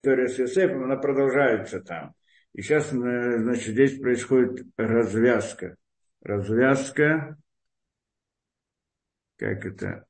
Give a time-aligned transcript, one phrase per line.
[0.00, 2.14] история с Иосифом, она продолжается там.
[2.54, 5.76] И сейчас, э, значит, здесь происходит развязка.
[6.22, 7.36] Развязка,
[9.36, 10.06] как это,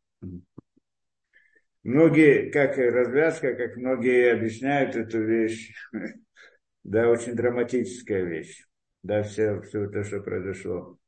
[1.82, 5.74] многие, как развязка, как многие объясняют эту вещь,
[6.84, 8.64] да, очень драматическая вещь,
[9.02, 10.98] да, все, все то, что произошло.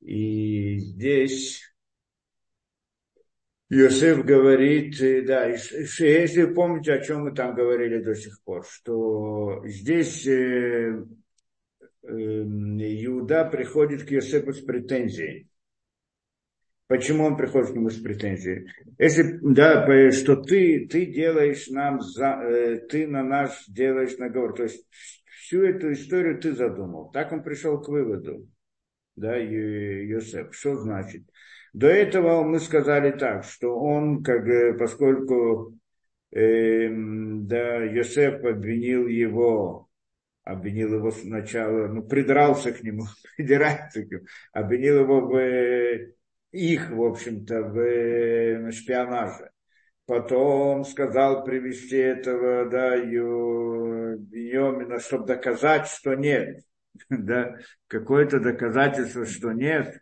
[0.00, 1.67] И здесь
[3.70, 8.64] Иосиф говорит, э, да, если вы помните, о чем мы там говорили до сих пор,
[8.64, 11.04] что здесь э,
[12.02, 15.48] э, Иуда приходит к Иосифу с претензией.
[16.86, 18.72] Почему он приходит к нему с претензией?
[18.98, 24.54] Если, да, что ты, ты делаешь нам, за, э, ты на нас делаешь наговор.
[24.56, 24.88] То есть
[25.42, 27.10] всю эту историю ты задумал.
[27.10, 28.48] Так он пришел к выводу,
[29.14, 30.54] да, Иосиф.
[30.54, 31.24] Что значит?
[31.72, 34.44] До этого мы сказали так, что он, как,
[34.78, 35.76] поскольку
[36.32, 39.88] э, да, Йосеф обвинил его,
[40.44, 43.04] обвинил его сначала, ну, придрался к нему,
[43.36, 45.38] придирается к нему, обвинил его в
[46.52, 49.50] их, в общем-то, в э, шпионаже.
[50.06, 52.96] Потом сказал привести этого, да,
[54.16, 56.62] Беньомина, чтобы доказать, что нет.
[57.10, 57.54] Да,
[57.86, 60.00] какое-то доказательство, что нет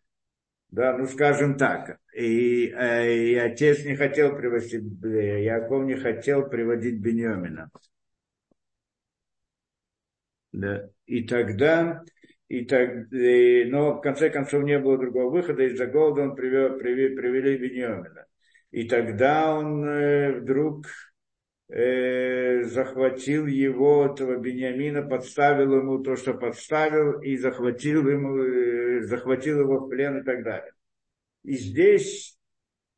[0.77, 7.01] да, ну скажем так, и, э, и отец не хотел приводить, Яков не хотел приводить
[7.01, 7.71] Беньомина.
[10.53, 10.91] Да.
[11.07, 12.03] И тогда,
[12.49, 16.77] и так, и, но в конце концов не было другого выхода, из-за голода он привел,
[16.79, 18.27] привели, привели Беньомина.
[18.71, 20.85] И тогда он э, вдруг
[21.69, 29.61] э, захватил его, этого Бениамина, подставил ему то, что подставил, и захватил, ему, э, захватил
[29.61, 30.73] его в плен и так далее.
[31.45, 32.39] И здесь,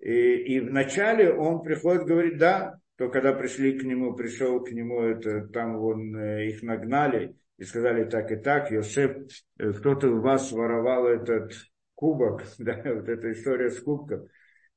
[0.00, 5.02] и, и вначале он приходит, говорит, да, то когда пришли к нему, пришел к нему,
[5.02, 9.16] это, там он, э, их нагнали и сказали так и так, Йосеф,
[9.58, 11.52] э, кто-то у вас воровал этот
[11.94, 14.28] кубок, да, вот эта история с кубком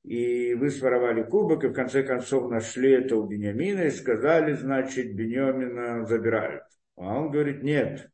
[0.04, 5.16] и вы своровали кубок, и в конце концов нашли это у Бениамина и сказали, значит,
[5.16, 6.64] Бениамина забирают.
[6.98, 8.10] А он говорит, нет.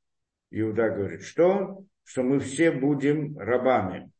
[0.52, 1.84] Иуда говорит, что?
[2.04, 4.12] Что мы все будем рабами.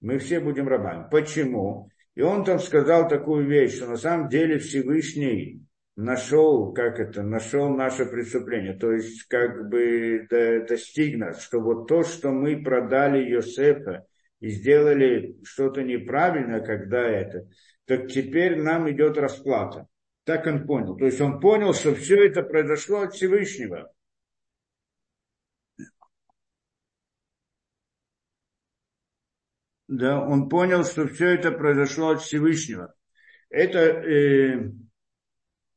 [0.00, 1.06] Мы все будем рабами.
[1.10, 1.88] Почему?
[2.14, 5.62] И он там сказал такую вещь, что на самом деле Всевышний
[5.96, 10.26] нашел, как это, нашел наше преступление, то есть как бы
[10.68, 14.06] достиг нас, что вот то, что мы продали Йосефа,
[14.40, 17.48] и сделали что-то неправильно, когда это,
[17.86, 19.88] так теперь нам идет расплата.
[20.24, 20.96] Так он понял.
[20.96, 23.92] То есть он понял, что все это произошло от Всевышнего.
[29.88, 32.92] Да, он понял, что все это произошло от Всевышнего.
[33.50, 34.72] Это, э,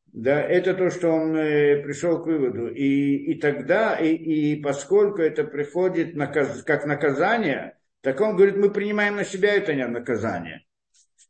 [0.07, 2.69] да, это то, что он э, пришел к выводу.
[2.73, 8.69] И, и тогда, и, и поскольку это приходит наказ, как наказание, так он говорит, мы
[8.69, 10.65] принимаем на себя это наказание.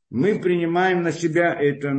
[0.10, 1.94] Мы принимаем на себя это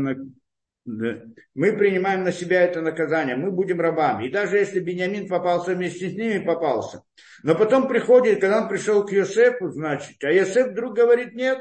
[0.85, 4.27] мы принимаем на себя это наказание, мы будем рабами.
[4.27, 7.05] И даже если Бениамин попался вместе с ними, попался.
[7.43, 11.61] Но потом приходит, когда он пришел к Йосефу, значит, а Йосеф вдруг говорит, нет,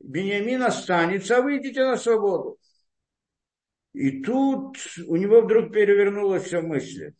[0.00, 2.58] Бениамин останется, а вы идите на свободу.
[3.92, 7.14] И тут у него вдруг перевернулось все мысли,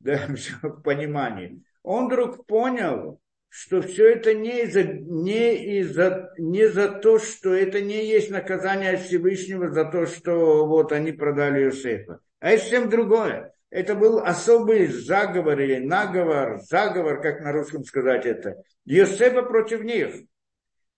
[0.00, 1.62] да, все в.
[1.82, 3.20] Он вдруг понял,
[3.58, 8.90] что все это не, из-за, не, из-за, не за то, что это не есть наказание
[8.90, 13.54] от Всевышнего за то, что вот они продали Иосифа, а это совсем другое.
[13.70, 20.14] Это был особый заговор или наговор, заговор, как на русском сказать это, Иосифа против них.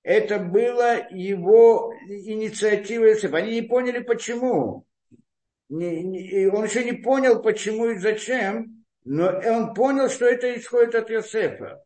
[0.02, 3.36] Это была его инициатива Иосифа.
[3.36, 4.84] Они не поняли, почему.
[5.68, 10.96] Не, не, он еще не понял, почему и зачем, но он понял, что это исходит
[10.96, 11.84] от Иосифа.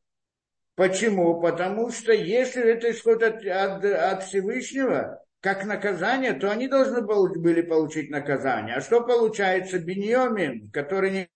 [0.74, 1.40] Почему?
[1.40, 7.62] Потому что если это исходит от, от, от Всевышнего, как наказание, то они должны были
[7.62, 8.76] получить наказание.
[8.76, 9.78] А что получается?
[9.78, 11.28] Беньомин, который не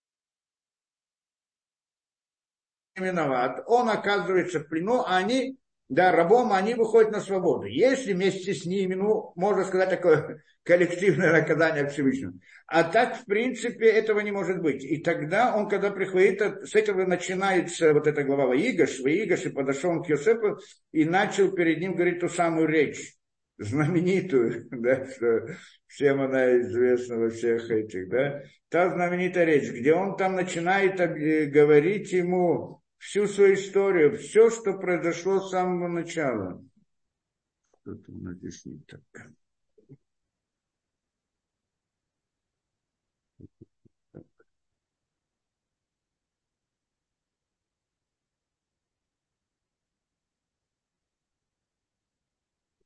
[2.94, 7.66] виноват, он оказывается в плену, а они да, рабом, они выходят на свободу.
[7.66, 12.32] Если вместе с ними, ну, можно сказать, такое коллективное наказание Всевышнего.
[12.66, 14.82] А так, в принципе, этого не может быть.
[14.84, 20.02] И тогда он, когда приходит, с этого начинается вот эта глава Ваигаш, Ваигаш, и подошел
[20.02, 20.58] к Йосепу
[20.90, 23.14] и начал перед ним говорить ту самую речь,
[23.58, 25.46] знаменитую, да, что
[25.86, 32.10] всем она известна во всех этих, да, та знаменитая речь, где он там начинает говорить
[32.10, 36.60] ему, всю свою историю, все, что произошло с самого начала.
[37.80, 39.00] Что-то у нас здесь не так.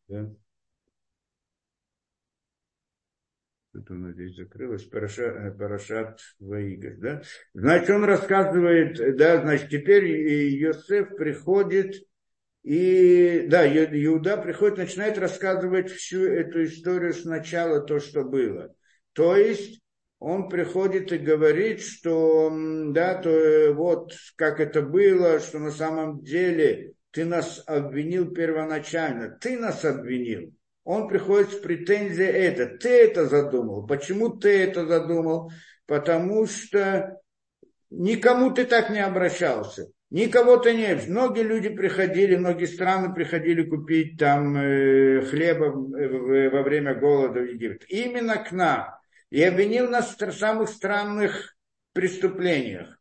[0.09, 0.40] Да.
[3.87, 7.23] Тут у здесь закрылось, Параша, э, Парашат Ваигаш, да?
[7.55, 11.95] Значит, он рассказывает, да, значит, теперь Йосеф приходит,
[12.63, 18.75] и, да, Иуда приходит, начинает рассказывать всю эту историю сначала, то, что было.
[19.13, 19.81] То есть,
[20.19, 22.53] он приходит и говорит, что,
[22.89, 29.39] да, то э, вот как это было, что на самом деле ты нас обвинил первоначально,
[29.41, 30.53] ты нас обвинил
[30.85, 32.67] он приходит с претензией это.
[32.79, 33.87] Ты это задумал.
[33.87, 35.53] Почему ты это задумал?
[35.87, 37.21] Потому что
[37.91, 39.89] никому ты так не обращался.
[40.11, 40.95] Никого ты не...
[41.09, 47.85] Многие люди приходили, многие страны приходили купить там э, хлеба во время голода в Египет.
[47.89, 48.89] Именно к нам.
[49.31, 51.57] И обвинил нас в самых странных
[51.93, 53.00] преступлениях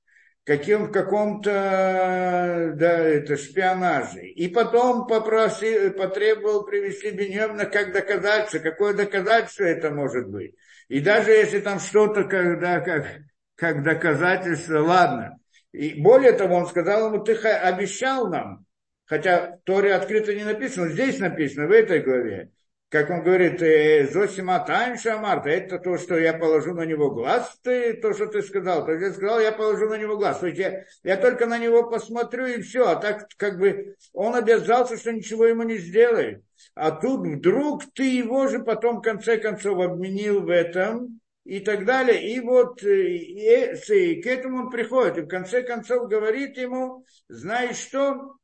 [0.49, 4.25] каким, в каком-то да, это, шпионаже.
[4.29, 8.57] И потом попросил, потребовал привести Беньямина как доказательство.
[8.57, 10.55] Какое доказательство это может быть?
[10.87, 13.05] И даже если там что-то, когда, как,
[13.53, 15.37] как доказательство, ладно.
[15.71, 18.65] И более того, он сказал ему, ты обещал нам,
[19.05, 22.49] хотя в Торе открыто не написано, здесь написано, в этой главе,
[22.89, 27.59] как он говорит, «Э, Зосима Танша Марта, это то, что я положу на него глаз,
[27.61, 28.83] ты, то, что ты сказал.
[28.83, 30.39] То есть я сказал, я положу на него глаз.
[30.39, 32.87] То есть я, я только на него посмотрю и все.
[32.87, 36.43] А так как бы он обязался, что ничего ему не сделает.
[36.73, 41.85] А тут вдруг ты его же потом в конце концов обменил в этом и так
[41.85, 42.33] далее.
[42.33, 45.19] И вот э, и, и, к этому он приходит.
[45.19, 48.37] И в конце концов говорит ему, знаешь что,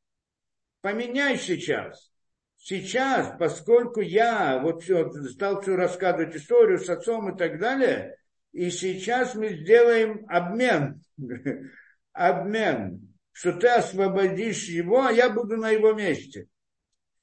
[0.81, 2.11] поменяй сейчас
[2.65, 8.17] сейчас, поскольку я вот все, стал все рассказывать историю с отцом и так далее,
[8.51, 11.03] и сейчас мы сделаем обмен,
[12.13, 16.47] обмен, что ты освободишь его, а я буду на его месте.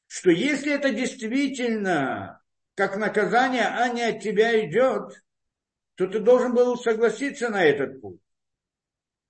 [0.06, 2.40] Что если это действительно
[2.76, 5.12] как наказание, а не от тебя идет,
[5.96, 8.20] то ты должен был согласиться на этот путь.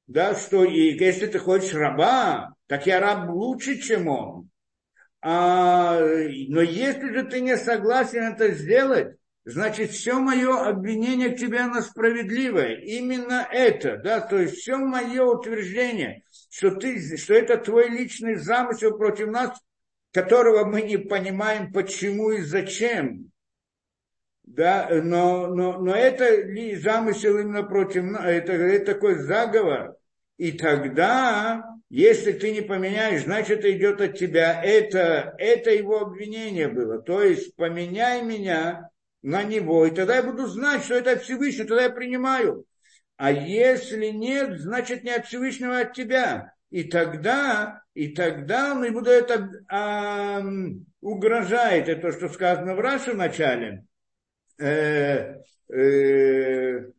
[0.09, 4.52] Да, что и если ты хочешь раба, так я раб лучше, чем он.
[5.25, 11.61] А, но если же ты не согласен это сделать, значит, все мое обвинение к тебе,
[11.61, 12.81] оно справедливое.
[12.81, 18.99] Именно это, да, то есть все мое утверждение, что, ты, что это твой личный замысел
[18.99, 19.57] против нас,
[20.13, 23.31] которого мы не понимаем, почему и зачем.
[24.43, 26.27] Да, но, но, но это
[26.81, 29.95] замысел именно против нас, это, это такой заговор.
[30.37, 34.63] И тогда если ты не поменяешь, значит, идет от тебя.
[34.65, 37.03] Это, это его обвинение было.
[37.03, 38.89] То есть поменяй меня
[39.21, 42.65] на него, и тогда я буду знать, что это от Всевышнего, тогда я принимаю.
[43.19, 46.55] А если нет, значит не от Всевышнего, а от тебя.
[46.71, 49.31] И тогда, и тогда он ему дает,
[49.69, 50.43] а,
[51.03, 53.85] угрожает, это то, что сказано в Раше в начале.
[54.59, 56.91] Э, э,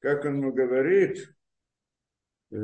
[0.00, 1.32] как он ему говорит,
[2.50, 2.56] э,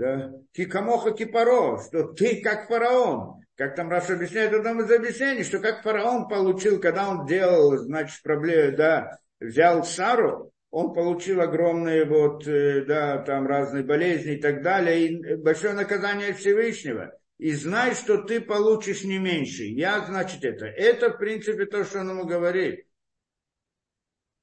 [0.00, 3.42] да, кикамоха кипаро, что ты как фараон.
[3.54, 8.22] Как там Раша объясняет одном из объяснений, что как фараон получил, когда он делал, значит,
[8.22, 14.62] проблему, да, взял Сару, он получил огромные вот, э, да, там разные болезни и так
[14.62, 17.12] далее, и большое наказание Всевышнего.
[17.36, 19.64] И знай, что ты получишь не меньше.
[19.64, 20.64] Я, значит, это.
[20.64, 22.86] Это, в принципе, то, что он ему говорит.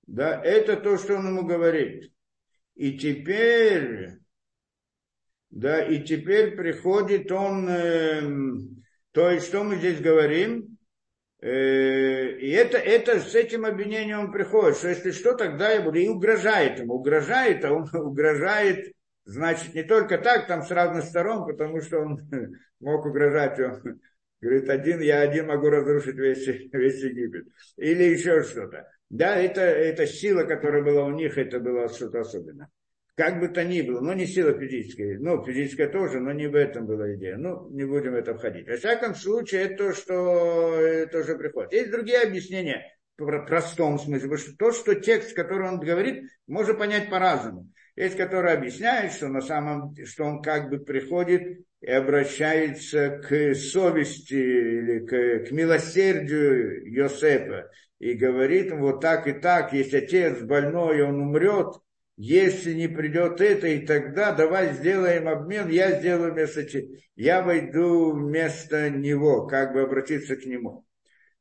[0.06, 2.12] Да, это то, что он ему говорит.
[2.76, 4.20] И теперь,
[5.50, 8.22] да, и теперь приходит он, э,
[9.12, 10.78] то есть что мы здесь говорим,
[11.42, 15.98] э, и это, это с этим обвинением он приходит, что если что, тогда я буду,
[16.00, 18.94] и угрожает ему, угрожает, а он угрожает,
[19.26, 22.30] значит, не только так, там с разных сторон, потому что он
[22.80, 24.00] мог угрожать, он
[24.42, 28.88] говорит, один, я один могу разрушить весь, весь Египет, или еще что-то.
[29.10, 32.70] Да, это, это сила, которая была у них, это было что-то особенное.
[33.18, 35.18] Как бы то ни было, но не сила физическая.
[35.18, 37.38] Ну, физическая тоже, но не в этом была идея.
[37.38, 38.70] Ну, не будем это входить.
[38.70, 41.74] Во всяком случае, это то, что тоже приходит.
[41.74, 44.30] Есть другие объяснения в простом смысле.
[44.30, 47.68] Потому что то, что текст, который он говорит, можно понять по-разному.
[47.96, 54.36] Есть, который объясняет, что на самом что он как бы приходит и обращается к совести
[54.36, 61.20] или к, к милосердию Йосепа и говорит вот так и так, если отец больной, он
[61.20, 61.74] умрет,
[62.18, 66.66] если не придет это, и тогда давай сделаем обмен, я сделаю вместо
[67.16, 70.84] я войду вместо него, как бы обратиться к нему.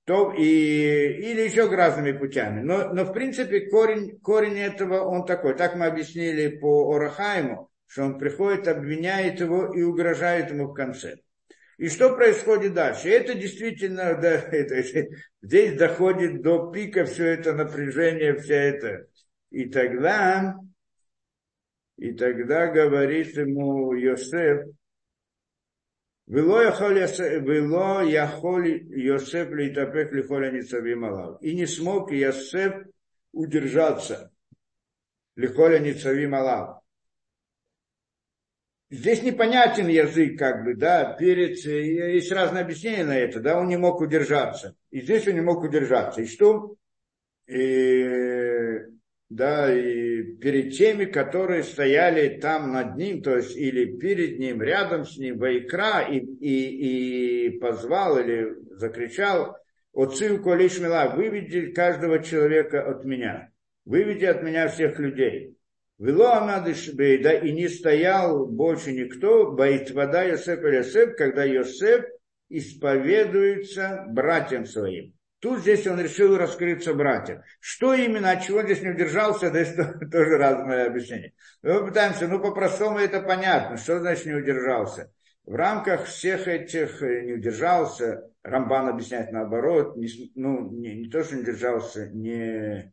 [0.05, 2.61] То, и, или еще разными путями.
[2.61, 5.57] Но, но в принципе корень, корень этого он такой.
[5.57, 11.17] Так мы объяснили по Орахайму, что он приходит, обвиняет его и угрожает ему в конце.
[11.79, 13.09] И что происходит дальше?
[13.09, 15.09] Это действительно, да, это,
[15.43, 19.07] здесь доходит до пика все это напряжение, вся это.
[19.57, 20.55] И тогда,
[21.97, 24.67] и тогда говорит ему Йосеф,
[26.27, 26.61] Вело
[28.03, 31.41] яхоль Йосеф литапек лихоля ницавим алав.
[31.41, 32.85] И не смог Йосеф
[33.33, 34.31] удержаться.
[35.37, 36.83] Лихоля ницавим алав.
[38.91, 43.79] Здесь непонятен язык, как бы, да, перед, есть разные объяснения на это, да, он не
[43.79, 44.77] мог удержаться.
[44.91, 46.21] И здесь он не мог удержаться.
[46.21, 46.77] И что?
[47.47, 48.96] И,
[49.29, 55.05] да, и перед теми, которые стояли там над ним, то есть или перед ним, рядом
[55.05, 59.57] с ним, Вайкра, и, и, и позвал или закричал,
[59.93, 63.51] «Отцию колиш мила, выведи каждого человека от меня,
[63.85, 65.57] выведи от меня всех людей».
[65.99, 72.05] Вело Амадыш да и не стоял больше никто, боит вода Йосеф и Йосеф, когда Йосеф
[72.51, 75.16] исповедуется братьям своим.
[75.41, 77.43] Тут здесь он решил раскрыться братьям.
[77.61, 79.75] Что именно, от чего здесь не удержался, здесь
[80.11, 81.35] тоже разное объяснение.
[81.63, 85.13] Мы пытаемся, ну по-простому это понятно, что значит не удержался.
[85.45, 91.23] В рамках всех этих э, не удержался, Рамбан объясняет наоборот, не, ну не, не то,
[91.23, 92.93] что не удержался, не,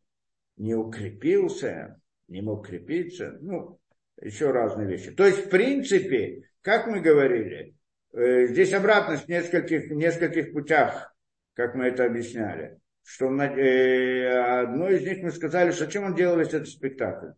[0.57, 3.79] не укрепился, не мог крепиться, ну,
[4.21, 5.11] еще разные вещи.
[5.11, 7.75] То есть, в принципе, как мы говорили,
[8.13, 11.12] э, здесь обратность в нескольких, нескольких путях,
[11.53, 12.79] как мы это объясняли.
[13.03, 17.31] Что э, одно из них мы сказали, зачем он делал весь этот спектакль.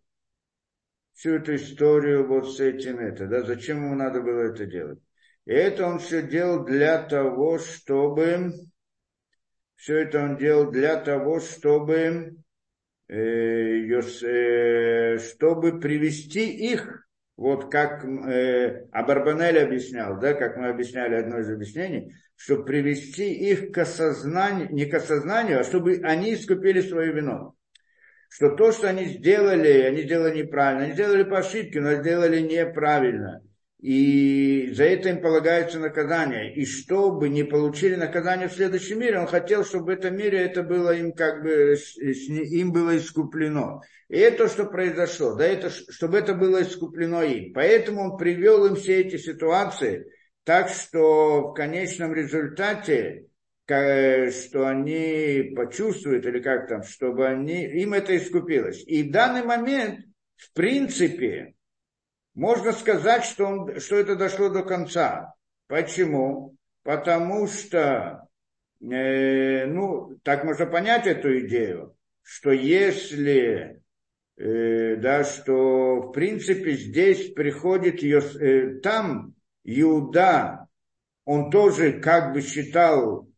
[1.14, 5.00] Всю эту историю вот с этим это, да, зачем ему надо было это делать.
[5.46, 8.54] И это он все делал для того, чтобы,
[9.76, 12.36] все это он делал для того, чтобы
[13.08, 17.05] Э, э, чтобы привести их,
[17.38, 23.72] вот как э, Абарбанель объяснял, да, как мы объясняли одно из объяснений, чтобы привести их
[23.72, 27.56] к осознанию, не к осознанию, а чтобы они искупили свою вину.
[28.30, 33.42] Что то, что они сделали, они сделали неправильно, они сделали по ошибке, но сделали неправильно–
[33.80, 36.54] и за это им полагается наказание.
[36.56, 40.64] И чтобы не получили наказание в следующем мире, он хотел, чтобы в этом мире это
[40.64, 43.82] было им как бы, им было искуплено.
[44.08, 47.54] И это, что произошло, да, это, чтобы это было искуплено им.
[47.54, 50.06] Поэтому он привел им все эти ситуации,
[50.44, 53.26] так что в конечном результате,
[53.66, 58.84] что они почувствуют, или как там, чтобы они, им это искупилось.
[58.86, 60.02] И в данный момент,
[60.36, 61.55] в принципе,
[62.36, 65.34] можно сказать, что, он, что это дошло до конца.
[65.68, 66.56] Почему?
[66.84, 68.28] Потому что,
[68.82, 73.82] э, ну, так можно понять эту идею, что если,
[74.38, 80.68] э, да, что в принципе здесь приходит, ее, э, там Иуда,
[81.24, 83.30] он тоже как бы считал,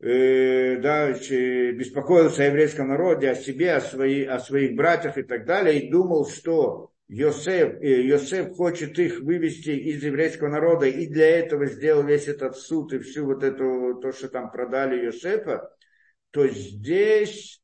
[0.00, 5.44] э, да, беспокоился о еврейском народе, о себе, о, свои, о своих братьях и так
[5.44, 11.38] далее, и думал, что Йосеф, э, Йосеф хочет их вывести из еврейского народа и для
[11.38, 15.70] этого сделал весь этот суд и всю вот эту, то, что там продали Йосефа,
[16.30, 17.62] то здесь,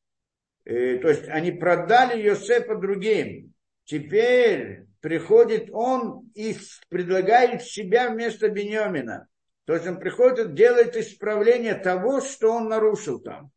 [0.65, 3.55] э, то есть они продали Йосефа другим.
[3.85, 6.55] Теперь приходит он и
[6.89, 9.27] предлагает себя вместо Бенемина.
[9.65, 13.51] То есть он приходит, делает исправление того, что он нарушил там.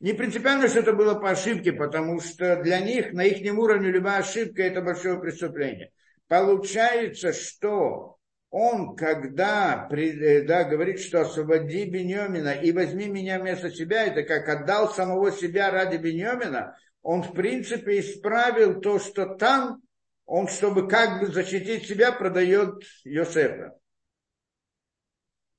[0.00, 4.20] Не принципиально, что это было по ошибке, потому что для них, на их уровне, любая
[4.20, 5.90] ошибка– это большое преступление.
[6.28, 8.18] Получается, что
[8.50, 14.48] он, когда э, да, говорит, что освободи Бенемина и возьми меня вместо себя, это как
[14.48, 19.82] отдал самого себя ради Бенемина, он, в принципе, исправил то, что там,
[20.26, 23.76] он, чтобы как бы защитить себя, продает Йосефа.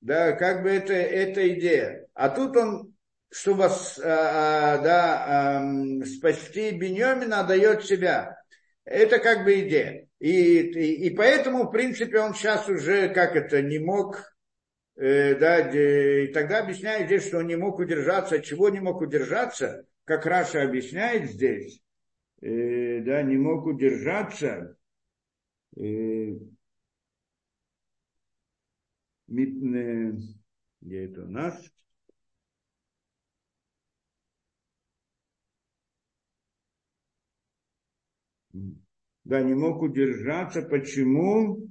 [0.01, 2.08] Да, как бы это, это идея.
[2.13, 2.93] А тут он
[3.31, 8.38] чтобы а, да, спасти Беньомина, дает себя.
[8.86, 10.07] Это как бы идея.
[10.19, 14.33] И, и, и поэтому, в принципе, он сейчас уже, как это, не мог,
[14.95, 18.41] э, да, и тогда объясняет здесь, что он не мог удержаться.
[18.41, 19.86] Чего не мог удержаться?
[20.05, 21.81] Как Раша объясняет здесь,
[22.41, 24.75] э, да, не мог удержаться.
[25.77, 26.33] Э,
[29.27, 31.71] где это у нас?
[38.51, 40.62] Да, не мог удержаться.
[40.62, 41.68] Почему?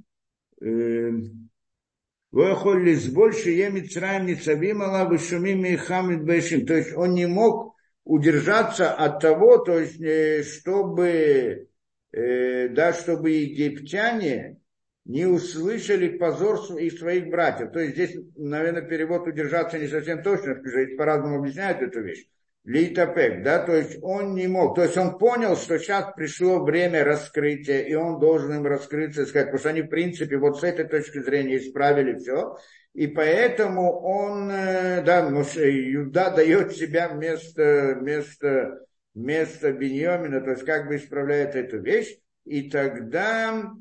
[2.31, 6.67] Выходили с больше емицраем ницавим аллаху шумим и хамид бэшим.
[6.67, 11.69] То есть он не мог удержаться от того, то есть э, чтобы,
[12.13, 14.59] э, да, чтобы египтяне
[15.07, 17.73] не услышали позор их своих братьев.
[17.73, 22.27] То есть здесь, наверное, перевод удержаться не совсем точно, потому что по-разному объясняют эту вещь.
[22.65, 27.03] Лейтапек, да, то есть он не мог, то есть он понял, что сейчас пришло время
[27.03, 30.87] раскрытия, и он должен им раскрыться сказать, потому что они, в принципе, вот с этой
[30.87, 32.59] точки зрения исправили все,
[32.93, 38.81] и поэтому он, э, да, Юда дает себя вместо, вместо,
[39.15, 43.73] вместо Беньомина, то есть как бы исправляет эту вещь, и тогда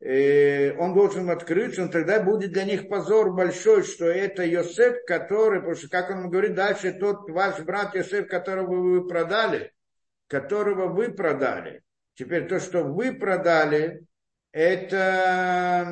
[0.00, 5.74] он должен открыться, но тогда будет для них позор большой, что это Йосеф, который, потому
[5.74, 9.72] что, как он говорит дальше, тот ваш брат Йосеф, которого вы продали,
[10.28, 11.82] которого вы продали.
[12.14, 14.06] Теперь то, что вы продали,
[14.52, 15.86] это,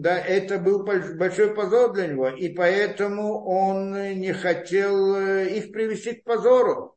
[0.00, 6.14] да, это был большой позор для него, и поэтому он не хотел э, их привести
[6.14, 6.96] к позору.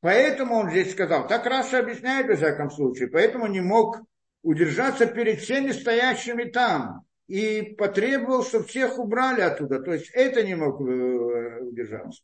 [0.00, 3.98] Поэтому он здесь сказал, так Раша объясняет во всяком случае, поэтому не мог
[4.46, 9.80] удержаться перед всеми стоящими там и потребовал, чтобы всех убрали оттуда.
[9.80, 12.22] То есть это не мог э, удержаться.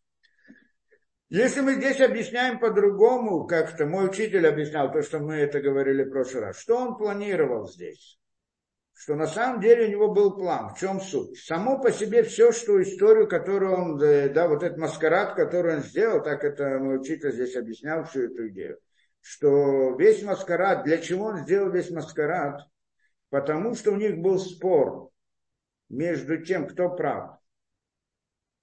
[1.29, 6.11] Если мы здесь объясняем по-другому, как-то мой учитель объяснял то, что мы это говорили в
[6.11, 8.21] прошлый раз, что он планировал здесь?
[8.93, 10.73] Что на самом деле у него был план.
[10.73, 11.37] В чем суть?
[11.41, 15.83] Само по себе все, что историю, которую он, э, да, вот этот маскарад, который он
[15.83, 18.79] сделал, так это мой учитель здесь объяснял всю эту идею
[19.23, 22.67] что весь маскарад, для чего он сделал весь маскарад?
[23.31, 25.11] Потому что у них был спор
[25.89, 27.39] между тем, кто прав.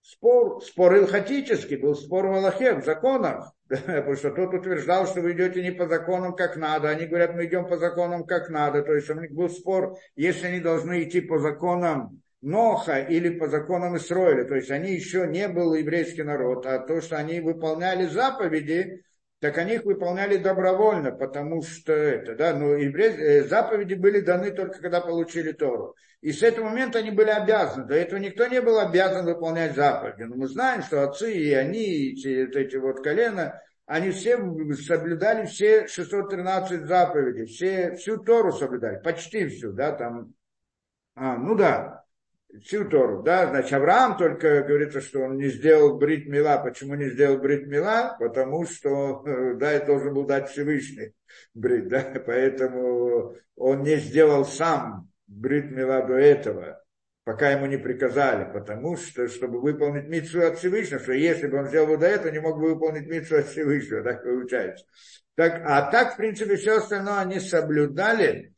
[0.02, 3.54] Спор, спор илхатический, был спор в Аллахе, в законах.
[3.70, 6.90] Потому что тот утверждал, что вы идете не по законам, как надо.
[6.90, 8.82] Они говорят, мы идем по законам, как надо.
[8.82, 13.48] То есть у них был спор, если они должны идти по законам Ноха или по
[13.48, 14.46] законам Исроиля.
[14.46, 19.04] То есть они еще не был еврейский народ, а то, что они выполняли заповеди,
[19.40, 24.82] так они их выполняли добровольно, потому что это, да, еврей, э, заповеди были даны только
[24.82, 25.96] когда получили Тору.
[26.22, 27.88] И с этого момента они были обязаны.
[27.88, 30.24] До этого никто не был обязан выполнять заповеди.
[30.24, 34.38] Но мы знаем, что отцы и они, и эти, вот эти вот колена, они все
[34.76, 40.34] соблюдали все 613 заповедей, все, всю Тору соблюдали, почти всю, да, там,
[41.16, 42.04] а, ну да,
[42.64, 46.58] всю Тору, да, значит, Авраам только говорится, что он не сделал брит мила.
[46.58, 48.16] Почему не сделал брит мила?
[48.20, 51.14] Потому что, э, да, это должен был дать Всевышний
[51.54, 56.84] брит, да, поэтому он не сделал сам брит мила до этого,
[57.24, 61.68] пока ему не приказали, потому что, чтобы выполнить митцу от Всевышнего, что если бы он
[61.68, 64.86] сделал до этого, не мог бы выполнить митцу от Всевышнего, так получается.
[65.36, 68.54] Так, а так, в принципе, все остальное они соблюдали,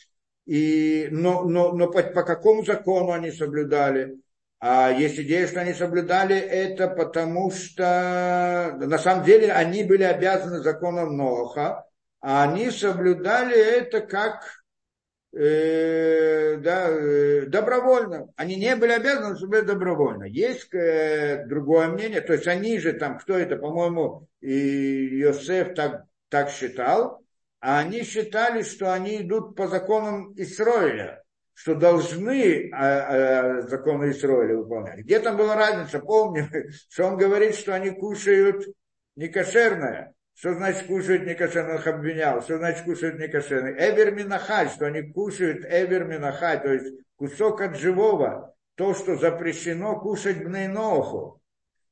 [0.46, 4.18] и, но, но, но по, по какому закону они соблюдали?
[4.60, 10.60] А есть идея, что они соблюдали это потому, что на самом деле они были обязаны
[10.60, 11.86] законом Ноха,
[12.20, 14.44] а они соблюдали это как
[15.34, 18.28] э, да, э, добровольно.
[18.36, 20.26] Они не были обязаны соблюдать добровольно.
[20.26, 26.04] Есть э, другое мнение, то есть они же там, кто это, по-моему, и Йосеф так,
[26.30, 27.24] так считал,
[27.62, 34.58] а они считали, что они идут по законам Исроиля, что должны а, а, законы Исроиля
[34.58, 35.00] выполнять.
[35.02, 36.00] Где там была разница?
[36.00, 36.50] Помним,
[36.90, 38.66] что он говорит, что они кушают
[39.16, 40.14] некошерное.
[40.34, 42.42] Что значит кушают их обвинял.
[42.42, 43.76] Что значит кушают некошерное?
[43.78, 48.56] Эвер минахай, что они кушают эвер минахай, то есть кусок от живого.
[48.76, 51.41] То, что запрещено кушать бнейноху.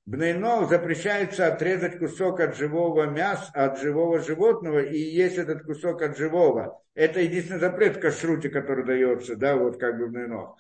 [0.10, 6.18] Бнейно запрещается отрезать кусок от живого мяса, от живого животного и есть этот кусок от
[6.18, 6.82] живого.
[6.96, 10.56] Это единственный запрет в кашруте, который дается, да, вот как бы бнейно.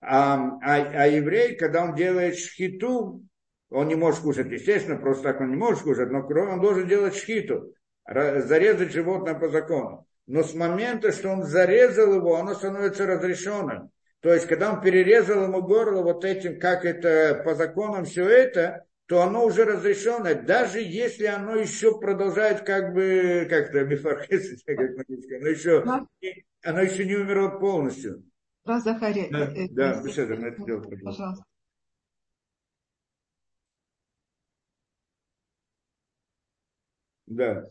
[0.00, 3.24] А, а, а еврей, когда он делает шхиту,
[3.70, 7.16] он не может кушать, естественно, просто так он не может кушать, но он должен делать
[7.16, 7.74] шхиту,
[8.06, 10.06] зарезать животное по закону.
[10.28, 13.90] Но с момента, что он зарезал его, оно становится разрешенным.
[14.20, 18.84] То есть, когда он перерезал ему горло вот этим, как это по законам все это,
[19.06, 24.78] то оно уже разрешенное, даже если оно еще продолжает как бы, как-то мифархесить, как
[25.40, 26.06] оно еще, да.
[26.62, 28.24] оно еще не умерло полностью.
[28.64, 29.28] Раз, Захария.
[29.30, 31.44] Да, э, э, да э, беседа на это дело Пожалуйста.
[37.26, 37.66] Да.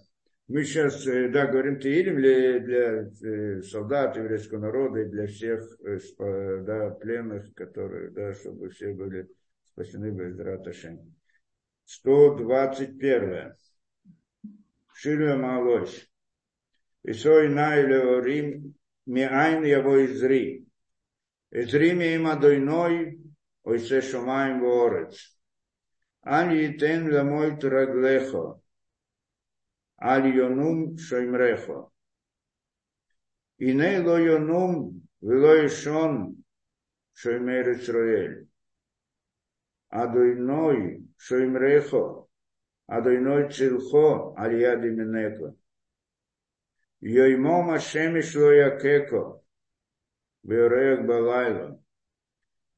[0.48, 5.63] Мы сейчас, да, говорим Таилим для, для солдат еврейского народа и для всех
[6.20, 9.30] да, пленных, которые, да, чтобы все были
[9.63, 11.15] спасены без Раташем.
[11.92, 13.54] 121.
[14.94, 16.08] Шилю Малось.
[17.04, 18.76] И сой найлео рим
[19.06, 20.66] миайн его изри.
[21.52, 22.96] Изри миима дойной,
[23.64, 25.16] ой се шумаем ворец.
[26.38, 28.46] Али итен ламой траглехо.
[29.98, 31.92] Али йонум шоймрехо.
[33.58, 34.74] И не ло йонум,
[35.22, 36.14] вело ишон,
[37.20, 38.51] шоймер Исраэль.
[39.92, 42.30] Адойной Шоймрехо.
[42.88, 45.56] Адойной Цилхо Алияди Минеко.
[47.02, 49.44] Йоймо Машемиш Лоякеко.
[50.44, 51.84] Берег Балайла.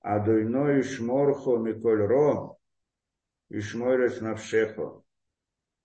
[0.01, 2.57] Адойной Шморхо Миколь Ро.
[3.49, 5.03] Ишморес Навшехо.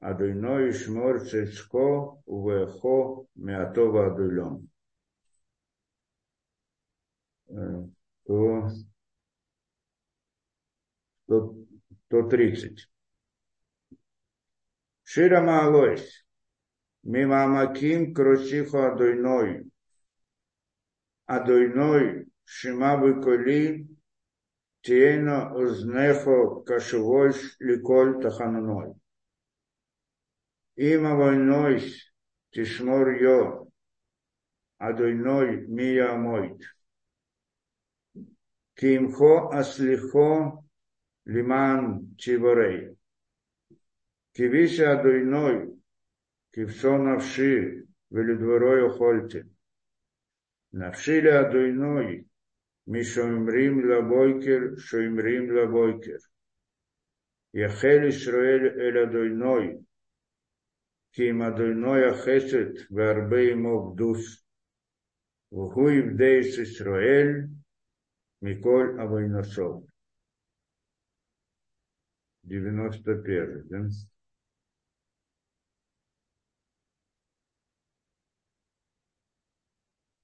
[0.01, 4.71] Адойно Ишмор Цецко Увехо Меатова Адуйлом.
[8.25, 8.71] То,
[11.29, 11.55] то,
[12.09, 12.91] то 30.
[15.05, 16.25] Шира Маалойс.
[17.05, 19.71] Мимамаким Кросихо Адойной.
[21.27, 23.87] Адойной Шима Быколи
[24.81, 28.95] Тиена Узнехо Кашевойш Ликоль Тахананой.
[30.77, 31.83] Има войной
[32.53, 33.69] тишмор йо,
[34.79, 36.61] адойной мия мойт.
[38.77, 40.65] Кимхо аслихо
[41.29, 42.97] Лиман Чиворей.
[44.33, 45.75] кивися Адуйной,
[46.53, 49.47] קיותה נפשי, ולדברו הוחלתי.
[50.73, 52.27] נפשי לאדני,
[52.87, 56.21] משמרים לבקר, שמרים לבקר.
[57.53, 59.85] יחל ישראל אל אדני,
[61.11, 64.23] כי עם אדני החסד, והרבה עמו פדות.
[65.51, 67.49] והוא יפדה את ישראל,
[68.41, 69.88] מכל עונותיו.
[72.49, 73.89] 91, да?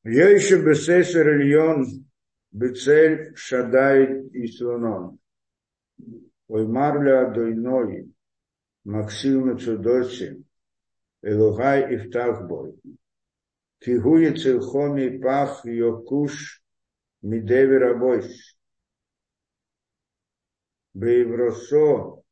[0.05, 1.87] Я еще бесесер Ильон,
[2.51, 5.19] бецель Шадай и Слонон.
[6.47, 8.13] Ой марля дойной,
[8.85, 10.45] Максим Мецудоси,
[11.23, 12.79] Элогай Ифтах Бой.
[13.81, 16.63] Кигуи Цилхоми Пах Йокуш
[17.23, 18.54] Мидеви Рабойс.
[20.95, 22.23] Бейвросо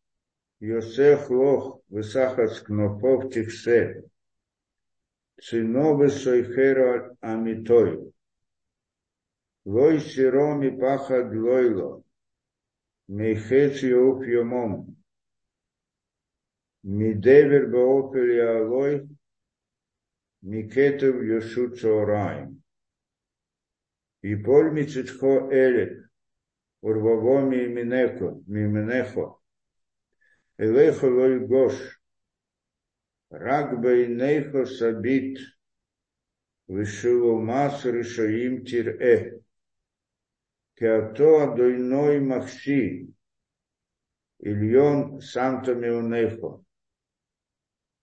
[0.60, 4.04] Йосех Лох Высахас Кнопов Тихсе.
[5.44, 8.12] Циновы Сойхеро Амитой.
[9.64, 12.04] Лой Сироми Пахад Лойло.
[13.08, 14.96] Мейхец Йоуф Йомом.
[16.84, 19.08] Мидевер Баопер Ялой,
[20.40, 22.62] Микетов Йошут Цораем.
[24.22, 26.10] И поль Мицитхо Элек,
[26.81, 29.25] Урваво Мименеко, Мименехо,
[30.57, 31.75] Элехо Лой Гош,
[33.29, 35.39] Рак Бейнейхо Сабит,
[36.67, 39.39] Вышило Мас Ришаим Тир-Э,
[40.75, 43.13] Кеато Адойной Махси,
[44.39, 46.63] Ильон Санто Меунехо,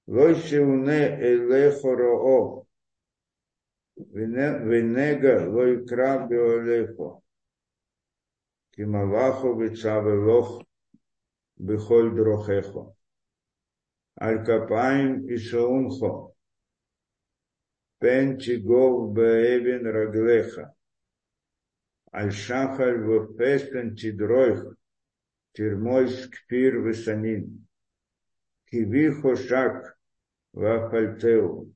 [0.09, 2.67] לא שיעונה אליך רואו,
[4.69, 6.91] ונגע לא יקרא באוהליך,
[8.79, 10.63] כי מלאכו וצוולוך
[11.59, 12.77] בכל דרכיך.
[14.17, 15.95] על כפיים ישאונך,
[17.99, 20.59] פן תגוב באבן רגליך,
[22.13, 24.75] על שחל ופסקן תדרוך,
[25.53, 27.47] תרמוס כפיר וסנין.
[28.67, 29.75] כי ויכו שק
[30.55, 31.73] ואכלתהו,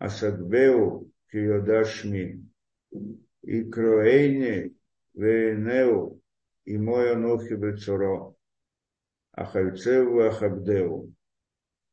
[0.00, 2.36] אסגבהו כי יודע שמי,
[5.13, 6.21] Вейнеу
[6.65, 8.33] и мой анухи бецуро,
[9.33, 11.13] ахальцеву ахабдеу.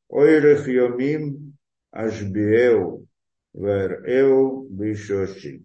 [0.09, 1.57] Ойрех йомим
[1.91, 3.07] ашбиеу,
[3.55, 5.65] вереу бишоши.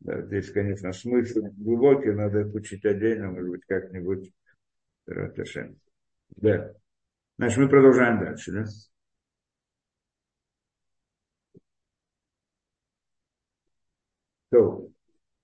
[0.00, 4.32] Да, здесь, конечно, смысл глубокий, надо это учить отдельно, может быть, как-нибудь.
[6.36, 6.74] Да.
[7.38, 8.64] Значит, мы продолжаем дальше, да?
[14.50, 14.77] То.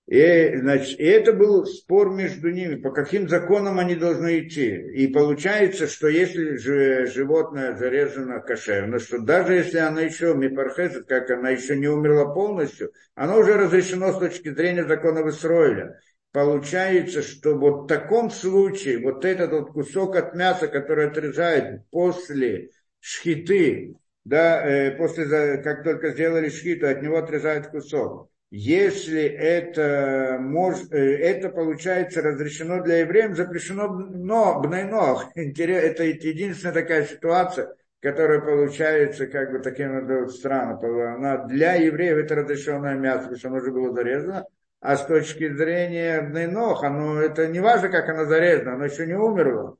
[0.07, 4.69] И, значит, и это был спор между ними, по каким законам они должны идти.
[4.93, 11.31] И получается, что если же животное зарезано кошерно, что даже если оно еще мипархесет, как
[11.31, 15.99] она еще не умерла полностью, оно уже разрешено с точки зрения закона Исроиля
[16.35, 22.71] получается, что вот в таком случае вот этот вот кусок от мяса, который отрезают после
[22.99, 28.29] шхиты, да, э, после, как только сделали шхиту, от него отрезают кусок.
[28.57, 35.29] Если это, мож, э, это получается разрешено для евреев, запрещено но, бнойно.
[35.35, 40.79] Это единственная такая ситуация, которая получается как бы таким вот странно.
[41.15, 44.45] Она для евреев это разрешенное мясо, потому что оно уже было зарезано,
[44.79, 49.17] а с точки зрения Бнейнох, оно, это не важно, как оно зарезано, оно еще не
[49.17, 49.75] умерло.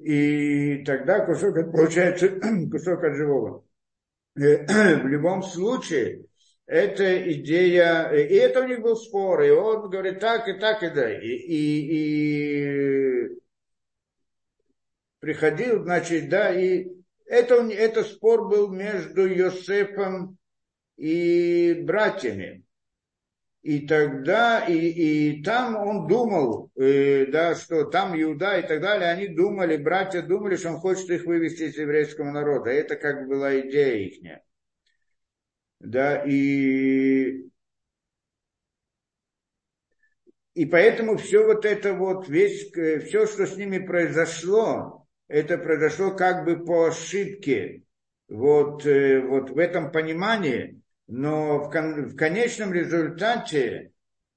[0.00, 2.28] И тогда кусок, получается
[2.72, 3.64] кусок от живого.
[4.34, 6.26] В любом случае,
[6.66, 10.90] эта идея, и это у них был спор, и он говорит так, и так, и
[10.90, 13.38] да, и, и, и
[15.20, 16.88] приходил, значит, да, и
[17.26, 20.38] это, это спор был между Йосефом
[20.96, 22.62] и братьями.
[23.62, 29.10] И тогда, и, и там он думал, э, да, что там Иуда и так далее,
[29.10, 32.70] они думали, братья думали, что он хочет их вывести из еврейского народа.
[32.70, 34.42] Это как была идея их.
[35.80, 37.44] Да, и,
[40.54, 46.12] и поэтому все вот это вот, весь, э, все, что с ними произошло, это произошло
[46.12, 47.82] как бы по ошибке,
[48.28, 53.92] вот, э, вот в этом понимании, но в, кон, в конечном результате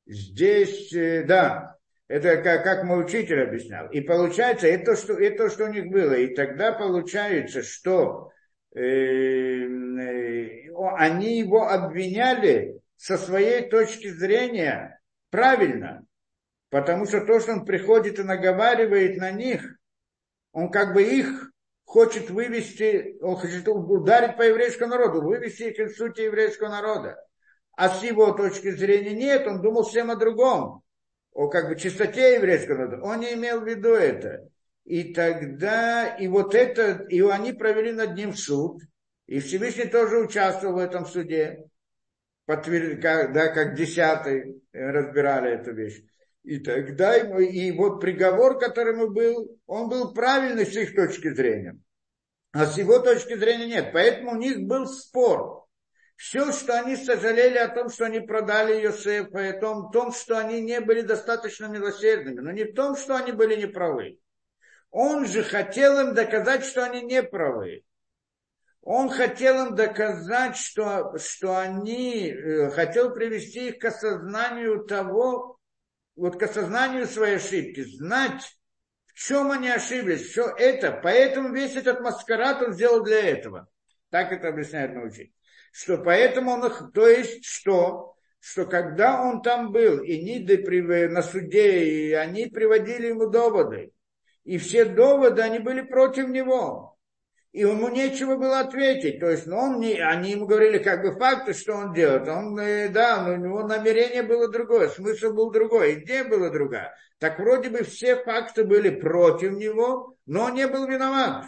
[0.06, 3.90] здесь, э, да, это как, как мой учитель объяснял.
[3.90, 6.14] И получается, это, что, это что у них было.
[6.14, 8.32] И тогда получается, что
[8.74, 16.06] э, э, они его обвиняли со своей точки зрения правильно.
[16.70, 19.78] Потому что то, что он приходит и наговаривает на них,
[20.52, 21.52] он как бы их
[21.86, 27.18] хочет вывести, он хочет ударить по еврейскому народу, вывести их из сути еврейского народа.
[27.78, 30.82] А с его точки зрения нет, он думал всем о другом,
[31.32, 33.04] о как бы чистоте еврейского народа.
[33.04, 34.50] Он не имел в виду это.
[34.84, 38.82] И тогда, и вот это, и они провели над ним суд,
[39.28, 41.66] и Всевышний тоже участвовал в этом суде,
[42.46, 46.02] подтверд, как, да, как десятый разбирали эту вещь.
[46.44, 51.34] И тогда ему, и вот приговор, который ему был, он был правильный с их точки
[51.34, 51.78] зрения.
[52.54, 53.90] А с его точки зрения нет.
[53.92, 55.68] Поэтому у них был спор.
[56.16, 60.62] Все, что они сожалели о том, что они продали Йосефа, и о том, что они
[60.62, 64.18] не были достаточно милосердными, но не в том, что они были неправы.
[64.90, 67.84] Он же хотел им доказать, что они неправы.
[68.90, 75.60] Он хотел им доказать, что, что они, э, хотел привести их к осознанию того,
[76.16, 78.44] вот к осознанию своей ошибки, знать,
[79.08, 80.98] в чем они ошиблись, все это.
[81.04, 83.68] Поэтому весь этот маскарад он сделал для этого.
[84.10, 85.34] Так это объясняет научить.
[85.74, 88.16] Что поэтому он их, то есть что?
[88.40, 93.92] Что когда он там был, и Ниды на суде, и они приводили ему доводы,
[94.46, 96.97] и все доводы, они были против него
[97.52, 99.20] и ему нечего было ответить.
[99.20, 102.28] То есть ну, он не, они ему говорили как бы факты, что он делает.
[102.28, 106.96] Он, э, да, но у него намерение было другое, смысл был другой, идея была другая.
[107.20, 111.46] Так вроде бы все факты были против него, но он не был виноват.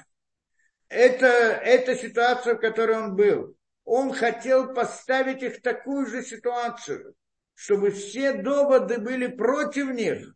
[0.87, 3.55] Это, это ситуация, в которой он был.
[3.85, 7.13] Он хотел поставить их в такую же ситуацию,
[7.53, 10.33] чтобы все доводы были против них,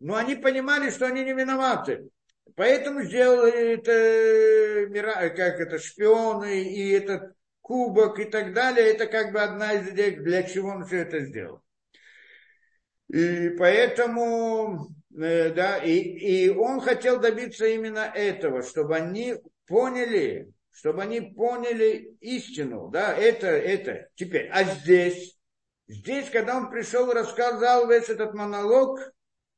[0.00, 2.08] но они понимали, что они не виноваты.
[2.56, 8.90] Поэтому сделали это, как это, шпионы и этот кубок и так далее.
[8.90, 11.62] Это как бы одна из идей, для чего он все это сделал.
[13.08, 19.36] И поэтому, э, да, и, и он хотел добиться именно этого, чтобы они
[19.66, 24.08] поняли, чтобы они поняли истину, да, это, это.
[24.14, 25.36] Теперь, а здесь,
[25.86, 28.98] здесь, когда он пришел рассказал весь этот монолог,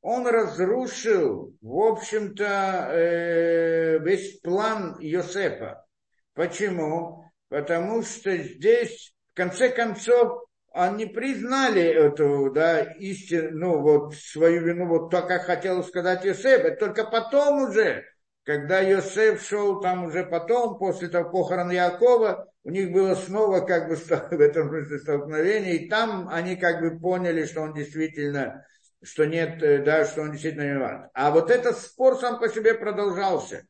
[0.06, 5.84] он разрушил, в общем-то, э, весь план Йосефа.
[6.32, 7.24] Почему?
[7.48, 14.86] Потому что здесь, в конце концов, они признали эту, да, истину, ну, вот, свою вину,
[14.86, 18.04] вот то, как хотел сказать Йосеф, это только потом уже,
[18.44, 23.88] когда Йосеф шел там уже потом, после того похорон Якова, у них было снова как
[23.88, 28.64] бы в этом смысле столкновение, и там они как бы поняли, что он действительно
[29.06, 31.10] что нет, э, да, что он действительно не виноват.
[31.14, 33.66] А вот этот спор сам по себе продолжался.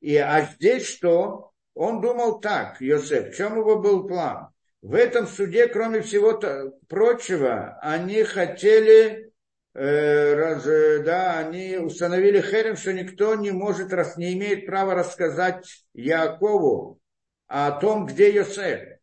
[0.00, 1.50] И, а здесь что?
[1.74, 4.48] Он думал так, Йосеф, в чем его был план?
[4.82, 6.40] В этом суде, кроме всего
[6.88, 9.32] прочего, они хотели,
[9.74, 14.94] э, раз, э, да, они установили херем, что никто не может, раз, не имеет права
[14.94, 17.00] рассказать Якову
[17.48, 18.95] о том, где Йосеф.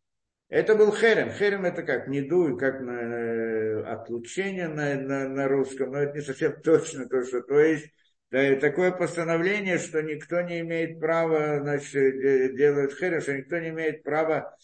[0.53, 1.31] Это был херем.
[1.31, 6.13] Херем это как не дуй, как на, на, отлучение на, на, на русском, но это
[6.13, 7.91] не совсем точно то, что то есть
[8.29, 14.03] да, такое постановление, что никто не имеет права значит, делать херем, что никто не имеет
[14.03, 14.55] права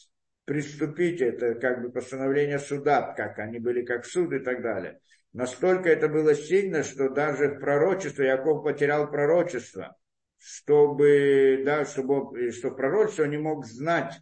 [0.45, 1.21] приступить.
[1.21, 4.99] Это как бы постановление суда, как они были как суд и так далее.
[5.34, 9.97] Настолько это было сильно, что даже в пророчестве Яков потерял пророчество,
[10.38, 14.21] чтобы, да, чтобы, что пророчество не мог знать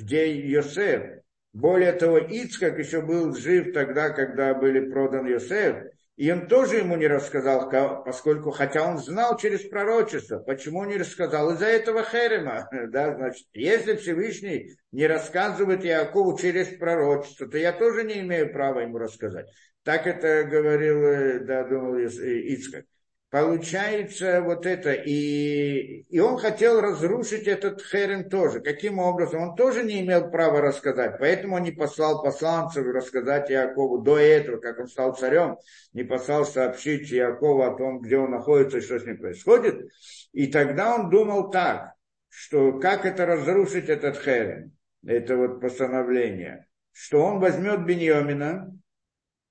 [0.00, 1.20] где Йосеф.
[1.52, 5.76] Более того, Ицкак еще был жив тогда, когда были продан Йосеф.
[6.16, 7.70] И он тоже ему не рассказал,
[8.04, 11.52] поскольку, хотя он знал через пророчество, почему не рассказал?
[11.52, 12.68] Из-за этого Херема.
[12.88, 18.80] Да, значит, если Всевышний не рассказывает Якову через пророчество, то я тоже не имею права
[18.80, 19.48] ему рассказать.
[19.82, 22.84] Так это говорил, э, да, думал Ицкак
[23.30, 28.60] получается вот это, и, и он хотел разрушить этот Херем тоже.
[28.60, 29.42] Каким образом?
[29.42, 34.58] Он тоже не имел права рассказать, поэтому он не послал посланцев рассказать Якову до этого,
[34.58, 35.58] как он стал царем,
[35.92, 39.88] не послал сообщить Якову о том, где он находится и что с ним происходит.
[40.32, 41.94] И тогда он думал так,
[42.28, 44.72] что как это разрушить этот Херем,
[45.06, 48.76] это вот постановление, что он возьмет Беньомина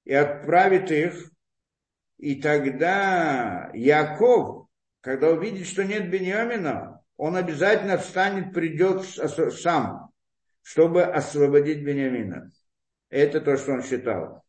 [0.04, 1.32] и отправит их
[2.20, 4.68] и тогда Яков,
[5.00, 10.12] когда увидит, что нет Бениамина, он обязательно встанет, придет сам,
[10.62, 12.52] чтобы освободить Бениамина.
[13.10, 14.44] Это то, что он считал.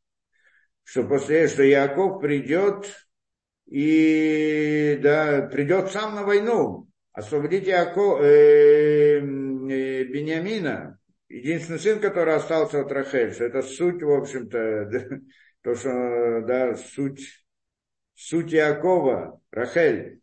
[0.82, 3.06] Что после что Яков придет
[3.66, 9.20] и да, придет сам на войну, освободить Яков, э, э,
[10.04, 14.90] Бениамина, единственный сын, который остался от Рахель, что это суть, в общем-то,
[15.62, 17.40] то, что, да, суть
[18.20, 20.20] суть Якова, Рахель,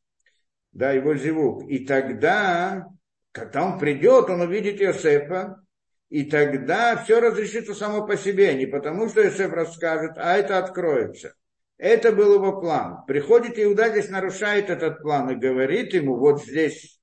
[0.71, 1.67] да, его зевук.
[1.67, 2.87] И тогда,
[3.31, 5.63] когда он придет, он увидит Иосифа,
[6.09, 11.33] и тогда все разрешится само по себе, не потому что Иосиф расскажет, а это откроется.
[11.77, 13.03] Это был его план.
[13.07, 17.01] Приходит Иуда, здесь нарушает этот план и говорит ему вот здесь,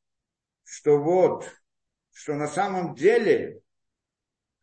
[0.62, 1.50] что вот,
[2.12, 3.60] что на самом деле,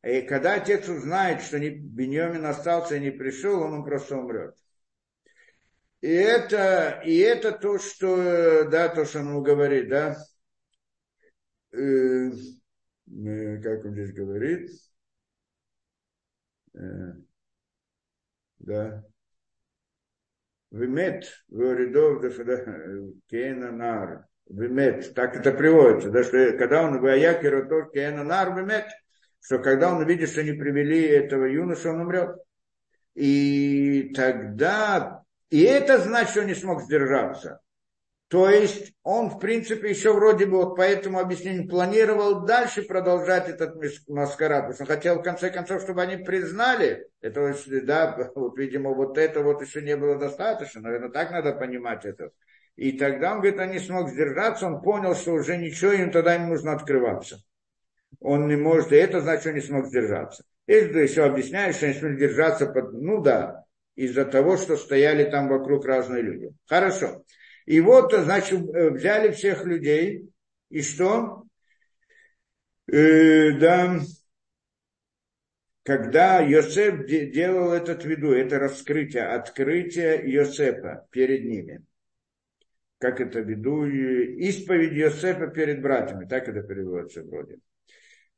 [0.02, 4.56] и когда отец узнает, что Беньямин остался и не пришел, он просто умрет.
[6.02, 10.18] И это, и это то, что, да, то, что он говорит, да,
[11.72, 12.32] э,
[13.08, 14.72] э, как он здесь говорит,
[16.74, 17.14] э,
[18.58, 19.04] да,
[20.72, 22.24] Вимет, Воридов,
[23.28, 28.58] Кена Нар, Вимет, так это приводится, да, что когда он в Аякеру, то Кена Нар,
[28.58, 28.88] Вимет,
[29.40, 32.38] что когда он увидит, что не привели этого юноша, он умрет.
[33.14, 35.21] И тогда
[35.52, 37.62] и это значит, что он не смог сдержаться.
[38.30, 43.50] То есть он, в принципе, еще вроде бы, вот по этому объяснению, планировал дальше продолжать
[43.50, 43.76] этот
[44.08, 49.42] маскарад, он хотел, в конце концов, чтобы они признали, это, да, вот, видимо, вот это
[49.42, 52.32] вот еще не было достаточно, наверное, так надо понимать это.
[52.78, 56.38] И тогда он, говорит, он не смог сдержаться, он понял, что уже ничего, им тогда
[56.38, 57.44] не нужно открываться.
[58.22, 60.46] Он не может, и это значит, он не смог сдержаться.
[60.68, 65.48] Если еще объясняешь, что не смог сдержаться, под, ну да, из-за того, что стояли там
[65.48, 66.52] вокруг разные люди.
[66.66, 67.24] Хорошо.
[67.66, 70.30] И вот, значит, э, взяли всех людей,
[70.70, 71.44] и что?
[72.88, 74.00] Э, да,
[75.84, 81.84] когда Йосеф делал этот виду, это раскрытие, открытие Йосефа перед ними.
[83.00, 83.86] Как это виду?
[83.88, 87.60] Исповедь Йосефа перед братьями, так это переводится вроде.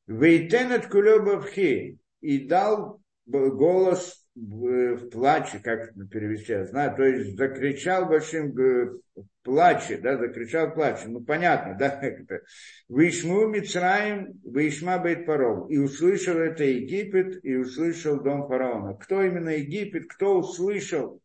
[0.08, 8.52] Вейтенет кулебавхи и дал голос в, плаче, как перевести, я знаю, то есть закричал большим
[8.52, 9.00] в
[9.44, 12.42] плаче, да, закричал плаче, ну понятно, да, как это.
[12.90, 15.70] Вишму Мицраим, Вишма Бейт Паров.
[15.70, 18.96] И услышал это Египет, и услышал дом фараона.
[18.96, 21.22] Кто именно Египет, кто услышал?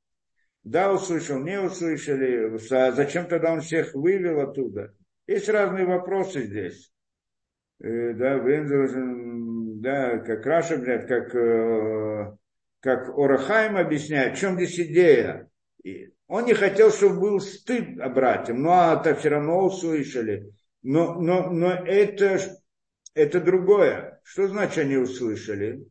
[0.64, 2.59] Да, услышал, не услышали.
[2.59, 4.92] Зачем тогда он всех вывел оттуда?
[5.27, 6.92] Есть разные вопросы здесь.
[7.81, 8.38] Э, да,
[9.81, 12.37] да, как Раша, как э,
[12.81, 15.51] как Орахайм объясняет, в чем здесь идея.
[15.83, 20.53] И он не хотел, чтобы был стыд братьям, но ну, это все равно услышали.
[20.83, 22.38] Но, но, но это,
[23.14, 24.21] это другое.
[24.23, 25.87] Что значит они услышали?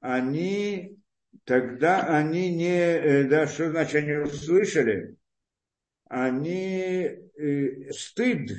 [0.00, 0.98] Они,
[1.44, 5.16] тогда они не, э, да, что значит они услышали?
[6.08, 8.52] Они, э, стыд,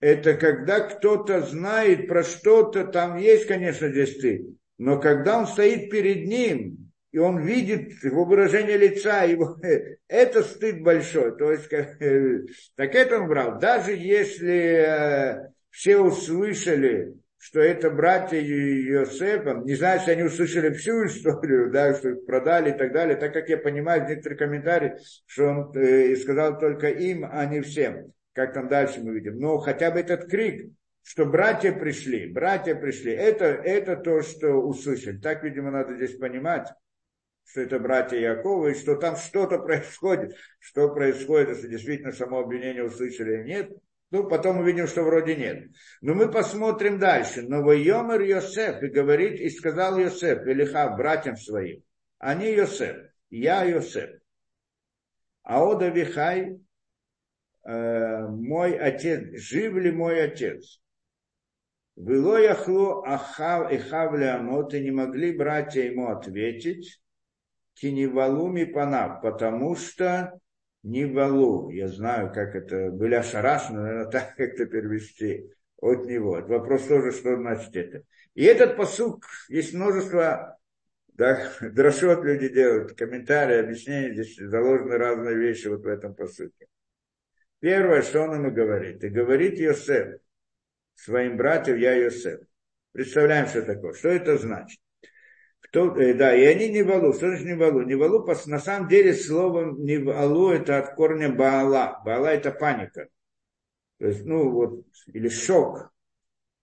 [0.00, 4.57] это когда кто-то знает про что-то, там есть, конечно, здесь стыд.
[4.78, 9.58] Но когда он стоит перед ним, и он видит его выражение лица, его,
[10.08, 11.36] это стыд большой.
[11.36, 11.98] То есть, как,
[12.76, 13.58] так это он брал.
[13.58, 21.06] Даже если э, все услышали, что это братья Йосефа, не знаю, если они услышали всю
[21.06, 25.00] историю, да, что их продали и так далее, так как я понимаю в некоторых комментариях,
[25.26, 29.38] что он э, сказал только им, а не всем, как там дальше мы видим.
[29.38, 30.70] Но хотя бы этот крик,
[31.08, 33.12] что братья пришли, братья пришли.
[33.12, 35.16] Это, это то, что услышали.
[35.16, 36.68] Так, видимо, надо здесь понимать,
[37.46, 40.36] что это братья Якова, и что там что-то происходит.
[40.58, 43.70] Что происходит, если действительно само обвинение услышали или нет.
[44.10, 45.70] Ну, потом увидим, что вроде нет.
[46.02, 47.40] Но мы посмотрим дальше.
[47.40, 51.82] Но Вайомер Йосеф, и говорит, и сказал Йосеф, Велиха, братьям своим,
[52.18, 52.98] они Йосеф,
[53.30, 54.10] я Йосеф.
[55.42, 56.60] Аода Вихай,
[57.64, 60.82] э, мой отец, жив ли мой отец?
[61.98, 67.02] Было яхло ахав и хавля амот, и не могли братья ему ответить,
[67.74, 70.38] киневалуми панав, потому что
[70.84, 71.70] не валу.
[71.70, 76.38] Я знаю, как это, были ошарашены, наверное, так как-то перевести от него.
[76.38, 78.04] Это вопрос тоже, что значит это.
[78.34, 80.56] И этот посук, есть множество
[81.08, 86.68] да, дрошот люди делают, комментарии, объяснения, здесь заложены разные вещи вот в этом посуке.
[87.58, 90.20] Первое, что он ему говорит, и говорит Йосеф
[90.98, 92.40] своим братьям, я Йосеф.
[92.92, 93.94] Представляем, что такое.
[93.94, 94.80] Что это значит?
[95.60, 97.12] Кто, э, да, и они не валу.
[97.12, 97.82] Что значит не валу?
[97.82, 102.00] Не валу, на самом деле слово не валу это от корня баала.
[102.04, 103.08] Баала это паника.
[103.98, 105.90] То есть, ну вот, или шок.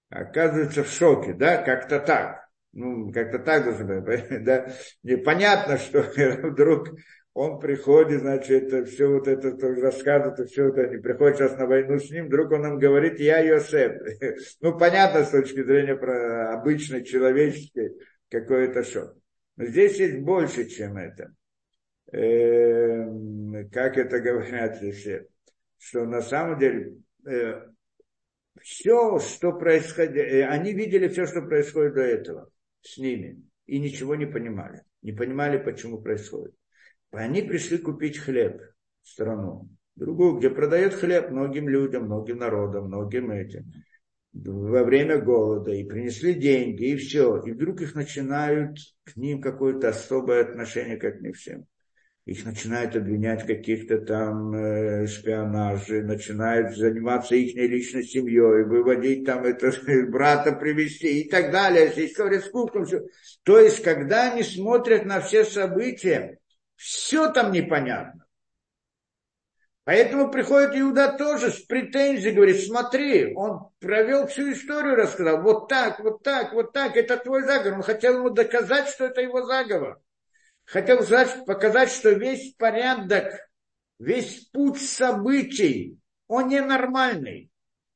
[0.10, 4.68] Оказывается в шоке, да, как-то так ну, как-то так должно быть, да,
[5.02, 6.02] непонятно, что
[6.44, 6.90] вдруг
[7.36, 12.10] он приходит, значит, все вот это рассказывает, все это, не приходит сейчас на войну с
[12.10, 14.02] ним, вдруг он нам говорит, я Йосеф.
[14.62, 17.94] Ну, понятно с точки зрения про обычной, человеческой,
[18.30, 19.18] какой-то шок.
[19.58, 21.36] Но здесь есть больше, чем это.
[22.14, 25.28] Эм, как это говорят все,
[25.78, 26.96] что на самом деле
[27.28, 27.64] э,
[28.62, 34.16] все, что происходило, э, они видели все, что происходит до этого с ними и ничего
[34.16, 34.84] не понимали.
[35.02, 36.56] Не понимали, почему происходит.
[37.16, 38.62] Они пришли купить хлеб
[39.04, 43.72] в страну, другую, где продает хлеб многим людям, многим народам, многим этим
[44.34, 47.42] во время голода, и принесли деньги, и все.
[47.44, 51.66] И вдруг их начинают к ним какое-то особое отношение, как не всем
[52.26, 59.44] их начинают обвинять в каких-то там э, шпионаже, начинают заниматься их личной семьей, выводить там
[59.44, 59.72] это
[60.10, 62.50] брата привести и так далее, история с.
[62.50, 63.02] Все.
[63.44, 66.40] То есть, когда они смотрят на все события,
[66.76, 68.26] все там непонятно.
[69.84, 76.00] Поэтому приходит Иуда тоже с претензией, говорит, смотри, он провел всю историю, рассказал, вот так,
[76.00, 77.78] вот так, вот так, это твой заговор.
[77.78, 80.00] Он хотел ему доказать, что это его заговор
[80.66, 81.00] хотел
[81.46, 83.34] показать, что весь порядок,
[84.00, 87.50] весь путь событий, он ненормальный.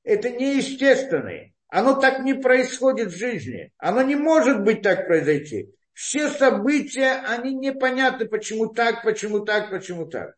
[0.04, 1.56] Это неестественный.
[1.68, 3.72] Оно так не происходит в жизни.
[3.78, 5.70] Оно не может быть так произойти.
[6.00, 10.34] Все события, они непонятны, почему так, почему так, почему так.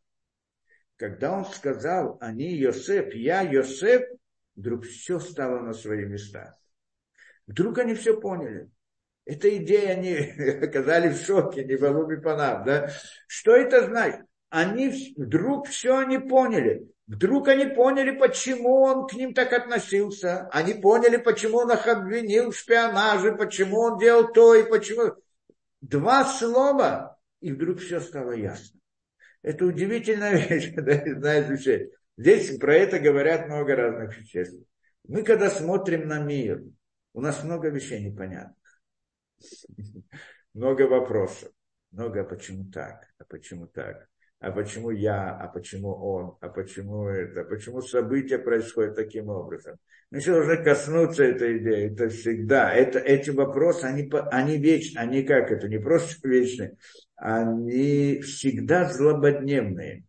[0.95, 4.01] Когда он сказал, они Йосеф, я Йосеф,
[4.55, 6.57] вдруг все стало на свои места.
[7.45, 8.71] Вдруг они все поняли.
[9.23, 10.15] Эта идея, они
[10.63, 12.89] оказались в шоке, не Балуми Панам, да?
[13.27, 14.21] Что это значит?
[14.49, 16.89] Они вдруг все они поняли.
[17.05, 20.49] Вдруг они поняли, почему он к ним так относился.
[20.51, 25.21] Они поняли, почему он их обвинил в шпионаже, почему он делал то и почему.
[25.81, 28.79] Два слова, и вдруг все стало ясно.
[29.41, 31.91] Это удивительная вещь, когда не знаешь вещей.
[32.17, 34.63] Здесь про это говорят много разных веществ.
[35.07, 36.63] Мы когда смотрим на мир,
[37.13, 38.55] у нас много вещей непонятно
[40.53, 41.51] много вопросов.
[41.91, 44.07] Много, а почему так, а почему так,
[44.41, 49.77] а почему я, а почему он, а почему это, почему события происходят таким образом.
[50.09, 52.73] Мы все должны коснуться этой идеи, это всегда.
[52.73, 56.75] Это, эти вопросы, они, они вечны, они как это, не просто вечные,
[57.15, 60.05] они всегда злободневные.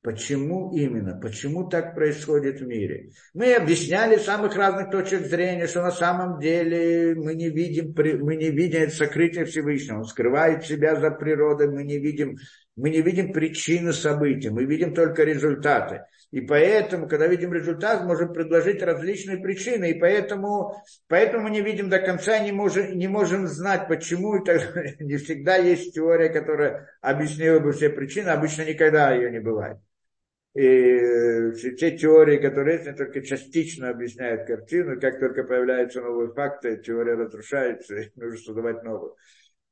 [0.00, 1.18] Почему именно?
[1.18, 3.10] Почему так происходит в мире?
[3.34, 7.92] Мы объясняли с самых разных точек зрения, что на самом деле мы не видим,
[8.24, 9.98] мы не видим сокрытие Всевышнего.
[9.98, 12.38] Он скрывает себя за природой, мы не видим,
[12.76, 16.02] мы не видим причины событий, мы видим только результаты.
[16.30, 19.92] И поэтому, когда видим результат, можем предложить различные причины.
[19.92, 20.74] И поэтому,
[21.08, 24.36] поэтому мы не видим до конца, не можем, не можем знать, почему.
[24.36, 24.60] И так,
[25.00, 28.28] не всегда есть теория, которая объяснила бы все причины.
[28.28, 29.78] Обычно никогда ее не бывает.
[30.54, 34.98] И те теории, которые есть, только частично объясняют картину.
[35.00, 39.14] Как только появляются новые факты, теория разрушается, и нужно создавать новую.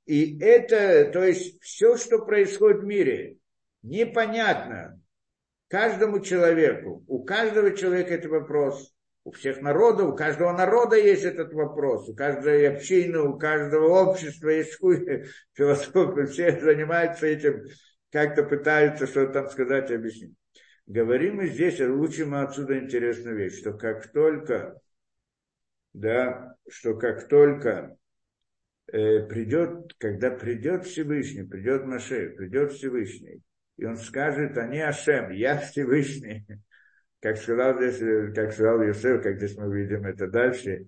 [0.06, 3.38] И это, то есть все, что происходит в мире,
[3.82, 5.00] непонятно
[5.68, 7.04] каждому человеку.
[7.06, 8.94] У каждого человека это вопрос.
[9.24, 12.08] У всех народов, у каждого народа есть этот вопрос.
[12.10, 14.74] У каждой общины, у каждого общества есть
[15.54, 16.26] философы.
[16.26, 17.64] Все занимаются этим,
[18.12, 20.34] как-то пытаются что-то там сказать и объяснить.
[20.86, 24.78] Говорим мы здесь, учим отсюда интересную вещь, что как только,
[25.94, 27.96] да, что как только
[28.90, 33.42] придет, когда придет Всевышний, придет Маше, придет Всевышний,
[33.76, 36.46] и он скажет, они Ашем, я Всевышний,
[37.20, 40.86] как сказал здесь, э, как сказал Йосеф, как здесь мы видим это дальше,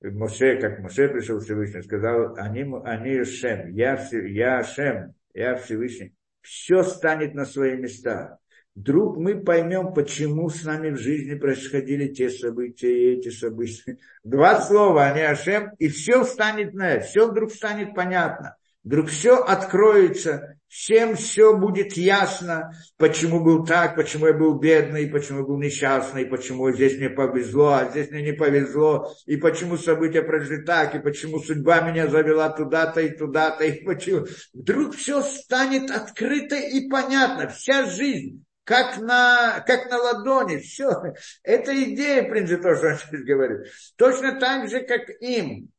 [0.00, 6.14] Моше, как Моше пришел Всевышний, сказал, они, они Ашем, я, я Ашем, я Всевышний.
[6.42, 8.38] Все станет на свои места
[8.78, 13.98] вдруг мы поймем, почему с нами в жизни происходили те события и эти события.
[14.22, 18.56] Два слова, они Ашем, и все станет на все вдруг станет понятно.
[18.84, 25.40] Вдруг все откроется, всем все будет ясно, почему был так, почему я был бедный, почему
[25.40, 30.22] я был несчастный, почему здесь мне повезло, а здесь мне не повезло, и почему события
[30.22, 34.26] прошли так, и почему судьба меня завела туда-то и туда-то, и почему.
[34.54, 41.14] Вдруг все станет открыто и понятно, вся жизнь, как на, как на ладони, все.
[41.42, 43.72] Это идея, в принципе, то, что он сейчас говорит.
[43.96, 45.70] Точно так же, как им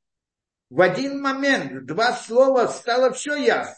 [0.71, 3.75] в один момент, два слова, стало все ясно.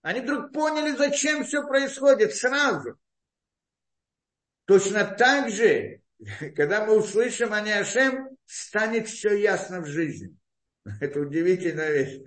[0.00, 2.96] Они вдруг поняли, зачем все происходит сразу.
[4.64, 6.00] Точно так же,
[6.56, 10.34] когда мы услышим о Ашем, станет все ясно в жизни.
[11.02, 12.22] Это удивительная вещь.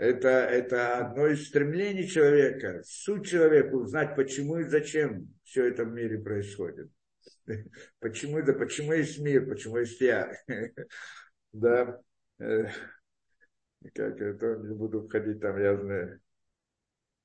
[0.00, 5.92] Это, это одно из стремлений человека, суть человека, узнать, почему и зачем все это в
[5.92, 6.88] мире происходит.
[7.98, 10.32] Почему это, почему есть мир, почему есть я.
[11.52, 12.00] Да.
[12.38, 12.68] Э,
[13.92, 16.20] как это, не буду входить там, я знаю,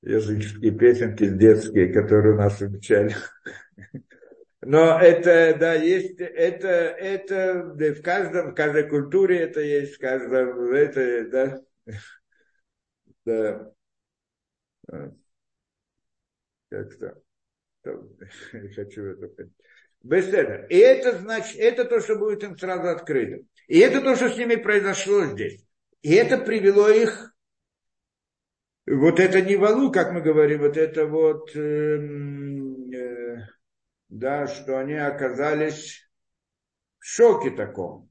[0.02, 3.14] языческие песенки детские, которые у нас обучали.
[4.60, 9.98] Но это, да, есть, это, это да, в каждом, в каждой культуре это есть, в
[9.98, 11.60] каждом, это, да,
[13.26, 13.72] да,
[16.70, 17.22] как-то,
[18.52, 20.66] не хочу это этого.
[20.66, 23.44] И это значит, это то, что будет им сразу открыто.
[23.66, 25.64] И это то, что с ними произошло здесь.
[26.02, 27.34] И это привело их,
[28.86, 31.98] вот это не валу, как мы говорим, вот это вот, э,
[32.94, 33.36] э,
[34.08, 36.08] да, что они оказались
[37.00, 38.08] в шоке таком,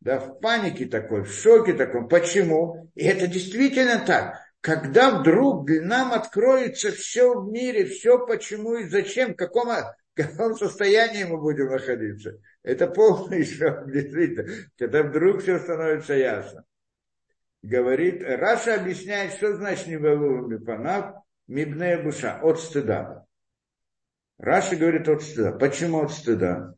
[0.00, 2.08] да, в панике такой, в шоке таком.
[2.08, 2.90] Почему?
[2.94, 4.38] И это действительно так.
[4.60, 10.56] Когда вдруг нам откроется все в мире, все почему и зачем, в каком, в каком
[10.56, 12.38] состоянии мы будем находиться.
[12.62, 16.64] Это полный шок, действительно, когда вдруг все становится ясно
[17.62, 23.24] говорит, Раши объясняет, что значит נבהלו מפניו, מפני הבושה, от стыда.
[24.38, 25.52] Раши говорит от стыда.
[25.52, 26.74] Почему от стыда?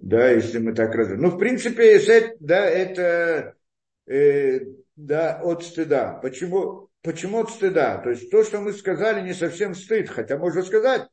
[0.00, 1.22] Да, если мы так разобьем.
[1.22, 2.00] Ну, в принципе,
[2.40, 3.54] да, это
[4.06, 4.60] э,
[4.96, 6.20] да, от стыда.
[6.22, 7.98] Почему, почему от стыда?
[7.98, 11.08] То есть то, что мы сказали, не совсем стыд, хотя можно сказать,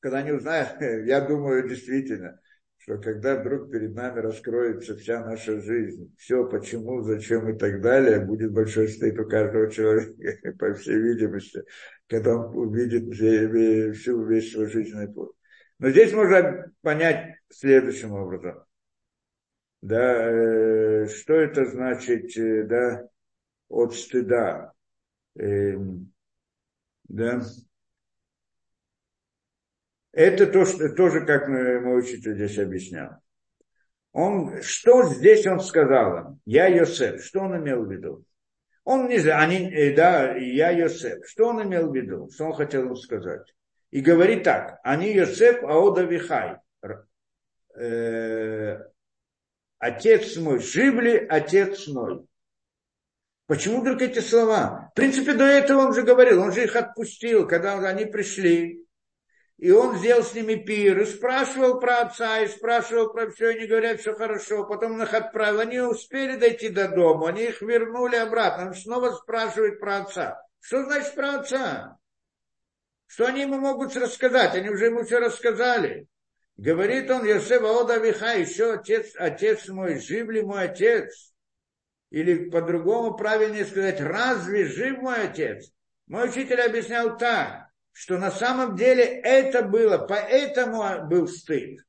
[0.00, 0.66] когда не узнаю,
[1.06, 2.40] я думаю, действительно,
[2.78, 8.20] что когда вдруг перед нами раскроется вся наша жизнь, все, почему, зачем и так далее,
[8.20, 11.62] будет большой стыд у каждого человека, по всей видимости,
[12.08, 13.14] когда он увидит
[13.96, 15.32] всю весь свой жизненный путь.
[15.78, 18.64] Но здесь можно понять следующим образом.
[19.80, 23.08] Да, э, что это значит, э, да,
[23.68, 24.72] от стыда.
[25.38, 25.76] Э,
[27.04, 27.42] да,
[30.12, 33.20] это то, что, тоже, как мой учитель здесь объяснял.
[34.12, 37.22] Он, что здесь он сказал Я Йосеф.
[37.22, 38.24] Что он имел в виду?
[38.82, 41.24] Он не знаю, они, э, да, я Йосеф.
[41.24, 42.28] Что он имел в виду?
[42.34, 43.54] Что он хотел им сказать?
[43.90, 44.80] И говорит так.
[44.82, 46.58] Они Йосеф Аода Вихай.
[47.74, 48.78] Э,
[49.78, 50.58] отец мой.
[50.60, 52.26] Жив ли отец мой?
[53.46, 54.90] Почему только эти слова?
[54.92, 58.84] В принципе, до этого он же говорил, он же их отпустил, когда они пришли.
[59.56, 63.66] И он сделал с ними пир, и спрашивал про отца, и спрашивал про все, они
[63.66, 64.64] говорят, все хорошо.
[64.64, 65.60] Потом он их отправил.
[65.60, 68.66] Они успели дойти до дома, они их вернули обратно.
[68.66, 70.40] Он снова спрашивает про отца.
[70.60, 71.98] Что значит про отца?
[73.08, 74.54] Что они ему могут рассказать?
[74.54, 76.06] Они уже ему все рассказали.
[76.56, 81.32] Говорит он, Йосеф Аода Виха, еще отец, отец мой, жив ли мой отец?
[82.10, 85.72] Или по-другому правильнее сказать, разве жив мой отец?
[86.06, 91.80] Мой учитель объяснял так что на самом деле это было, поэтому был стыд.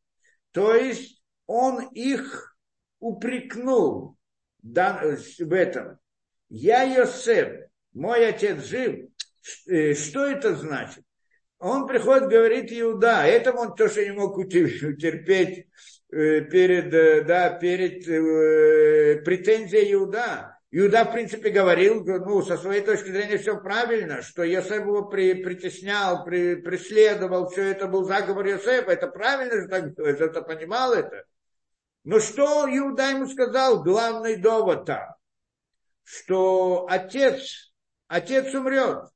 [0.49, 2.57] То есть он их
[2.99, 4.17] упрекнул
[4.63, 5.99] в этом.
[6.49, 9.07] Я Йосеф, мой отец жив.
[9.67, 11.03] Э, что это значит?
[11.59, 15.67] Он приходит, говорит Иуда, это он то, что не мог утерпеть
[16.09, 18.05] э, перед, э, да, перед
[19.25, 20.57] претензией Иуда.
[20.71, 25.33] Иуда, в принципе, говорил, ну, со своей точки зрения все правильно, что Йосеф его при,
[25.33, 30.93] притеснял, при, преследовал, все это был заговор Йосефа, это правильно же так делать, это понимал
[30.93, 31.25] это.
[32.05, 35.09] Но что Иуда ему сказал, главный довод там,
[36.03, 37.73] что отец,
[38.07, 39.09] отец умрет.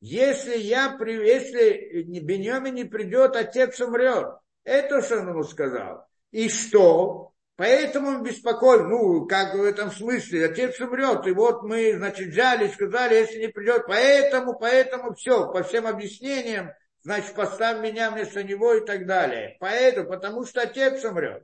[0.00, 4.38] Если я, если Беньямин не придет, отец умрет.
[4.64, 6.06] Это что он ему сказал.
[6.30, 7.32] И что?
[7.56, 12.68] Поэтому он беспокоен, ну, как в этом смысле, отец умрет, и вот мы, значит, взяли,
[12.68, 16.70] сказали, если не придет, поэтому, поэтому все, по всем объяснениям,
[17.02, 19.58] значит, поставь меня вместо него и так далее.
[19.60, 21.42] Поэтому, потому что отец умрет.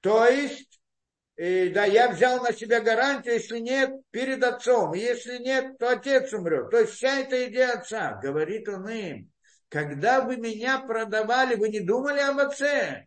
[0.00, 0.71] То есть,
[1.42, 4.92] э, да, я взял на себя гарантию, если нет, перед отцом.
[4.94, 6.70] Если нет, то отец умрет.
[6.70, 9.32] То есть вся эта идея отца, говорит он им,
[9.68, 13.06] когда вы меня продавали, вы не думали об отце.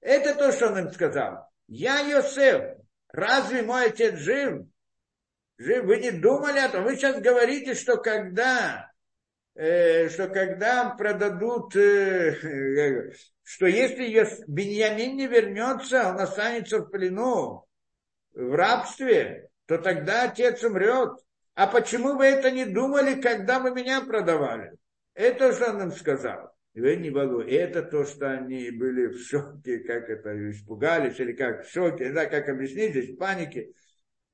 [0.00, 1.48] Это то, что он им сказал.
[1.68, 2.76] Я Йосеф,
[3.08, 4.66] разве мой отец жив?
[5.56, 5.84] Жив?
[5.84, 6.84] Вы не думали о том?
[6.84, 8.91] Вы сейчас говорите, что когда,
[9.54, 14.08] что когда продадут, э, э, что если
[14.46, 17.66] Беньямин не вернется, он останется в плену,
[18.34, 21.10] в рабстве, то тогда отец умрет.
[21.54, 24.72] А почему вы это не думали, когда вы меня продавали?
[25.14, 26.50] Это что он им сказал.
[26.74, 27.40] Вы не могу.
[27.40, 32.24] Это то, что они были в шоке, как это, испугались, или как в шоке, да,
[32.24, 33.72] как объяснить здесь, в панике.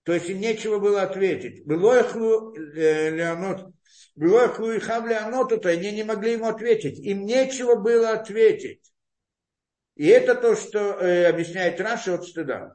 [0.05, 1.66] То есть им нечего было ответить.
[1.66, 3.11] Было ихлу э,
[4.27, 6.99] Ихлу и то они не могли ему ответить.
[6.99, 8.93] Им нечего было ответить.
[9.95, 12.75] И это то, что э, объясняет Раши от стыда.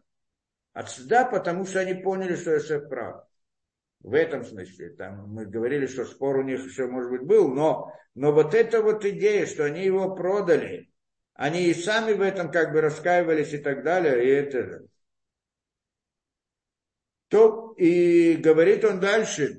[0.73, 3.25] От стыда, потому что они поняли, что Иосиф прав.
[4.01, 4.89] В этом смысле.
[4.91, 8.81] Там мы говорили, что спор у них еще, может быть, был, но, но вот эта
[8.81, 10.91] вот идея, что они его продали,
[11.33, 14.85] они и сами в этом как бы раскаивались и так далее, и это...
[17.29, 19.55] То, и говорит он дальше, э,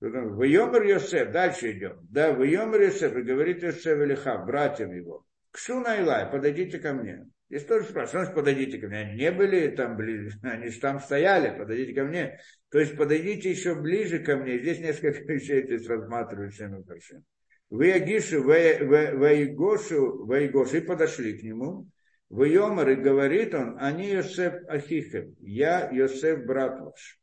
[0.00, 1.98] Вайомер Йосеф, дальше идем.
[2.10, 5.24] Да, Вайомер Йосеф, и говорит Йосеф Илиха, братьям его.
[5.50, 7.26] Кшуна Илай, подойдите ко мне.
[7.48, 8.98] Здесь тоже спрашивают, ну, подойдите ко мне.
[8.98, 12.38] Они не были там ближе, они же там стояли, подойдите ко мне.
[12.70, 14.58] То есть подойдите еще ближе ко мне.
[14.58, 17.24] Здесь несколько вещей здесь рассматривают всеми большим.
[17.70, 21.88] Вы Агишу, Ваигошу, Ваигошу, и подошли к нему.
[22.34, 27.20] В Йомар, и говорит он, они Йосеф Ахихем, я Йосеф брат ваш.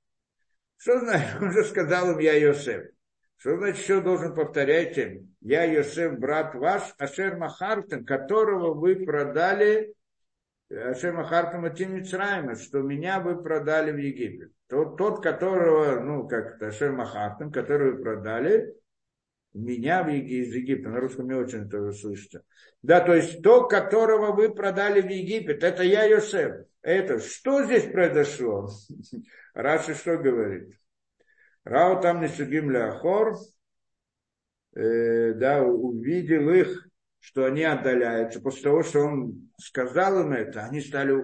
[0.78, 1.42] Что значит?
[1.42, 2.86] Он же сказал им, я Йосеф.
[3.36, 5.36] Что значит, что должен повторять им?
[5.42, 9.94] Я Йосеф, брат ваш, Ашер Махартен, которого вы продали
[10.70, 14.54] Ашем Ахартам Атим Мицраима, что меня вы продали в Египет.
[14.70, 18.74] Тот, тот которого, ну, как Ашем Ахартам, который вы продали,
[19.54, 20.90] меня в, из Египта.
[20.90, 22.44] На русском не очень это слышится.
[22.82, 26.66] Да, то есть то, которого вы продали в Египет, это я, Йосеф.
[26.82, 28.70] Это что здесь произошло?
[29.54, 30.74] Раши что говорит?
[31.64, 33.36] Рау там не судим Ляхор,
[34.74, 36.92] э, да, увидел их
[37.22, 38.42] что они отдаляются.
[38.42, 41.24] После того, что он сказал им это, они стали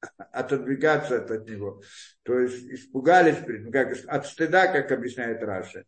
[0.16, 1.82] отодвигаться от него.
[2.22, 3.38] То есть испугались
[3.72, 5.84] как, от стыда, как объясняет Раши.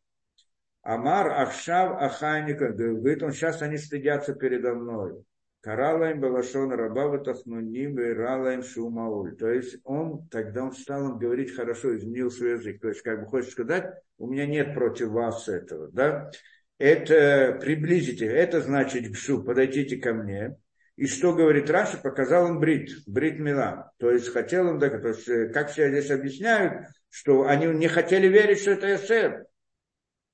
[0.84, 5.24] אמר עכשיו אחי נכלמים, говорит он, сейчас они стыдятся передо мной.
[5.60, 9.34] קרא להם בלשון רכה ותחנונים והראה להם שהוא מהול.
[9.36, 12.80] То есть он, тогда он стал говорить хорошо, изменил свой язык.
[12.80, 16.30] То есть, как бы хочет сказать, у меня нет против вас этого, да
[16.78, 20.56] это приблизите, это значит גשו, подойдите ко мне.
[20.96, 23.92] И что говорит Раши, показал он ברית, ברית מילה.
[23.98, 27.88] То есть хотел он, да, то есть, э, как все здесь объясняют, что они не
[27.88, 29.46] хотели верить, что это Йосеф.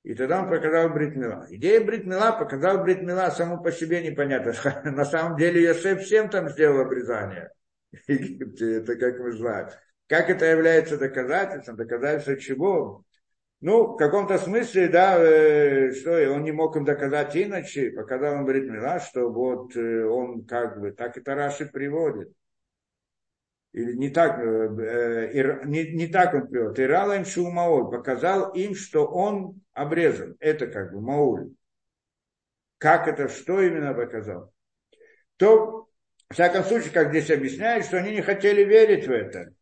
[0.02, 1.46] И тогда он показал Брит Мила.
[1.50, 4.54] Идея Брит Мила показал Брит Мила само по себе непонятно.
[4.90, 7.50] На самом деле Йосеф всем там сделал обрезание.
[8.06, 9.68] Это как мы знаем.
[10.06, 11.76] Как это является доказательством?
[11.76, 13.04] Доказательство чего?
[13.60, 18.42] Ну, в каком-то смысле, да, э, что он не мог им доказать иначе, показал он
[18.42, 22.32] говорит Мила, что вот э, он как бы, так это Раши приводит.
[23.72, 26.80] Или не так, э, э не, не так он приводит.
[26.80, 30.36] Ирала им Шумауль, показал им, что он обрезан.
[30.40, 31.50] Это как бы Мауль.
[32.78, 34.52] Как это, что именно показал?
[35.36, 35.88] То,
[36.28, 39.54] в всяком случае, как здесь объясняют, что они не хотели верить в это.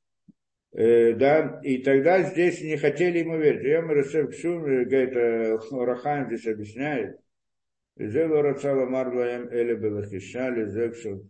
[0.72, 3.64] Э, да, и тогда здесь не хотели ему верить.
[3.64, 7.18] Я Марасев Кшум, э, говорит, э, Рахаем здесь объясняет,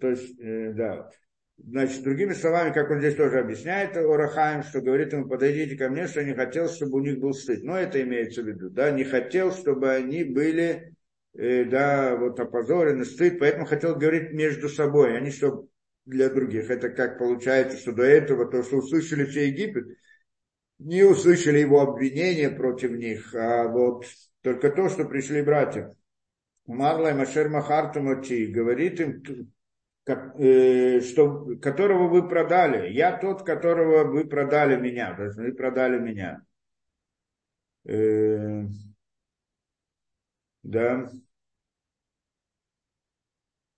[0.01, 0.37] То есть,
[0.77, 1.11] да,
[1.59, 6.07] Значит, другими словами, как он здесь тоже объясняет, Орахаем, что говорит ему, подойдите ко мне,
[6.07, 7.65] что не хотел, чтобы у них был стыд.
[7.65, 10.95] Но это имеется в виду, да, не хотел, чтобы они были,
[11.37, 15.69] э, да, вот опозорены, стыд, поэтому хотел говорить между собой, а не чтобы
[16.07, 16.71] для других.
[16.71, 19.87] Это как получается, что до этого то, что услышали все Египет,
[20.79, 24.05] не услышали его обвинения против них, а вот
[24.43, 25.95] только то, что пришли братья.
[26.67, 29.23] Марлай Машер Махартумати говорит им,
[30.09, 32.93] что, которого вы продали.
[32.93, 35.15] Я тот, которого вы продали меня.
[35.15, 36.43] Вы продали меня.
[37.85, 38.65] Э,
[40.63, 41.11] да.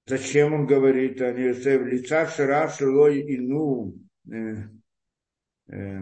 [0.07, 1.83] Зачем он говорит о Йосеф?
[1.83, 3.95] Лица Шира Шилой Ину.
[4.31, 4.68] Э,
[5.68, 6.01] э,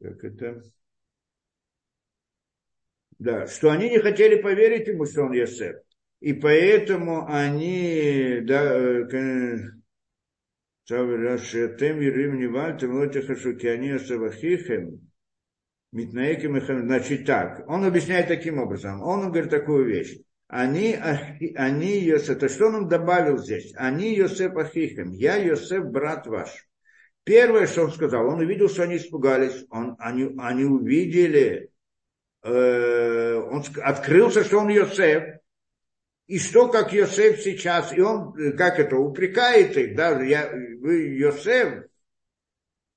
[0.00, 0.62] как это,
[3.18, 5.76] да, что они не хотели поверить ему, что он Йосеф.
[6.20, 9.04] И поэтому они, да,
[15.92, 20.18] Митнаеким Значит так, он объясняет таким образом, он говорит такую вещь.
[20.46, 20.94] Они,
[21.56, 23.72] они Йосеф, то что он им добавил здесь?
[23.76, 26.68] Они Йосеф Ахихем, я Йосеф, брат ваш.
[27.24, 31.70] Первое, что он сказал, он увидел, что они испугались, он, они, они увидели,
[32.42, 35.39] э, он открылся, что он Йосеф,
[36.30, 41.86] и что, как Йосеф сейчас, и он, как это, упрекает их, да, я, вы Йосеф,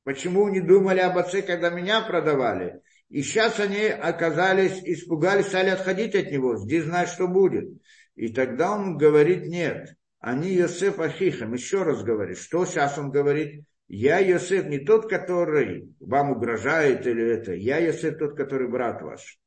[0.04, 2.82] почему не думали об отце, когда меня продавали?
[3.10, 7.72] И сейчас они оказались, испугались, стали отходить от него, здесь знать, что будет.
[8.14, 13.66] И тогда он говорит, нет, они Йосеф Ахихам, еще раз говорит, что сейчас он говорит?
[13.88, 19.40] Я Йосеф не тот, который вам угрожает или это, я Йосеф тот, который брат ваш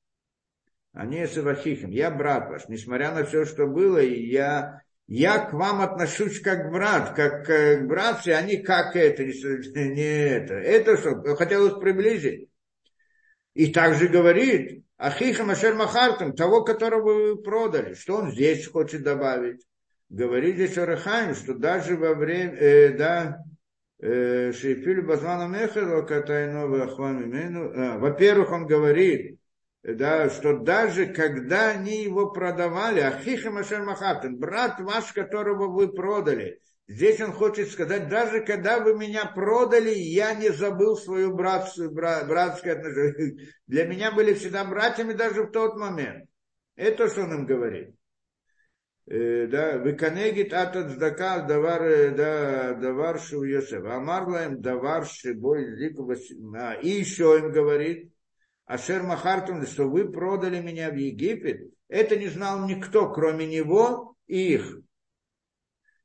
[0.97, 6.41] они Севахихим, я брат ваш, несмотря на все, что было, я, я к вам отношусь
[6.41, 10.55] как брат, как к братцы, они как это, не это.
[10.55, 12.49] Это что, хотелось приблизить.
[13.53, 19.61] И также говорит, Ахихам Ашер Махартам, того, которого вы продали, что он здесь хочет добавить.
[20.09, 23.45] Говорит здесь Орахайм, что даже во время, э, да,
[23.99, 29.39] э, Шейфиль Базмана Мехаро, Катайнова Ахван э, Во-первых, он говорит,
[29.95, 36.61] да, что даже когда они его продавали, Ахиха Машер Махатан, брат ваш, которого вы продали,
[36.89, 42.27] здесь он хочет сказать, даже когда вы меня продали, я не забыл свою братскую, брат,
[42.27, 43.49] братское отношение.
[43.69, 46.29] Для меня были всегда братьями даже в тот момент.
[46.75, 47.95] Это что он им говорит.
[49.09, 53.85] Э, да, выканегит атат здака давар, э, да, давар шу Йосеф.
[53.85, 56.13] Амарлаем давар шибой зику
[56.57, 58.11] а, И еще им говорит,
[58.67, 64.55] Ашер Махартун, что вы продали меня в Египет, это не знал никто, кроме него и
[64.55, 64.81] их.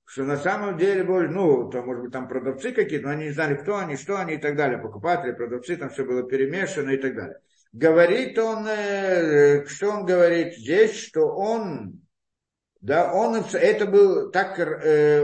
[0.05, 3.55] Что на самом деле, ну, то, может быть, там продавцы какие-то, но они не знали,
[3.55, 4.78] кто они, что они и так далее.
[4.78, 7.39] Покупатели, продавцы, там все было перемешано и так далее.
[7.74, 12.01] Говорит он, э, что он говорит здесь, что он,
[12.82, 15.24] да, он, это был, так э,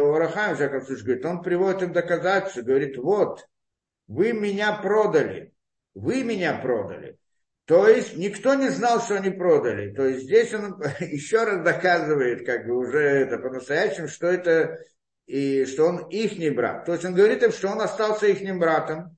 [0.55, 3.45] Жаков говорит, он приводит им доказательства, говорит, вот,
[4.07, 5.53] вы меня продали,
[5.93, 7.17] вы меня продали.
[7.67, 9.93] То есть никто не знал, что они продали.
[9.93, 14.79] То есть здесь он еще раз доказывает, как бы уже это по-настоящему, что это
[15.25, 16.85] и что он их не брат.
[16.85, 19.17] То есть он говорит им, что он остался их братом,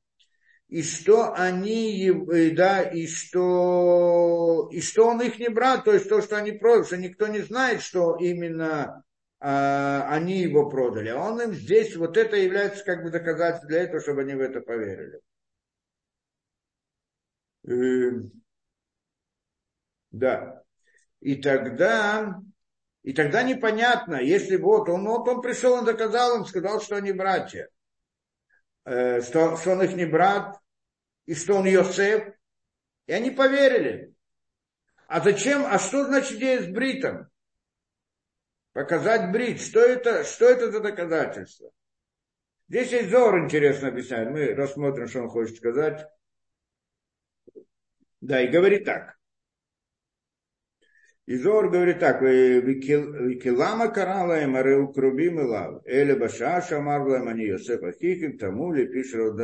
[0.68, 2.12] и что они,
[2.56, 6.86] да, и что, и что он их не брат, то есть то, что они продали,
[6.86, 9.04] что никто не знает, что именно
[9.40, 11.10] а, они его продали.
[11.10, 14.42] А он им здесь, вот это является как бы доказательством для этого, чтобы они в
[14.42, 15.20] это поверили.
[17.66, 18.32] Эм,
[20.12, 20.64] да.
[21.20, 22.40] И тогда,
[23.04, 27.12] и тогда непонятно, если вот он, вот он пришел, он доказал им, сказал, что они
[27.12, 27.70] братья,
[28.86, 30.58] э, что, что он их не брат,
[31.26, 32.34] и что он Йосеф,
[33.06, 34.14] и они поверили.
[35.08, 37.30] А зачем, а что значит идея с бритом?
[38.74, 41.72] Показать брит, что это, что это за доказательство?
[42.70, 46.08] Здесь есть Зор интересно объясняет, мы рассмотрим, что он хочет сказать.
[48.22, 49.20] Да, и говорит так.
[51.30, 57.46] И Зор говорит так, Викилама карала им арел крубим и лав, Эля башаша марлаем они
[57.46, 59.36] Йосеф Ахихим, тому ли пишет,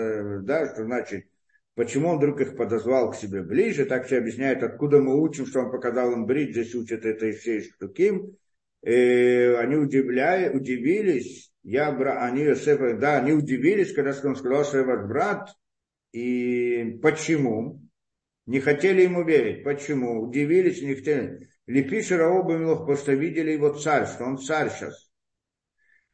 [0.46, 1.28] да, что значит,
[1.76, 5.60] почему он вдруг их подозвал к себе ближе, так все объясняет, откуда мы учим, что
[5.60, 8.36] он показал им брить, здесь учат это из всей штуким.
[8.82, 15.08] они удивляли, удивились, я, они Йосеф, да, они удивились, когда он сказал, что я ваш
[15.08, 15.50] брат,
[16.14, 17.85] и почему?
[18.46, 19.64] Не хотели ему верить.
[19.64, 20.22] Почему?
[20.22, 21.50] Удивились, не хотели.
[21.68, 25.10] Лепиши Раоба потому что видели его царь, что он царь сейчас.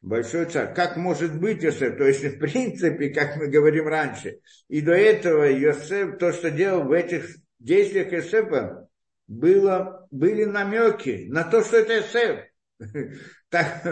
[0.02, 0.74] Большой царь.
[0.74, 1.98] Как может быть Йосеф?
[1.98, 6.86] То есть, в принципе, как мы говорим раньше, и до этого Йосеф, то, что делал
[6.86, 8.88] в этих действиях Йосефа,
[9.28, 12.40] было, были намеки на то, что это Йосеф.
[13.50, 13.84] Так,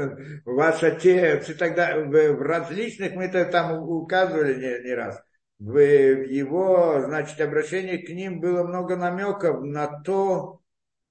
[0.45, 5.21] ваш отец, и тогда в различных, мы это там указывали не, не раз,
[5.59, 10.61] в его, значит, обращении к ним было много намеков на то,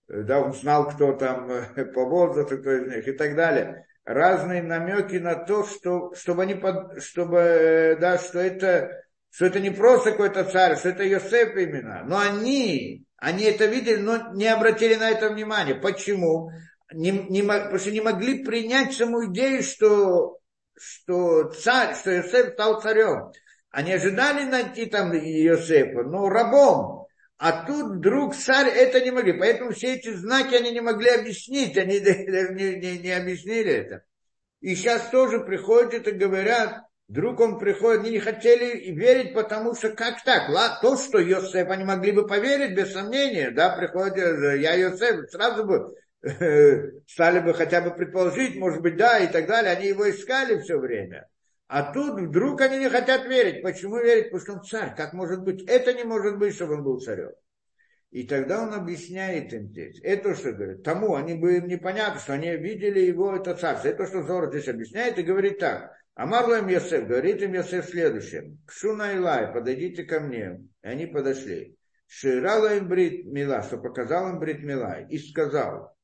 [0.08, 3.86] да, он знал, кто там э, по возрасту, кто из них и так далее.
[4.06, 9.60] Разные намеки на то, что, чтобы они, под, чтобы, э, да, что это, что это
[9.60, 12.04] не просто какой-то царь, что это Йосеф именно.
[12.06, 15.74] Но они, они это видели, но не обратили на это внимание.
[15.74, 16.50] Почему?
[16.90, 20.38] Не, не, потому что не могли принять саму идею, что,
[20.74, 23.30] что царь, что Йосеф стал царем.
[23.70, 27.06] Они ожидали найти там Иосифа, но рабом.
[27.36, 29.32] А тут вдруг царь это не могли.
[29.32, 31.76] Поэтому все эти знаки они не могли объяснить.
[31.78, 34.02] Они не, не, не объяснили это.
[34.60, 39.90] И сейчас тоже приходят и говорят, вдруг он приходит, они не хотели верить, потому что
[39.90, 40.50] как так?
[40.80, 44.16] То, что Йосеф, они могли бы поверить, без сомнения, да, приходит,
[44.60, 45.94] я Йосеф, сразу бы
[47.06, 49.72] стали бы хотя бы предположить, может быть, да, и так далее.
[49.72, 51.28] Они его искали все время.
[51.68, 53.62] А тут вдруг они не хотят верить.
[53.62, 54.30] Почему верить?
[54.30, 54.96] Потому что он царь.
[54.96, 55.62] Как может быть?
[55.68, 57.30] Это не может быть, чтобы он был царем.
[58.10, 60.00] И тогда он объясняет им здесь.
[60.02, 60.82] Это что говорит?
[60.82, 63.88] Тому они бы им непонятно, что они видели его, это царство.
[63.88, 65.92] Это что Зора здесь объясняет и говорит так.
[66.14, 68.56] Амар им Йосеф, говорит им Йосеф следующее.
[68.66, 70.62] Кшуна Илай, подойдите ко мне.
[70.82, 71.76] И они подошли.
[72.06, 75.02] Ширала им брит мила, что показал им брит мила.
[75.02, 75.94] И сказал,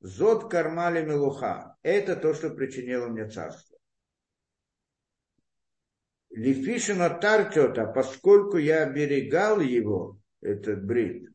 [0.00, 1.76] Зод кармали милуха.
[1.82, 3.77] Это то, что причинило мне царство.
[6.38, 11.28] Лифишина Тартета, поскольку я оберегал его, этот брит,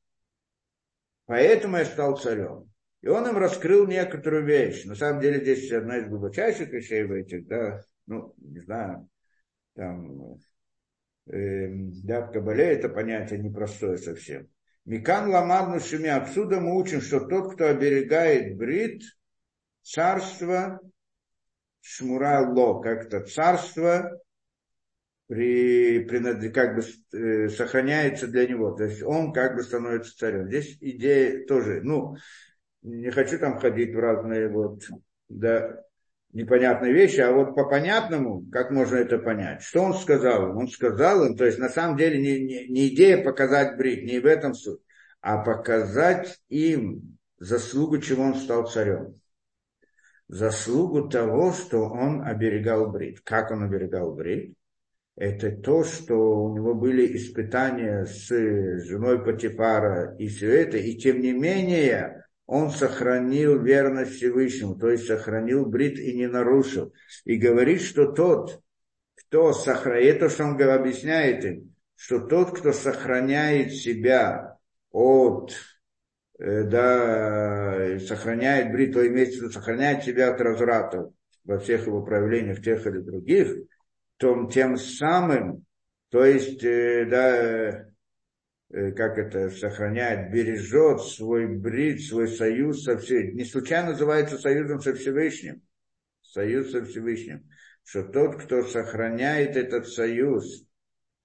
[1.26, 2.72] поэтому я стал царем.
[3.02, 4.86] И он им раскрыл некоторую вещь.
[4.86, 9.10] На самом деле здесь одна из глубочайших вещей в этих, да, ну, не знаю,
[9.76, 10.38] там,
[11.28, 14.48] э, да, в Кабале это понятие непростое совсем.
[14.86, 19.02] Микан ламадну шими, отсюда мы учим, что тот, кто оберегает брит,
[19.82, 20.80] царство,
[21.82, 24.10] шмура ло, как-то царство,
[25.28, 26.84] при, при, как бы
[27.18, 28.72] э, сохраняется для него.
[28.72, 30.48] То есть он как бы становится царем.
[30.48, 32.16] Здесь идея тоже, ну,
[32.82, 34.84] не хочу там ходить в разные вот,
[35.30, 35.84] да,
[36.34, 39.62] непонятные вещи, а вот по понятному, как можно это понять?
[39.62, 40.58] Что он сказал?
[40.58, 44.20] Он сказал им, то есть на самом деле не, не, не идея показать брит, не
[44.20, 44.82] в этом суть,
[45.22, 49.20] а показать им заслугу, чего он стал царем.
[50.28, 53.22] Заслугу того, что он оберегал брит.
[53.24, 54.56] Как он оберегал брит?
[55.16, 61.22] Это то, что у него были испытания с женой Патифара и все это, и тем
[61.22, 66.94] не менее он сохранил верность Всевышнему, то есть сохранил брит и не нарушил.
[67.26, 68.62] И говорит, что тот,
[69.16, 74.58] кто сохраняет, это что он объясняет им, что тот, кто сохраняет себя
[74.92, 75.54] от
[76.40, 81.14] э, да, сохраняет брит, то имеется в виду, сохраняет себя от развратов
[81.46, 83.56] во всех его проявлениях, тех или других,
[84.18, 85.66] то тем самым,
[86.10, 87.88] то есть, э, да,
[88.70, 93.36] э, как это сохраняет, бережет свой брит, свой союз со Всевышним.
[93.36, 95.62] Не случайно называется союзом со Всевышним.
[96.22, 97.50] Союз со Всевышним.
[97.84, 100.66] Что тот, кто сохраняет этот союз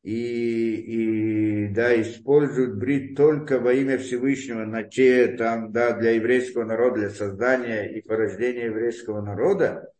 [0.02, 6.64] и, и да, использует брит только во имя Всевышнего на те, там, да, для еврейского
[6.64, 9.92] народа, для создания и порождения еврейского народа,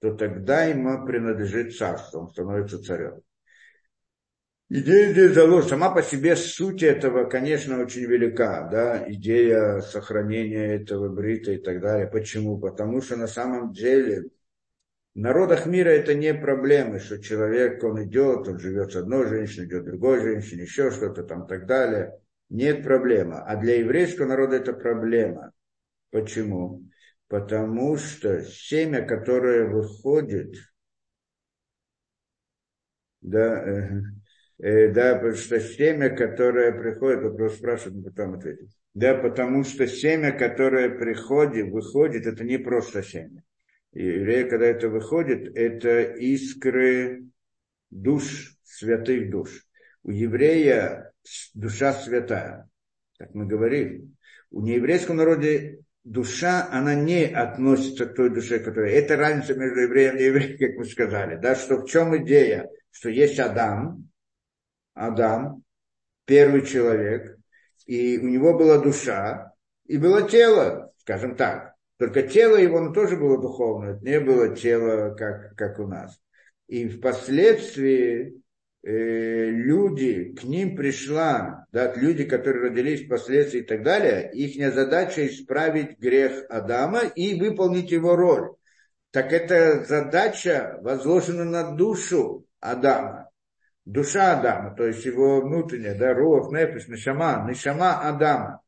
[0.00, 3.20] то тогда ему принадлежит царство, он становится царем.
[4.68, 5.68] Идея здесь заложена.
[5.68, 8.68] Сама по себе суть этого, конечно, очень велика.
[8.68, 9.04] Да?
[9.12, 12.08] Идея сохранения этого брита и так далее.
[12.08, 12.58] Почему?
[12.58, 14.24] Потому что на самом деле
[15.14, 19.66] в народах мира это не проблемы, что человек, он идет, он живет с одной женщиной,
[19.66, 22.18] идет с другой женщиной, еще что-то там и так далее.
[22.50, 23.36] Нет проблемы.
[23.38, 25.52] А для еврейского народа это проблема.
[26.10, 26.82] Почему?
[27.28, 30.56] Потому что семя, которое выходит,
[33.20, 34.02] да, э,
[34.58, 38.76] э, да, потому что семя, которое приходит, вопрос спрашивают, потом ответить.
[38.94, 43.42] Да, потому что семя, которое приходит, выходит, это не просто семя.
[43.92, 47.24] И когда это выходит, это искры
[47.90, 49.66] душ, святых душ.
[50.02, 51.12] У еврея
[51.54, 52.68] душа святая,
[53.18, 54.08] как мы говорили.
[54.50, 58.92] У нееврейского народа душа, она не относится к той душе, которая...
[58.92, 61.36] Это разница между евреем и евреем, как мы сказали.
[61.36, 62.70] Да, что в чем идея?
[62.90, 64.08] Что есть Адам,
[64.94, 65.62] Адам,
[66.24, 67.36] первый человек,
[67.86, 69.52] и у него была душа,
[69.86, 71.74] и было тело, скажем так.
[71.98, 76.18] Только тело его оно тоже было духовное, не было тело, как, как у нас.
[76.68, 78.42] И впоследствии
[78.88, 85.98] люди, к ним пришла, да, люди, которые родились впоследствии и так далее, их задача исправить
[85.98, 88.50] грех Адама и выполнить его роль.
[89.10, 93.30] Так эта задача возложена на душу Адама.
[93.84, 98.60] Душа Адама, то есть его внутренняя, да, рух, нефиш, нишама, нишама Адама.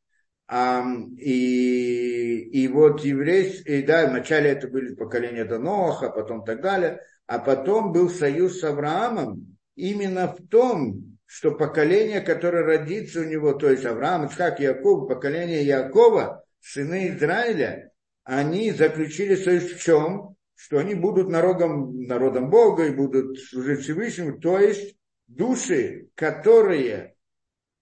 [0.48, 0.82] А,
[1.16, 7.38] и, и вот еврей, и да, вначале это были поколения Доноха, потом так далее, а
[7.38, 13.70] потом был союз с Авраамом, именно в том, что поколение, которое родится у него, то
[13.70, 17.92] есть Авраам, Ицхак, Яков, поколение Якова, сыны Израиля,
[18.24, 20.34] они заключили союз в чем?
[20.54, 24.96] Что они будут народом, народом Бога и будут служить Всевышнему, то есть
[25.28, 27.14] души, которые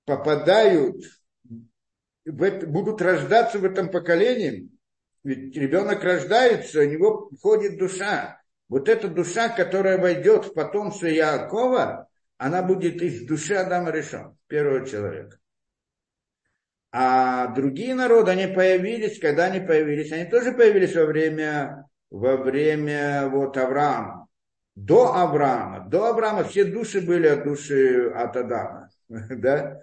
[0.05, 1.03] попадают,
[2.27, 4.69] в это, будут рождаться в этом поколении,
[5.25, 8.43] ведь ребенок рождается, у него входит душа.
[8.69, 14.85] Вот эта душа, которая войдет в потомство Якова, она будет из души Адама решен, первого
[14.87, 15.39] человека.
[16.93, 20.13] А другие народы, они появились, когда они появились?
[20.13, 24.27] Они тоже появились во время, во время вот Авраама.
[24.75, 25.89] До Авраама.
[25.89, 28.91] До Авраама все души были от души от Адама.
[29.09, 29.83] Да?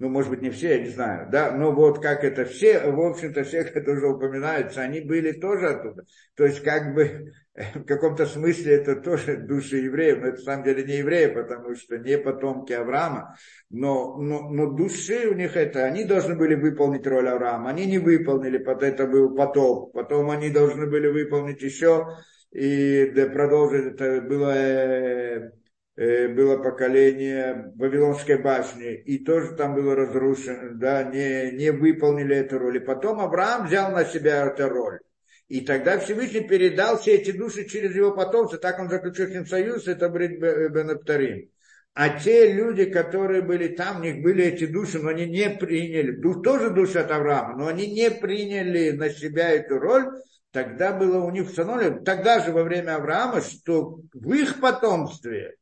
[0.00, 2.98] Ну, может быть, не все, я не знаю, да, но вот как это все, в
[2.98, 6.06] общем-то, все, которые уже упоминаются, они были тоже оттуда.
[6.36, 7.34] То есть, как бы,
[7.74, 11.74] в каком-то смысле это тоже души евреев, но это, на самом деле, не евреи, потому
[11.74, 13.36] что не потомки Авраама,
[13.68, 17.98] но, но, но души у них это, они должны были выполнить роль Авраама, они не
[17.98, 22.16] выполнили, это был потоп, потом они должны были выполнить еще,
[22.52, 25.50] и продолжить, это было Э,
[25.96, 32.76] было поколение Вавилонской башни, и тоже там было разрушено, да, не, не выполнили эту роль.
[32.76, 35.00] И потом Авраам взял на себя эту роль.
[35.48, 39.46] И тогда Всевышний передал все эти души через его потомство, так он заключил с ним
[39.46, 41.50] союз, это Брит Бенаптарим.
[41.92, 46.12] А те люди, которые были там, у них были эти души, но они не приняли,
[46.40, 50.06] тоже души от Авраама, но они не приняли на себя эту роль,
[50.52, 55.56] тогда было у них установлено, тогда же во время Авраама, что в их потомстве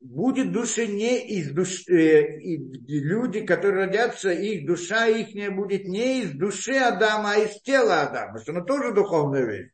[0.00, 2.36] будет душа не из души, э,
[2.86, 8.02] люди, которые родятся, их душа их не будет не из души Адама, а из тела
[8.02, 9.70] Адама, что оно тоже духовная вещь.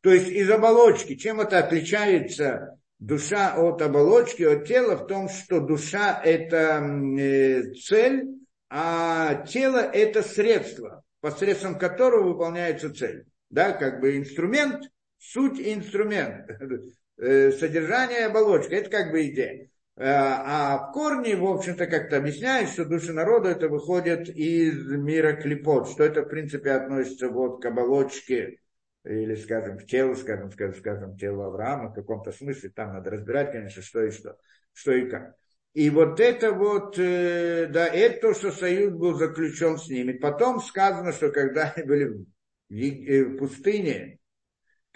[0.00, 1.14] То есть из оболочки.
[1.16, 4.96] Чем это отличается душа от оболочки, от тела?
[4.96, 6.82] В том, что душа это
[7.18, 8.24] э, цель,
[8.68, 13.24] а тело это средство, посредством которого выполняется цель.
[13.50, 14.82] Да, как бы инструмент,
[15.18, 16.46] суть инструмент.
[17.18, 19.68] Э, содержание оболочка, это как бы идея.
[19.96, 25.32] Э, а в корне, в общем-то, как-то объясняет, что души народа это выходит из мира
[25.32, 28.60] клепот, что это, в принципе, относится вот к оболочке,
[29.04, 33.50] или, скажем, к телу, скажем, скажем, скажем, телу Авраама, в каком-то смысле, там надо разбирать,
[33.50, 34.38] конечно, что и что,
[34.72, 35.34] что и как.
[35.74, 40.12] И вот это вот, э, да, это то, что союз был заключен с ними.
[40.12, 42.26] Потом сказано, что когда они были
[42.68, 44.18] в пустыне,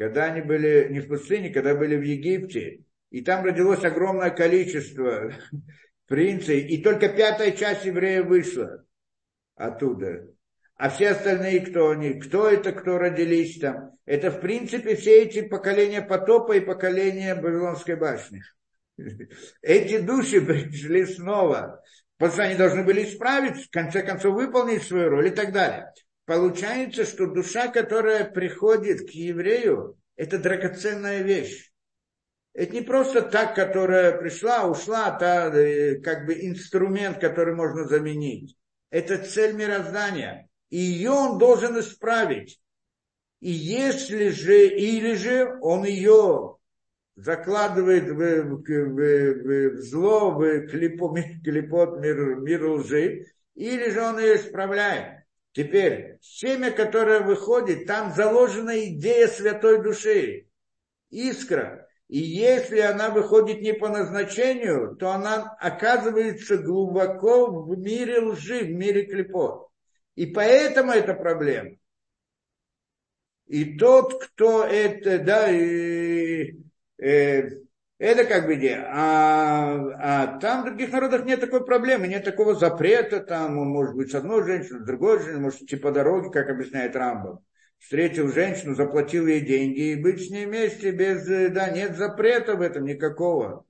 [0.03, 2.81] когда они были не в пустыне, когда были в Египте,
[3.11, 5.33] и там родилось огромное количество
[6.09, 8.85] принцев, и только пятая часть евреев вышла
[9.55, 10.27] оттуда.
[10.75, 12.15] А все остальные кто они?
[12.15, 13.93] Кто это, кто родились там?
[14.05, 18.43] Это, в принципе, все эти поколения потопа и поколения Вавилонской башни.
[19.63, 21.81] Эти души пришли снова.
[22.19, 25.93] Потому что они должны были исправить, в конце концов, выполнить свою роль и так далее.
[26.25, 31.73] Получается, что душа, которая приходит к еврею, это драгоценная вещь.
[32.55, 38.57] Это не просто так, которая пришла, ушла, та, э, как бы инструмент, который можно заменить.
[38.91, 40.49] Это цель мироздания.
[40.69, 42.61] И ее он должен исправить.
[43.41, 46.59] И если же, или же он ее
[47.17, 54.19] закладывает в, в, в, в зло, в клепот, клепот мир, мир лжи, или же он
[54.19, 55.22] ее исправляет.
[55.53, 60.49] Теперь, семя, которое выходит, там заложена идея святой души,
[61.11, 61.87] искра.
[62.09, 68.71] И если она выходит не по назначению, то она оказывается глубоко в мире лжи, в
[68.71, 69.69] мире клепот.
[70.15, 71.77] И поэтому это проблема.
[73.47, 76.55] И тот, кто это, да, и,
[76.99, 77.49] э,
[78.03, 78.89] это как бы идея.
[78.93, 83.95] А, а там в других народах нет такой проблемы, нет такого запрета, там он может
[83.95, 87.41] быть с одной женщиной, с другой женщиной, может идти по дороге, как объясняет Рамбам
[87.83, 92.55] встретил женщину, заплатил ей деньги и быть с ней вместе без, э, да, нет запрета
[92.55, 93.65] в этом никакого.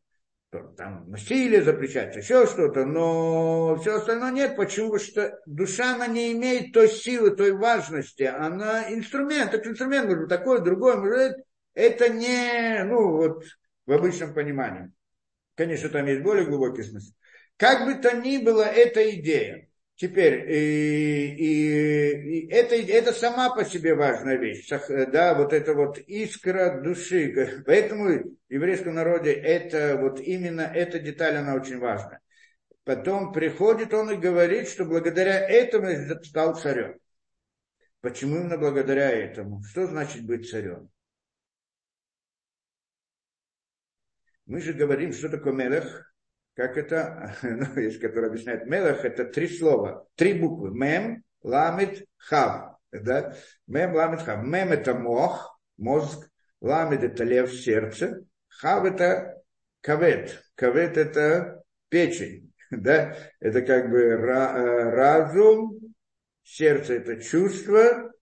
[0.76, 4.54] Там насилие запрещается, еще что-то, но все остальное нет.
[4.54, 4.98] Почему?
[4.98, 8.24] что душа, она не имеет той силы, той важности.
[8.24, 11.36] Она инструмент, это инструмент, может быть, такой, другой, может
[11.72, 13.44] это не, ну, вот,
[13.86, 14.92] в обычном понимании.
[15.54, 17.12] Конечно, там есть более глубокий смысл.
[17.56, 19.68] Как бы то ни было, эта идея.
[19.94, 25.98] Теперь, и, и, и это, это сама по себе важная вещь, да, вот это вот
[25.98, 27.62] искра души.
[27.66, 32.18] Поэтому в еврейском народе это вот именно эта деталь, она очень важна.
[32.84, 35.88] Потом приходит он и говорит, что благодаря этому
[36.24, 36.98] стал царем.
[38.00, 39.62] Почему именно благодаря этому?
[39.62, 40.88] Что значит быть царем?
[44.46, 46.12] Мы же говорим, что такое мелех,
[46.54, 52.78] как это, ну, есть, который объясняет, мелах это три слова, три буквы, мем, ламит, хав,
[52.90, 53.34] да?
[53.66, 54.44] мем, ламит, хав.
[54.44, 56.28] Мем это мох, мозг,
[56.60, 59.42] ламит это лев, сердце, хав это
[59.80, 60.42] кавет.
[60.54, 63.16] Кавет это печень, да?
[63.40, 65.78] Это как бы э, разум,
[66.42, 68.12] сердце это чувство,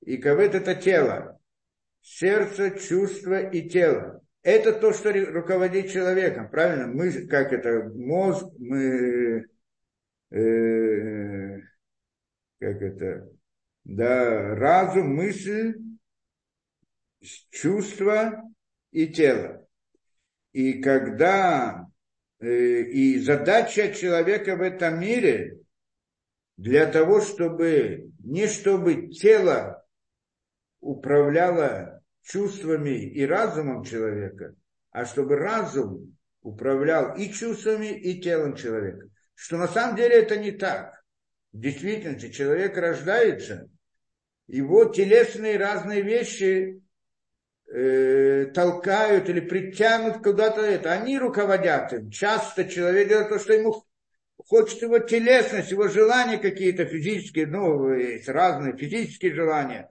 [0.00, 1.38] и кавет это тело.
[2.00, 4.19] Сердце, чувство и тело.
[4.42, 6.86] Это то, что руководит человеком, правильно?
[6.86, 9.46] Мы, как это, мозг, мы,
[10.30, 11.60] э,
[12.58, 13.30] как это,
[13.84, 15.74] да, разум, мысль,
[17.50, 18.42] чувство
[18.92, 19.66] и тело.
[20.52, 21.86] И когда
[22.40, 25.58] э, и задача человека в этом мире
[26.56, 29.86] для того, чтобы не чтобы тело
[30.80, 31.99] управляло
[32.30, 34.54] чувствами и разумом человека,
[34.92, 39.08] а чтобы разум управлял и чувствами, и телом человека.
[39.34, 41.02] Что на самом деле это не так.
[41.52, 43.68] В действительности человек рождается,
[44.46, 46.80] его телесные разные вещи
[47.72, 50.92] э, толкают или притянут куда-то это.
[50.92, 52.10] Они руководят им.
[52.10, 53.84] Часто человек делает то, что ему
[54.36, 59.90] хочет его телесность, его желания какие-то физические, ну, есть разные физические желания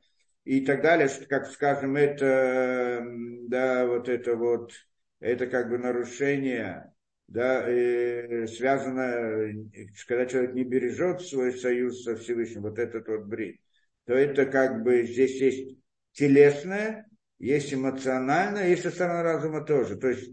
[0.50, 3.06] и так далее, что, как скажем, это,
[3.47, 4.74] да, вот это вот,
[5.20, 6.91] это как бы нарушение,
[7.28, 9.70] да, э, связано,
[10.08, 13.62] когда человек не бережет свой союз со Всевышним, вот этот вот брит,
[14.08, 15.78] то это как бы здесь есть
[16.14, 19.97] телесное, есть эмоциональное, есть со стороны разума тоже.
[19.97, 20.32] То есть,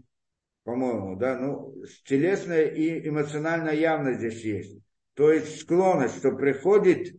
[0.63, 4.81] по-моему, да, ну, телесное и эмоциональное явно здесь есть.
[5.13, 7.15] То есть склонность, что приходит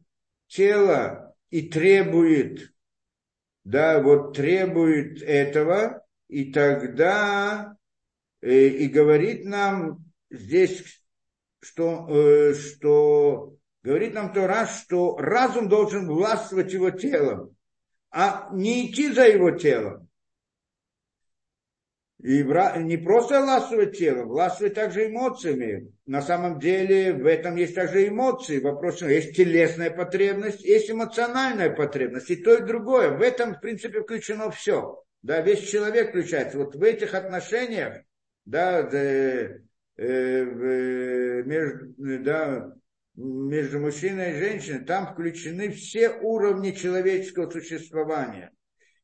[0.49, 2.73] тело и требует,
[3.71, 7.77] да, вот требует этого, и тогда
[8.41, 11.03] э, и говорит нам здесь,
[11.61, 17.55] что, э, что говорит нам то раз, что разум должен властвовать его телом
[18.11, 20.08] а не идти за его телом.
[22.21, 25.93] И не просто властвовать телом, властвовать также эмоциями.
[26.05, 28.59] На самом деле в этом есть также эмоции.
[28.59, 32.29] Вопрос, есть телесная потребность, есть эмоциональная потребность.
[32.31, 33.11] И то, и другое.
[33.11, 35.05] В этом, в принципе, включено все.
[35.23, 36.59] Да, весь человек включается.
[36.59, 38.03] Вот в этих отношениях,
[38.45, 39.61] да, э,
[39.97, 40.45] э,
[41.45, 41.95] между,
[42.25, 42.73] да,
[43.15, 48.51] между мужчиной и женщиной, там включены все уровни человеческого существования.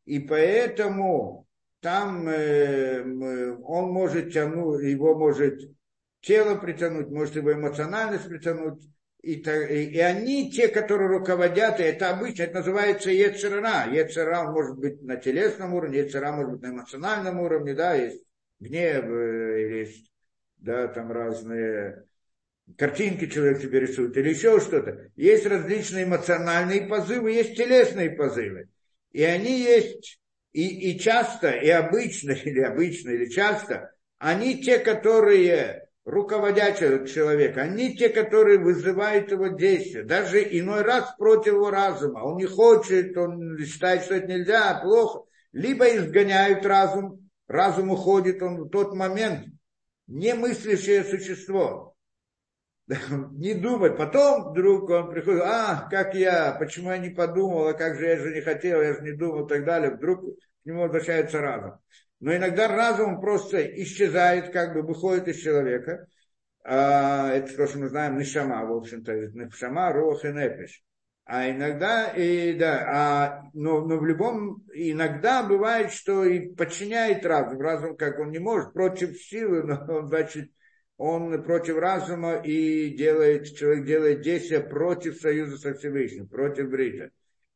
[0.04, 1.43] И поэтому
[1.84, 3.02] там э,
[3.62, 5.60] он может тянуть, его может
[6.22, 8.82] тело притянуть, может его эмоциональность притянуть.
[9.20, 13.86] И, и, и они те, которые руководят, и это обычно, это называется Ецера.
[13.92, 18.24] Ецера может быть на телесном уровне, Ецера может быть на эмоциональном уровне, да, есть
[18.60, 20.10] гнев, э, есть,
[20.56, 22.06] да, там разные
[22.78, 25.10] картинки человек себе рисует или еще что-то.
[25.16, 28.70] Есть различные эмоциональные позывы, есть телесные позывы.
[29.12, 30.18] И они есть
[30.54, 37.96] и, и часто, и обычно, или обычно, или часто, они те, которые руководят человека, они
[37.96, 40.04] те, которые вызывают его действия.
[40.04, 42.20] Даже иной раз против его разума.
[42.20, 45.24] Он не хочет, он считает, что это нельзя, плохо.
[45.52, 49.46] Либо изгоняют разум, разум уходит, он в тот момент
[50.06, 51.93] не мыслящее существо
[53.32, 53.96] не думать.
[53.96, 58.16] Потом вдруг он приходит, а, как я, почему я не подумал, а как же я
[58.16, 59.94] же не хотел, я же не думал и так далее.
[59.94, 61.78] Вдруг к нему возвращается разум.
[62.20, 66.06] Но иногда разум просто исчезает, как бы выходит из человека.
[66.62, 70.82] А, это то, что мы знаем, нишама, в общем-то, нишама, рух и непиш.
[71.26, 77.60] А иногда, и, да, а, но, но в любом, иногда бывает, что и подчиняет разум.
[77.60, 80.50] Разум, как он не может, против силы, но он, значит,
[80.96, 87.10] он против разума и делает, человек делает действия против союза со Всевышним, против Брита.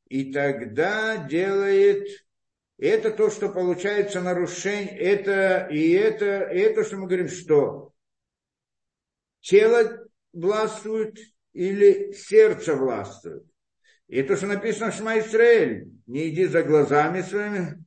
[0.09, 2.09] И тогда делает,
[2.79, 7.93] это то, что получается нарушение, это и это, и это, что мы говорим, что
[9.41, 11.19] тело властвует
[11.53, 13.45] или сердце властвует.
[14.09, 15.17] И то, что написано в Шма
[16.07, 17.85] не иди за глазами своими,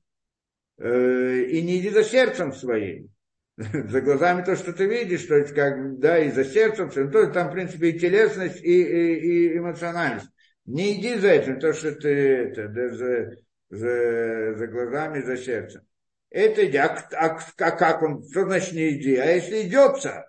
[0.78, 3.11] э, и не иди за сердцем своим
[3.57, 7.49] за глазами то, что ты видишь, то есть как, да, и за сердцем, то там,
[7.49, 9.15] в принципе, и телесность, и, и,
[9.53, 10.30] и эмоциональность.
[10.65, 13.38] Не иди за этим, то, что ты, это, да, за,
[13.69, 15.82] за, за глазами, за сердцем.
[16.30, 16.78] Это иди.
[16.78, 18.23] А, а, а как он?
[18.30, 19.15] Что значит не иди?
[19.18, 20.26] А если идется?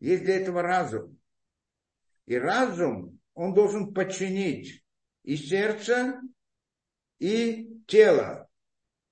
[0.00, 1.18] Есть для этого разум.
[2.26, 4.84] И разум, он должен подчинить
[5.22, 6.20] и сердце,
[7.18, 8.48] и тело.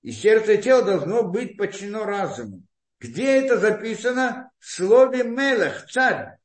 [0.01, 2.64] И сердце и тело должно быть подчинено разуму.
[3.07, 4.51] Где это записано?
[4.59, 6.37] В слове Мелех, царь.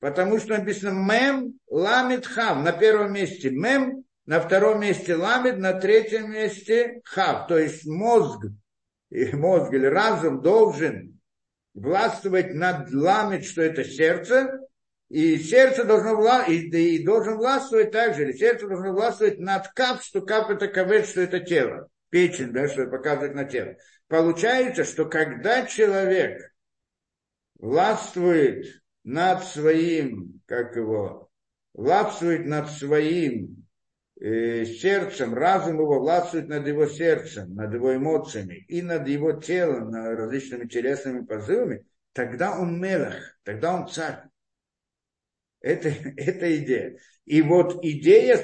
[0.00, 5.72] Потому что написано Мем Ламит Хав на первом месте Мем, на втором месте Ламит, на
[5.72, 7.46] третьем месте Хав.
[7.46, 8.44] То есть мозг,
[9.10, 11.20] и мозг или разум должен
[11.72, 14.60] властвовать над ламет, что это сердце,
[15.08, 16.44] и сердце должно вла...
[16.44, 21.06] и, и должен властвовать также, или сердце должно властвовать над кап, что кап это кавет,
[21.06, 23.74] что это тело, печень, да, что показывает на тело.
[24.08, 26.52] Получается, что когда человек
[27.58, 31.30] властвует над своим, как его,
[31.72, 33.66] властвует над своим
[34.20, 39.90] э, сердцем, разум его властвует над его сердцем, над его эмоциями и над его телом,
[39.90, 44.24] над различными телесными позывами, тогда он мелах, тогда он царь.
[45.60, 46.98] Это, это идея.
[47.24, 48.36] И вот идея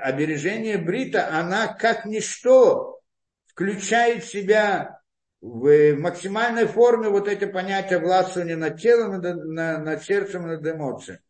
[0.00, 3.00] обережения брита, она как ничто
[3.46, 4.97] включает в себя
[5.40, 9.44] в максимальной форме вот эти понятия властвования над телом, над,
[9.84, 11.22] над сердцем, над эмоциями.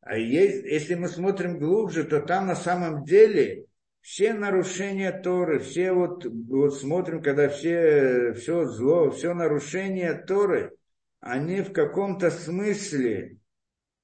[0.00, 3.66] А есть, если мы смотрим глубже, то там на самом деле
[4.00, 10.76] все нарушения Торы, все вот, вот смотрим, когда все, все зло, все нарушения Торы,
[11.20, 13.38] они в каком-то смысле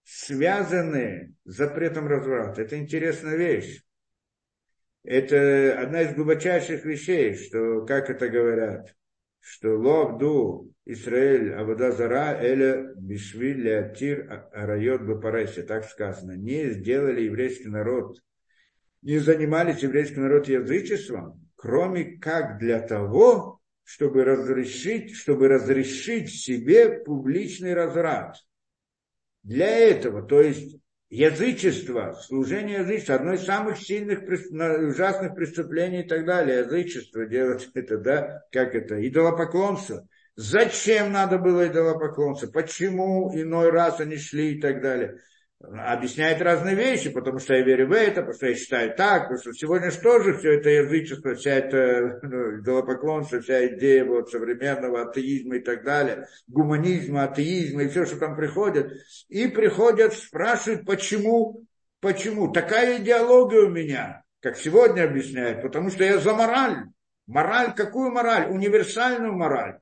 [0.02, 2.62] связаны с запретом разврата.
[2.62, 3.83] Это интересная вещь.
[5.04, 8.96] Это одна из глубочайших вещей, что, как это говорят,
[9.38, 17.68] что лобду Израиль Авода Зара Эля Бишвиль Леатир Арайот Бапаресе, так сказано, не сделали еврейский
[17.68, 18.18] народ,
[19.02, 27.74] не занимались еврейский народ язычеством, кроме как для того, чтобы разрешить, чтобы разрешить себе публичный
[27.74, 28.36] разврат.
[29.42, 30.78] Для этого, то есть
[31.10, 37.98] язычество, служение язычества, одно из самых сильных, ужасных преступлений и так далее, язычество делать это,
[37.98, 40.06] да, как это, идолопоклонство.
[40.36, 42.48] Зачем надо было идолопоклонство?
[42.48, 45.20] Почему иной раз они шли и так далее?
[45.62, 49.38] Объясняет разные вещи, потому что я верю в это, потому что я считаю так, потому
[49.38, 55.56] что сегодня что же все это язычество, вся эта ну, вся идея вот современного атеизма
[55.56, 58.92] и так далее, гуманизма, атеизма и все, что там приходит,
[59.28, 61.64] и приходят, спрашивают, почему,
[62.00, 66.88] почему, такая идеология у меня, как сегодня объясняют, потому что я за мораль,
[67.26, 68.50] мораль, какую мораль?
[68.50, 69.78] Универсальную мораль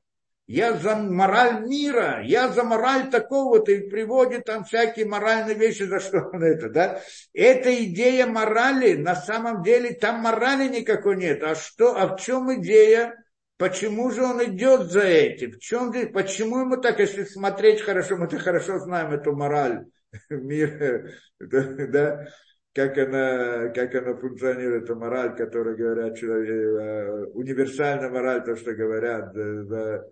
[0.52, 5.98] я за мораль мира, я за мораль такого-то, и приводит там всякие моральные вещи, за
[5.98, 7.00] что он это, да.
[7.32, 11.42] Эта идея морали, на самом деле, там морали никакой нет.
[11.42, 13.14] А что, а в чем идея?
[13.56, 15.52] Почему же он идет за этим?
[15.52, 19.86] В чем, почему ему так, если смотреть хорошо, мы-то хорошо знаем эту мораль
[20.28, 21.08] мира,
[21.40, 22.26] да,
[22.74, 28.74] как она, как она функционирует, эта мораль, которая говорят, человек, э, универсальная мораль, то, что
[28.74, 30.02] говорят, да, э,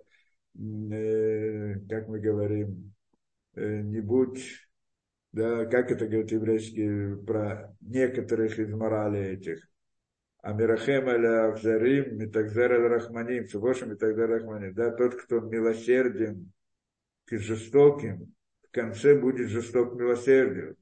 [0.54, 2.92] как мы говорим,
[3.54, 4.42] э, не будь,
[5.32, 9.70] да, как это говорит еврейский, про некоторых из морали этих.
[10.42, 14.74] Амирахем аля авзарим, митагзар аль рахманим, субоша митагзар рахманим.
[14.74, 16.50] Да, тот, кто милосерден
[17.26, 18.34] к жестоким,
[18.66, 20.76] в конце будет жесток к милосердию.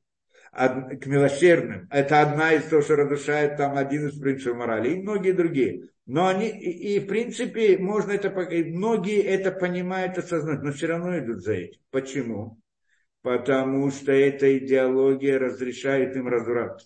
[0.52, 1.88] к милосердным.
[1.90, 4.90] Это одна из того, что разрушает там один из принципов морали.
[4.90, 5.88] И многие другие.
[6.08, 11.18] Но они, и, и в принципе, можно это, многие это понимают, осознают, но все равно
[11.18, 11.80] идут за этим.
[11.90, 12.58] Почему?
[13.20, 16.80] Потому что эта идеология разрешает им разврат.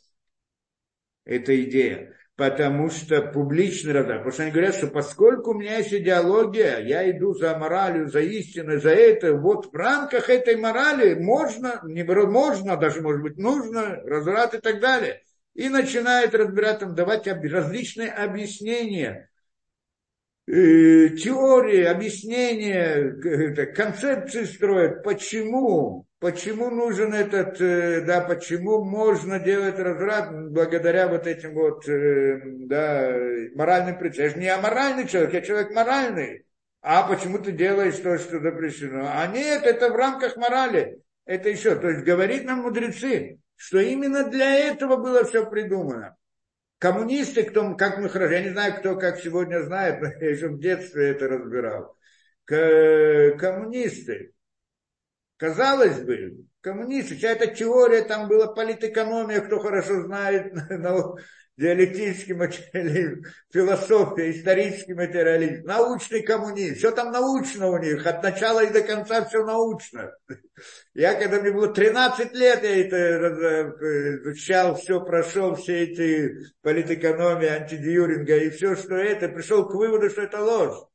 [1.24, 2.16] Это идея.
[2.34, 4.18] Потому что публичный разврат.
[4.18, 8.18] Потому что они говорят, что поскольку у меня есть идеология, я иду за моралью, за
[8.20, 14.00] истиной, за это, вот в рамках этой морали можно, не можно, даже может быть нужно,
[14.02, 15.22] разврат и так далее
[15.54, 19.28] и начинает разбирать, там, давать различные объяснения,
[20.46, 30.30] э, теории, объяснения, концепции строят, почему, почему нужен этот, э, да, почему можно делать разврат
[30.50, 33.12] благодаря вот этим вот, э, да,
[33.54, 34.24] моральным причинам.
[34.24, 36.46] Я же не аморальный человек, я человек моральный.
[36.80, 39.08] А почему ты делаешь то, что запрещено?
[39.12, 41.00] А нет, это в рамках морали.
[41.24, 46.16] Это еще, то есть говорит нам мудрецы, что именно для этого было все придумано.
[46.78, 50.48] Коммунисты, кто, как мы хорошо, я не знаю, кто как сегодня знает, но я еще
[50.48, 51.96] в детстве это разбирал.
[52.44, 54.32] К, коммунисты,
[55.36, 60.52] казалось бы, коммунисты, вся эта теория, там была политэкономия, кто хорошо знает,
[61.56, 68.72] диалектический материализм, философия, исторический материализм, научный коммунизм, все там научно у них, от начала и
[68.72, 70.12] до конца все научно.
[70.94, 77.48] Я, когда мне было 13 лет, я это э, изучал, все прошел, все эти политэкономии,
[77.48, 80.86] антидиюринга и все, что это, пришел к выводу, что это ложь.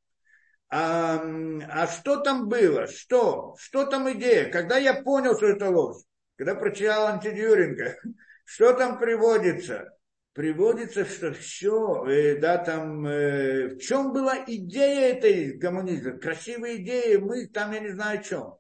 [0.70, 1.24] А,
[1.70, 2.88] а что там было?
[2.88, 3.56] Что?
[3.58, 4.50] Что там идея?
[4.52, 6.04] Когда я понял, что это ложь?
[6.36, 7.96] Когда прочитал антидиюринга,
[8.46, 9.97] что там приводится?
[10.38, 17.18] Приводится, что все, э, да, там, э, в чем была идея этой коммунизма, красивая идея,
[17.18, 18.54] мы там, я не знаю, о чем.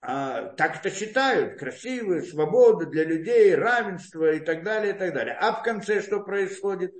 [0.00, 5.36] А, так это считают, красивые, свобода для людей, равенство и так далее, и так далее.
[5.40, 6.92] А в конце что происходит?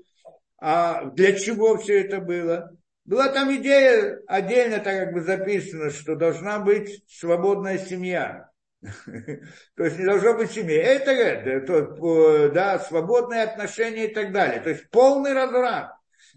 [0.58, 2.76] А для чего все это было?
[3.04, 8.50] Была там идея, отдельно так как бы записано, что должна быть свободная семья.
[9.76, 10.74] То есть не должно быть семьи.
[10.74, 14.60] Это, это да, свободные отношения и так далее.
[14.60, 15.92] То есть полный разврат.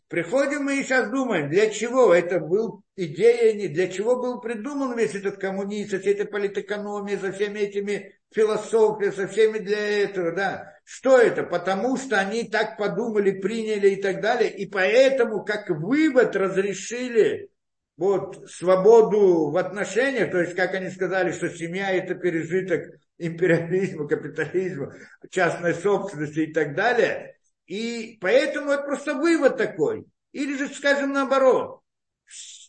[0.08, 4.96] Приходим мы и сейчас думаем, для чего это был идея, не для чего был придуман
[4.96, 10.74] весь этот коммунизм, вся эта политэкономия, со всеми этими философией, со всеми для этого, да.
[10.84, 11.42] Что это?
[11.42, 17.50] Потому что они так подумали, приняли и так далее, и поэтому как вывод разрешили
[17.98, 22.84] вот свободу в отношениях, то есть как они сказали, что семья это пережиток
[23.18, 24.94] империализма, капитализма,
[25.30, 27.36] частной собственности и так далее,
[27.68, 30.06] и поэтому это просто вывод такой.
[30.32, 31.82] Или же, скажем, наоборот.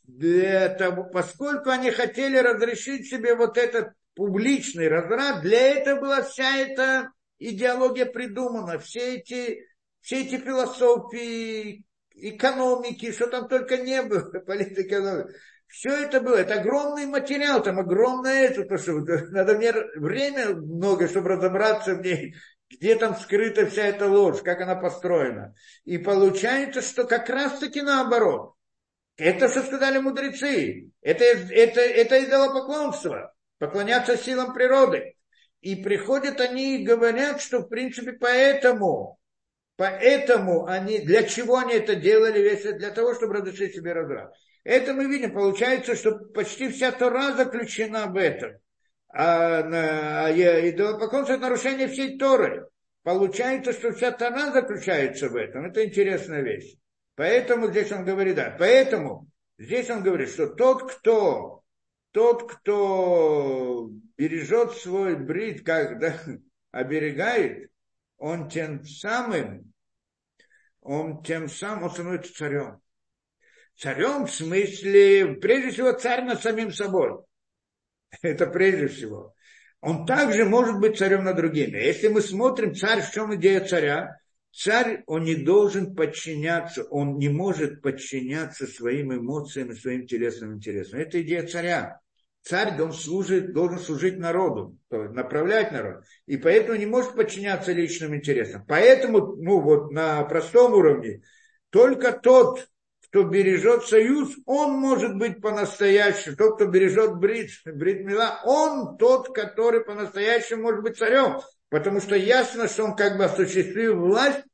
[0.05, 6.57] Для того, поскольку они хотели разрешить себе вот этот публичный разврат, для этого была вся
[6.57, 9.67] эта идеология придумана, все эти,
[10.01, 11.85] все эти философии,
[12.17, 15.35] экономики, что там только не было, политэкономики.
[15.69, 18.93] Все это было, это огромный материал, там огромное это, то, что
[19.31, 22.35] надо мне время много, чтобы разобраться в ней,
[22.71, 25.55] где там скрыта вся эта ложь, как она построена.
[25.85, 28.55] И получается, что как раз-таки наоборот.
[29.17, 35.15] Это, что сказали мудрецы, это, это, это идолопоклонство, поклоняться силам природы.
[35.63, 39.19] И приходят они и говорят, что в принципе поэтому,
[39.77, 44.33] поэтому они, для чего они это делали, весь для того, чтобы разрешить себе разрад.
[44.65, 48.59] Это мы видим, получается, что почти вся Тора заключена в этом
[49.09, 52.69] а, а идолопоклонство это нарушение всей Торы.
[53.03, 55.67] Получается, что вся Тора заключается в этом.
[55.67, 56.75] Это интересная вещь.
[57.15, 59.29] Поэтому здесь он говорит, да, поэтому
[59.59, 61.63] здесь он говорит, что тот, кто,
[62.11, 63.89] тот, кто
[64.19, 66.15] бережет свой брит, когда
[66.73, 67.71] оберегает,
[68.19, 69.73] он тем самым,
[70.81, 72.81] он тем самым он становится царем.
[73.77, 77.19] Царем в смысле, прежде всего, царь над самим собой.
[78.23, 79.35] Это прежде всего.
[79.81, 81.77] Он также может быть царем над другими.
[81.77, 84.17] Если мы смотрим царь, в чем идея царя,
[84.51, 91.01] царь, он не должен подчиняться, он не может подчиняться своим эмоциям и своим телесным интересам.
[91.01, 92.01] Это идея царя.
[92.47, 96.05] Царь он служит, должен служить народу, направлять народ.
[96.27, 98.65] И поэтому не может подчиняться личным интересам.
[98.69, 101.23] Поэтому, ну вот на простом уровне,
[101.71, 102.69] только тот,
[103.03, 106.37] кто бережет союз, он может быть по-настоящему.
[106.37, 111.41] Тот, кто бережет брит, брит мила, он тот, который по-настоящему может быть царем.
[111.69, 114.45] Потому что ясно, что он как бы осуществил власть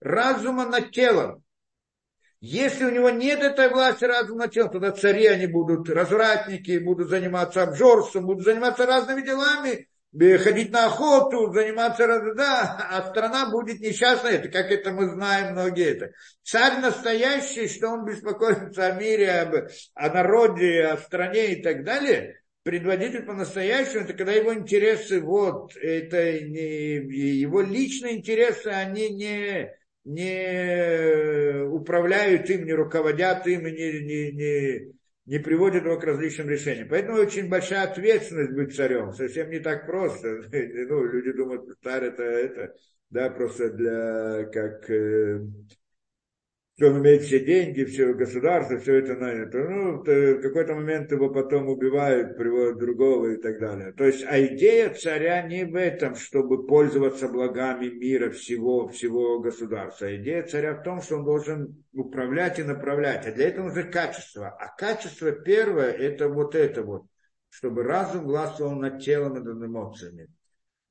[0.00, 1.44] разума над телом.
[2.48, 7.64] Если у него нет этой власти разума телом, тогда цари они будут развратники, будут заниматься
[7.64, 9.88] обжорством, будут заниматься разными делами,
[10.38, 12.06] ходить на охоту, заниматься,
[12.36, 16.12] да, а страна будет несчастной, это как это мы знаем многие это.
[16.44, 22.40] Царь настоящий, что он беспокоится о мире, об, о народе, о стране и так далее,
[22.62, 26.94] предводитель по-настоящему, это когда его интересы, вот, это не,
[27.40, 29.72] его личные интересы, они не,
[30.06, 34.92] не управляют им, не руководят им, не, не, не,
[35.26, 36.88] не приводит его к различным решениям.
[36.88, 39.12] Поэтому очень большая ответственность быть царем.
[39.12, 40.42] Совсем не так просто.
[40.52, 42.74] Ну, люди думают, царь это, это
[43.10, 45.40] да, просто для, как, э,
[46.76, 49.58] что он имеет все деньги, все государство, все это на это.
[49.58, 53.92] Ну, в какой-то момент его потом убивают, приводят другого и так далее.
[53.92, 60.08] То есть, а идея царя не в этом, чтобы пользоваться благами мира всего, всего государства.
[60.08, 63.26] А идея царя в том, что он должен управлять и направлять.
[63.26, 64.48] А для этого нужно качество.
[64.48, 67.06] А качество первое, это вот это вот,
[67.48, 70.28] чтобы разум властвовал над телом и над эмоциями.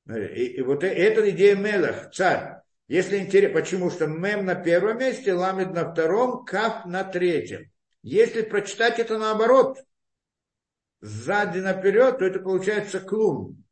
[0.09, 2.64] И, и вот это идея Мелах, царь.
[2.87, 3.89] Если интересно, почему?
[3.89, 7.71] Что мем на первом месте, ламид на втором, каф на третьем.
[8.03, 9.79] Если прочитать это наоборот,
[11.01, 13.63] сзади наперед, то это получается клум.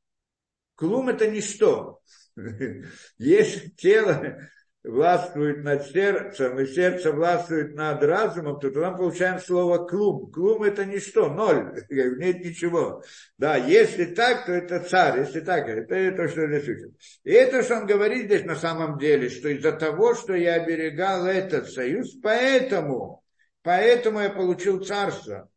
[0.76, 2.02] Клум это ничто.
[3.18, 4.40] Если тело
[4.84, 10.30] властвует над сердцем, и сердце властвует над разумом, то тогда мы получаем слово клум.
[10.32, 13.02] Клум это ничто, ноль, нет ничего.
[13.38, 16.92] Да, если так, то это царь, если так, это то, что здесь учат.
[17.24, 21.26] И это, что он говорит здесь на самом деле, что из-за того, что я оберегал
[21.26, 23.24] этот союз, поэтому,
[23.62, 25.50] поэтому я получил царство.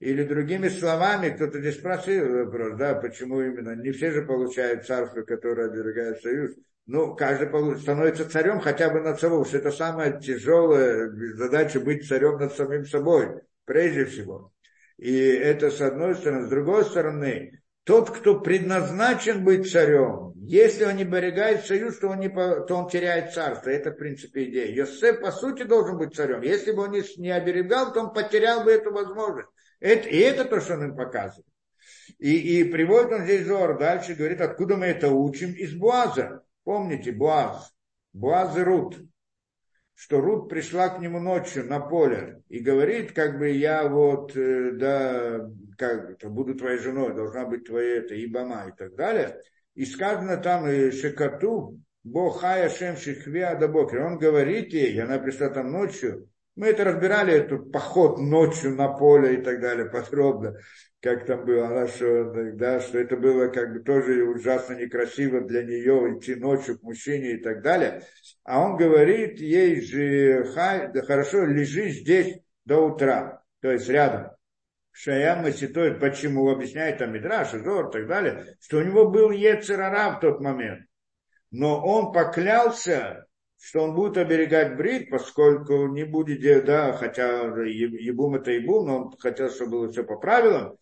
[0.00, 5.22] Или другими словами, кто-то здесь спросил вопрос, да, почему именно, не все же получают царство,
[5.22, 6.56] которое оберегает союз.
[6.86, 12.38] Ну, каждый становится царем хотя бы над собой, что это самая тяжелая задача быть царем
[12.38, 14.52] над самим собой, прежде всего.
[14.98, 16.46] И это с одной стороны.
[16.46, 22.18] С другой стороны, тот, кто предназначен быть царем, если он не берегает союз, то он,
[22.18, 23.70] не, то он теряет царство.
[23.70, 24.74] Это, в принципе, идея.
[24.74, 26.42] Йосеф, по сути, должен быть царем.
[26.42, 29.48] Если бы он не оберегал, то он потерял бы эту возможность.
[29.78, 31.46] Это, и это то, что он им показывает.
[32.18, 35.52] И, и приводит он здесь Зор дальше, говорит, откуда мы это учим?
[35.52, 36.42] Из Буаза.
[36.64, 37.72] Помните, Буаз.
[38.12, 38.98] Буаз и Рут
[40.02, 44.72] что Рут пришла к нему ночью на поле и говорит, как бы я вот, э,
[44.72, 45.48] да,
[45.78, 49.40] как буду твоей женой, должна быть твоя это Ибама и так далее.
[49.74, 54.00] И сказано там и Шекату, Бохая Шем Шихвия Дабокер.
[54.02, 59.34] Он говорит ей, она пришла там ночью, мы это разбирали, этот поход ночью на поле
[59.34, 60.58] и так далее подробно
[61.02, 65.64] как там было, она что, да, что это было как бы тоже ужасно некрасиво для
[65.64, 68.04] нее идти ночью к мужчине и так далее.
[68.44, 74.30] А он говорит ей же, хай, да хорошо, лежи здесь до утра, то есть рядом.
[74.92, 80.16] Шаям Маситой, почему объясняет там Мидраш, Зор и так далее, что у него был Ецерара
[80.16, 80.86] в тот момент.
[81.50, 83.26] Но он поклялся,
[83.58, 89.16] что он будет оберегать брит, поскольку не будет, да, хотя ебум это ебум, но он
[89.18, 90.76] хотел, чтобы было все по правилам,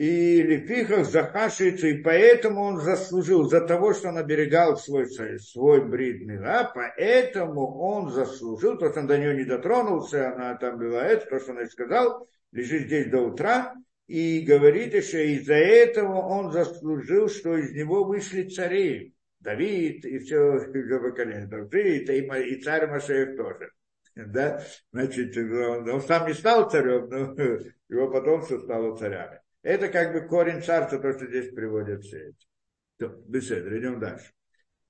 [0.00, 5.06] и Лепихах захашивается, и поэтому он заслужил за того, что он оберегал свой,
[5.38, 10.78] свой бридный, да, поэтому он заслужил, то, что он до нее не дотронулся, она там
[10.78, 13.74] была это, то, что он сказал, лежит здесь до утра,
[14.06, 20.60] и говорит еще, из-за этого он заслужил, что из него вышли цари, Давид и все,
[20.60, 23.70] все поколение, Давид и, и царь Машеев тоже.
[24.16, 24.64] Да?
[24.92, 27.34] Значит, он, он сам не стал царем, но
[27.94, 29.40] его потомство стало царями.
[29.62, 32.46] Это как бы корень царства, то, что здесь приводят все эти.
[32.96, 34.32] То, беседа, идем дальше.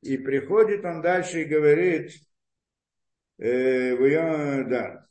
[0.02, 2.12] И приходит он дальше и говорит,
[3.38, 5.06] э, да,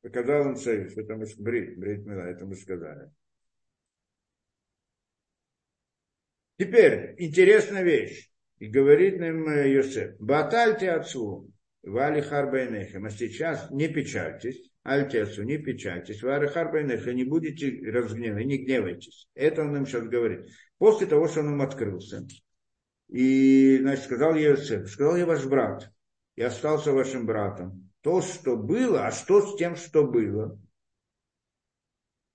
[0.00, 3.10] показал он союз, это мы, брит, брит мила, это мы сказали.
[6.58, 8.30] Теперь, интересная вещь.
[8.58, 11.50] И говорит им Йосеф, батальте отцу,
[11.82, 19.28] вали харбайнехем, а сейчас не печальтесь, Альтесу, не печальтесь, варахарбайнеха, не будете разгневаны, не гневайтесь.
[19.34, 20.48] Это он им сейчас говорит.
[20.78, 22.26] После того, что он им открылся.
[23.08, 25.92] И, значит, сказал Иосиф, сказал я ваш брат,
[26.34, 27.90] я остался вашим братом.
[28.00, 30.58] То, что было, а что с тем, что было?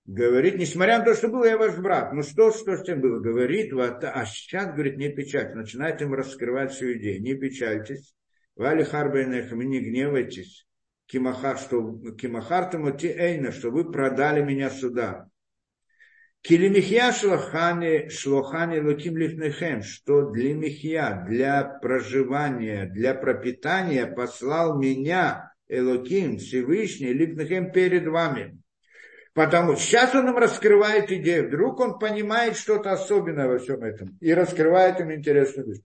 [0.06, 2.14] Говорит, несмотря на то, что было, я ваш брат.
[2.14, 3.18] Ну что, что с тем было?
[3.20, 5.54] Говорит, вот, а сейчас, говорит, не печальтесь.
[5.54, 7.20] Начинает им раскрывать всю идею.
[7.20, 8.14] Не печальтесь.
[8.56, 10.67] Вали харбайнехам, не гневайтесь
[11.08, 15.28] кимахар, что кимахартаму эйна, что вы продали меня сюда.
[16.42, 26.38] Килимихья шлохани, шлохани луким лифнехем, что для михья, для проживания, для пропитания послал меня Элоким,
[26.38, 28.58] Всевышний, лифнехем перед вами.
[29.34, 31.48] Потому сейчас он им раскрывает идею.
[31.48, 34.16] Вдруг он понимает что-то особенное во всем этом.
[34.20, 35.82] И раскрывает им интересную вещь.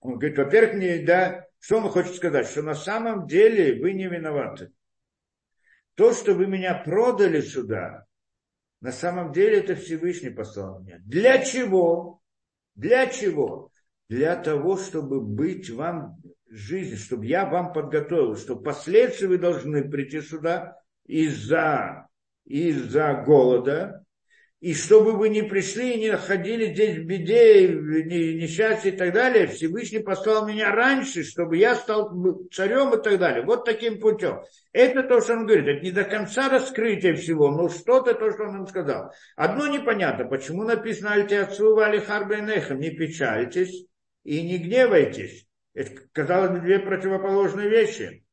[0.00, 2.46] Он говорит, во-первых, не, да, что он хочет сказать?
[2.46, 4.70] Что на самом деле вы не виноваты.
[5.94, 8.04] То, что вы меня продали сюда,
[8.82, 10.98] на самом деле это Всевышний послал меня.
[11.06, 12.20] Для чего?
[12.74, 13.70] Для чего?
[14.10, 16.18] Для того, чтобы быть вам
[16.50, 20.76] жизнь, чтобы я вам подготовил, что впоследствии вы должны прийти сюда
[21.06, 22.08] из-за
[22.44, 24.03] из-за голода,
[24.64, 29.46] и чтобы вы не пришли и не находили здесь в беде, несчастье и так далее,
[29.46, 32.10] Всевышний послал меня раньше, чтобы я стал
[32.50, 33.44] царем и так далее.
[33.44, 34.40] Вот таким путем.
[34.72, 35.68] Это то, что он говорит.
[35.68, 39.12] Это не до конца раскрытие всего, но что-то то, что он им сказал.
[39.36, 43.84] Одно непонятно, почему написано «Альте отцу вали харбенехам», не печальтесь
[44.22, 45.46] и не гневайтесь.
[45.74, 48.24] Это, казалось бы, две противоположные вещи.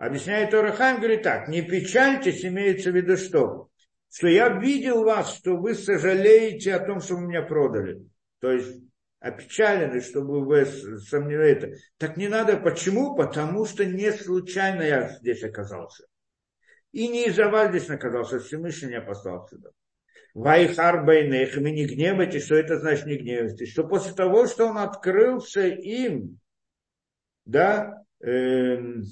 [0.00, 3.68] Объясняет Орахайм, говорит так, не печальтесь, имеется в виду что?
[4.10, 8.06] Что я видел вас, что вы сожалеете о том, что вы меня продали.
[8.40, 8.82] То есть
[9.20, 11.76] опечалены, чтобы вы сомневаете.
[11.98, 12.56] Так не надо.
[12.56, 13.16] Почему?
[13.16, 16.04] Потому что не случайно я здесь оказался.
[16.92, 19.70] И не из-за вас здесь оказался, Всевышний меня послал сюда.
[20.34, 23.72] Вайхар Байнех, вы не гневайтесь, что это значит не гневайтесь.
[23.72, 26.38] Что после того, что он открылся им,
[27.44, 29.02] да, эм,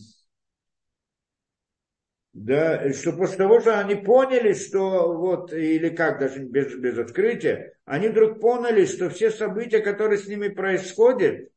[2.36, 7.72] да, что после того, что они поняли, что вот, или как, даже без, без открытия,
[7.86, 11.48] они вдруг поняли, что все события, которые с ними происходят,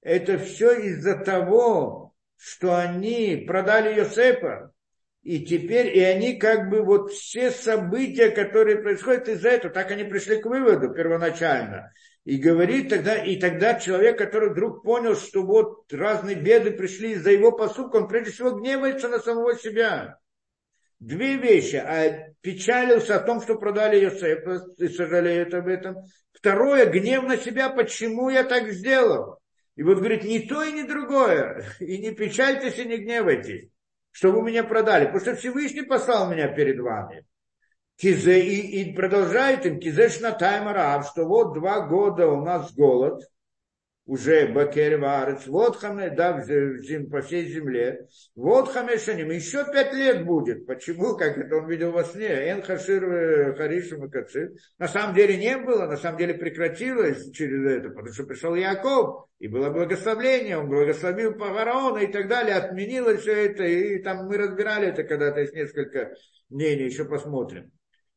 [0.00, 4.72] это все из-за того, что они продали Йосепа,
[5.24, 10.04] и теперь, и они как бы вот все события, которые происходят из-за этого, так они
[10.04, 11.92] пришли к выводу первоначально.
[12.24, 17.32] И говорит тогда, и тогда человек, который вдруг понял, что вот разные беды пришли из-за
[17.32, 20.20] его поступка, он прежде всего гневается на самого себя.
[21.00, 21.76] Две вещи.
[21.76, 25.96] А печалился о том, что продали Йосефа, и сожалеет об этом.
[26.32, 29.38] Второе, гнев на себя, почему я так сделал.
[29.76, 31.64] И вот говорит, ни то и ни другое.
[31.78, 33.70] И не печальтесь, и не гневайтесь,
[34.10, 35.04] что вы меня продали.
[35.06, 37.24] Потому что Всевышний послал меня перед вами.
[37.96, 43.22] Кизе, и, и продолжает им, кизеш на таймара, что вот два года у нас голод,
[44.08, 50.24] уже Бакер Варец, вот хаме, да, зим, по всей земле, вот хамешаним, еще пять лет
[50.24, 50.66] будет.
[50.66, 51.14] Почему?
[51.14, 52.26] Как это он видел во сне?
[52.26, 54.54] Эн Хашир э, Харишим и.
[54.78, 59.26] На самом деле не было, на самом деле прекратилось через это, потому что пришел Яков,
[59.40, 64.38] и было благословление, он благословил фараона и так далее, отменилось все это, и там мы
[64.38, 66.14] разбирали это когда-то, есть несколько
[66.48, 67.70] мнений, еще посмотрим.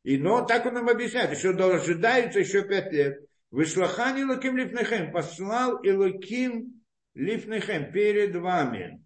[0.04, 3.20] И, но так он нам объясняет, еще ожидается еще пять лет.
[3.52, 9.04] Вышлахан Илоким Лифнехем, послал Илоким Лифнехем перед вами.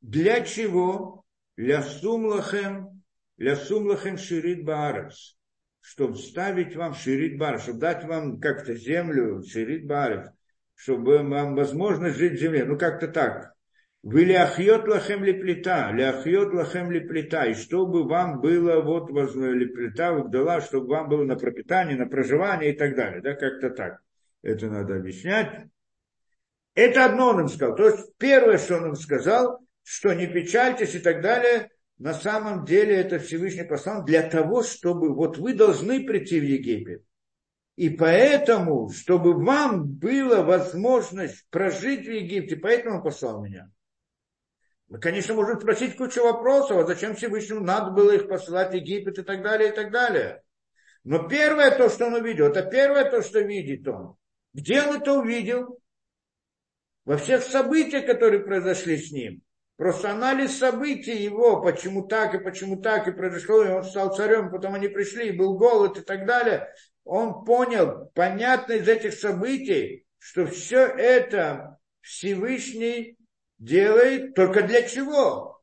[0.00, 1.24] Для чего?
[1.56, 3.04] Для сумлахем,
[3.36, 5.38] для сумлахем ширит баарец.
[5.80, 10.28] Чтобы ставить вам ширит бар, чтобы дать вам как-то землю, ширит баарец,
[10.74, 12.64] чтобы вам возможность жить в земле.
[12.64, 13.53] Ну, как-то так.
[14.04, 19.64] Вы ляхьет лахем ли плита, ляхьет лахем ли плита, и чтобы вам было вот ли
[19.64, 23.22] плита дала, чтобы вам было на пропитание, на проживание и так далее.
[23.22, 24.00] Да, как-то так.
[24.42, 25.70] Это надо объяснять.
[26.74, 27.76] Это одно он им сказал.
[27.76, 32.66] То есть первое, что он им сказал, что не печальтесь и так далее, на самом
[32.66, 37.02] деле это Всевышний послал для того, чтобы вот вы должны прийти в Египет.
[37.76, 43.70] И поэтому, чтобы вам была возможность прожить в Египте, поэтому он послал меня.
[44.94, 49.18] Мы, конечно, можем спросить кучу вопросов, а зачем Всевышнему надо было их посылать в Египет
[49.18, 50.40] и так далее, и так далее.
[51.02, 54.14] Но первое то, что он увидел, это первое то, что видит он.
[54.52, 55.80] Где он это увидел?
[57.04, 59.42] Во всех событиях, которые произошли с ним.
[59.74, 64.52] Просто анализ событий его, почему так и почему так и произошло, и он стал царем,
[64.52, 66.72] потом они пришли, и был голод и так далее.
[67.02, 73.18] Он понял, понятно из этих событий, что все это Всевышний
[73.64, 75.62] делает только для чего?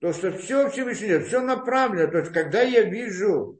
[0.00, 2.10] То, что все Всевышний все направлено.
[2.10, 3.58] То есть, когда я вижу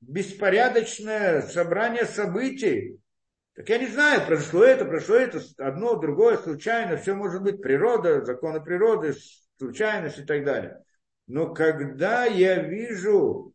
[0.00, 2.98] беспорядочное собрание событий,
[3.54, 8.24] так я не знаю, произошло это, произошло это, одно, другое, случайно, все может быть природа,
[8.24, 9.14] законы природы,
[9.58, 10.82] случайность и так далее.
[11.26, 13.52] Но когда я вижу,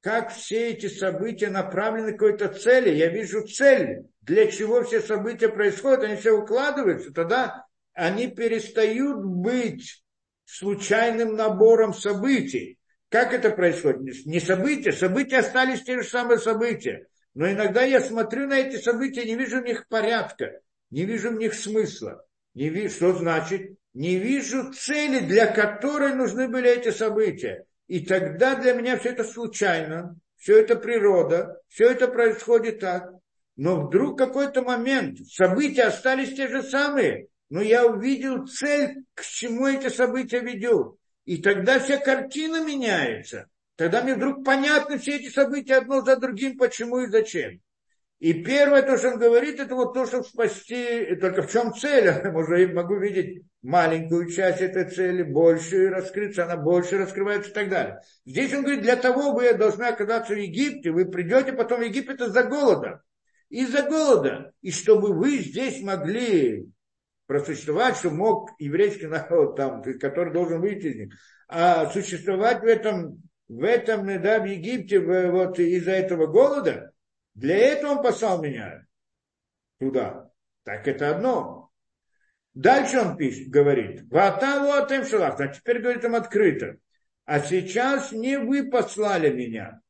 [0.00, 5.48] как все эти события направлены к какой-то цели, я вижу цель, для чего все события
[5.48, 7.64] происходят, они все укладываются, тогда
[7.98, 10.04] они перестают быть
[10.44, 12.78] случайным набором событий.
[13.08, 14.24] Как это происходит?
[14.24, 17.08] Не события, события остались те же самые события.
[17.34, 20.60] Но иногда я смотрю на эти события, не вижу в них порядка,
[20.90, 22.24] не вижу в них смысла.
[22.54, 23.76] Не вижу, что значит?
[23.94, 27.64] Не вижу цели, для которой нужны были эти события.
[27.88, 33.10] И тогда для меня все это случайно, все это природа, все это происходит так.
[33.56, 39.66] Но вдруг какой-то момент события остались те же самые, но я увидел цель, к чему
[39.66, 40.98] эти события ведут.
[41.24, 43.48] И тогда вся картина меняется.
[43.76, 47.60] Тогда мне вдруг понятны все эти события одно за другим, почему и зачем.
[48.18, 52.04] И первое, то, что он говорит, это вот то, чтобы спасти, только в чем цель?
[52.06, 58.00] Я могу видеть маленькую часть этой цели, больше раскрыться, она больше раскрывается и так далее.
[58.26, 62.20] Здесь он говорит, для того вы должны оказаться в Египте, вы придете потом в Египет
[62.20, 63.02] из-за голода.
[63.50, 64.52] Из-за голода.
[64.62, 66.66] И чтобы вы здесь могли
[67.28, 71.14] просуществовать, что мог еврейский народ, там, который должен выйти из них,
[71.46, 76.92] а существовать в этом, в этом, да, в Египте, вот из-за этого голода,
[77.34, 78.86] для этого он послал меня
[79.78, 80.30] туда.
[80.64, 81.70] Так это одно.
[82.54, 86.78] Дальше он пишет, говорит, Ватаву атем шалах, а теперь говорит им открыто.
[87.26, 89.80] А сейчас не вы послали меня.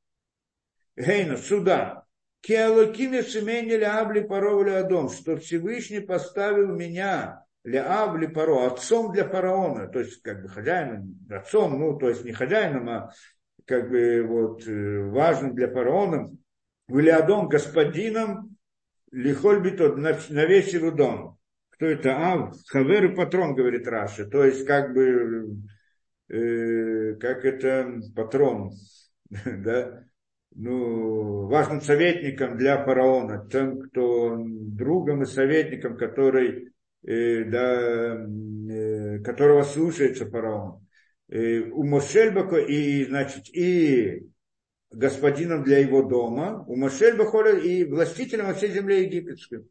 [0.96, 2.04] Гейна, сюда.
[2.40, 9.98] Киалокиме семени Леабли Паро Адом, что Всевышний поставил меня Леабли Паро, отцом для фараона, то
[9.98, 13.12] есть как бы хозяином, отцом, ну то есть не хозяином, а
[13.66, 16.30] как бы вот э, важным для фараона,
[16.86, 18.56] в Леадом господином
[19.10, 21.38] Лихольбито на, на весь его дом.
[21.70, 22.16] Кто это?
[22.16, 24.26] А, Хавер и патрон, говорит Раши.
[24.26, 25.54] То есть, как бы,
[26.28, 28.72] э, как это патрон,
[29.30, 30.04] да,
[30.58, 36.72] ну, важным советником для фараона, тем, кто другом и советником, который,
[37.06, 38.26] э, да,
[38.70, 40.84] э, которого слушается фараон.
[41.30, 44.26] э, у Мошельбака и, значит, и
[44.90, 49.64] господином для его дома, у Мошельбаха и властителем всей земле египетской.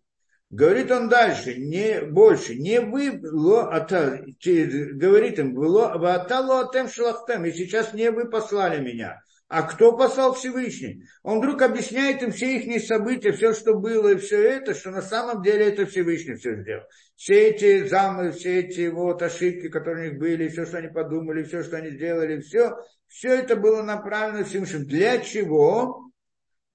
[0.49, 6.87] Говорит он дальше, не больше, не вы, ло, ата, говорит им, ло, ата, ло, атем,
[6.87, 11.03] шлахтем, и сейчас не вы послали меня, а кто послал Всевышний?
[11.23, 15.01] Он вдруг объясняет им все их события, все, что было, и все это, что на
[15.01, 16.83] самом деле это Всевышний все сделал.
[17.15, 21.43] Все эти замы, все эти вот ошибки, которые у них были, все, что они подумали,
[21.43, 22.75] все, что они сделали, все,
[23.07, 24.85] все это было направлено Всевышним.
[24.85, 26.11] Для чего?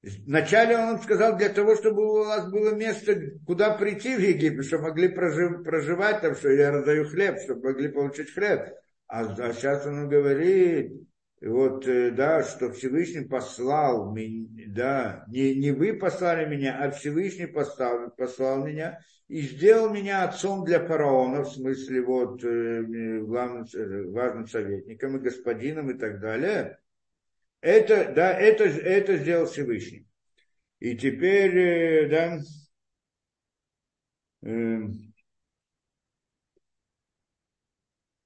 [0.03, 3.15] Вначале он сказал, для того, чтобы у вас было место,
[3.47, 7.89] куда прийти в Египет, чтобы могли прожив, проживать там, что я раздаю хлеб, чтобы могли
[7.89, 8.63] получить хлеб.
[9.07, 11.07] А, а сейчас он говорит,
[11.45, 17.47] вот, э, да, что Всевышний послал меня, да, не, не вы послали меня, а Всевышний
[17.47, 24.03] послал, послал меня и сделал меня отцом для фараона, в смысле вот э, главным, э,
[24.11, 26.79] важным советником и господином и так далее.
[27.61, 30.07] Это, да, это, это сделал Всевышний.
[30.79, 32.41] И теперь, да,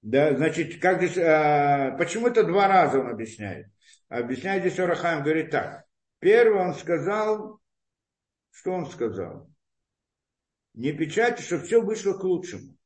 [0.06, 3.66] да, значит, как здесь, а, почему это два раза он объясняет?
[4.08, 5.84] Объясняет здесь Орахаем, говорит так.
[6.20, 7.58] Первый он сказал,
[8.52, 9.50] что он сказал?
[10.74, 12.76] Не печати, что все вышло к лучшему.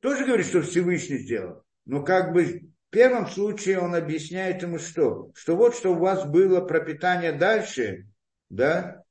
[0.00, 1.62] Тоже говорит, что Всевышний сделал.
[1.84, 5.30] Но как бы в первом случае он объясняет ему что?
[5.36, 8.08] Что вот что у вас было пропитание дальше,
[8.50, 9.04] да,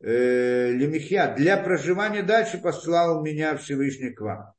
[0.00, 4.52] э, лемихья, для проживания дальше послал меня Всевышний к вам.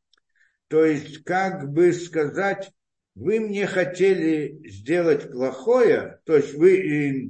[0.74, 2.74] То есть, как бы сказать,
[3.14, 7.30] вы мне хотели сделать плохое, то есть вы,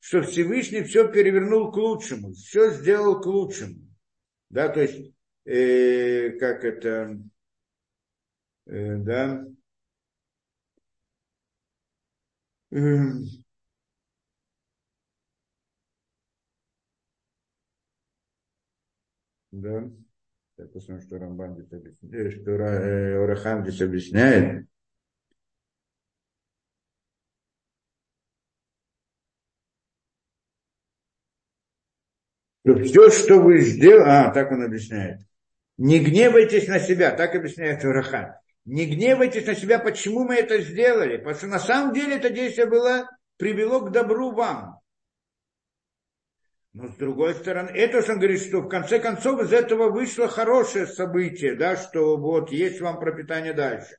[0.00, 3.76] что Всевышний все перевернул к лучшему, все сделал к лучшему.
[4.48, 5.14] Да, то есть,
[5.44, 7.16] э, как это,
[8.66, 9.46] э, да,
[12.72, 12.76] э,
[19.52, 19.90] да.
[20.68, 24.66] Посмотрим, что Рамбан здесь объясняет, что Орахам здесь объясняет.
[32.64, 35.20] Что все, что вы сделали, а, так он объясняет.
[35.78, 38.34] Не гневайтесь на себя, так объясняет Урахам.
[38.66, 41.16] Не гневайтесь на себя, почему мы это сделали.
[41.16, 43.08] Потому что на самом деле это действие было,
[43.38, 44.79] привело к добру вам.
[46.72, 50.28] Но с другой стороны, это же он говорит, что в конце концов из этого вышло
[50.28, 53.96] хорошее событие, да, что вот есть вам пропитание дальше.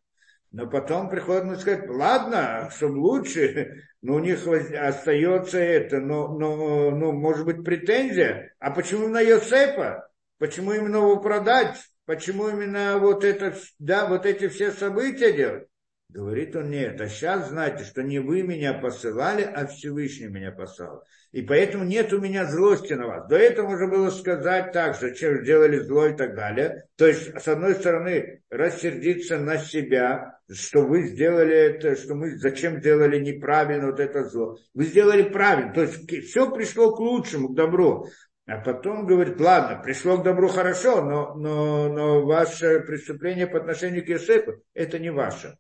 [0.52, 6.92] Но потом приходит ему сказать, ладно, чтобы лучше, но у них остается это, но, но,
[6.92, 8.54] но может быть претензия.
[8.60, 10.10] А почему именно Йосепа?
[10.38, 11.78] Почему именно его продать?
[12.06, 15.68] Почему именно вот это, да, вот эти все события делать?
[16.14, 21.06] Говорит он, нет, а сейчас знаете, что не вы меня посылали, а Всевышний меня послал.
[21.32, 23.30] И поэтому нет у меня злости на вас.
[23.30, 26.84] До этого можно было сказать так же, чем сделали зло и так далее.
[26.98, 32.80] То есть, с одной стороны, рассердиться на себя, что вы сделали это, что мы зачем
[32.80, 34.58] сделали неправильно вот это зло.
[34.74, 35.74] Вы сделали правильно.
[35.74, 38.08] То есть, все пришло к лучшему, к добру.
[38.48, 44.04] А потом говорит, ладно, пришло к добру хорошо, но, но, но ваше преступление по отношению
[44.04, 45.56] к Иосифу, это не ваше.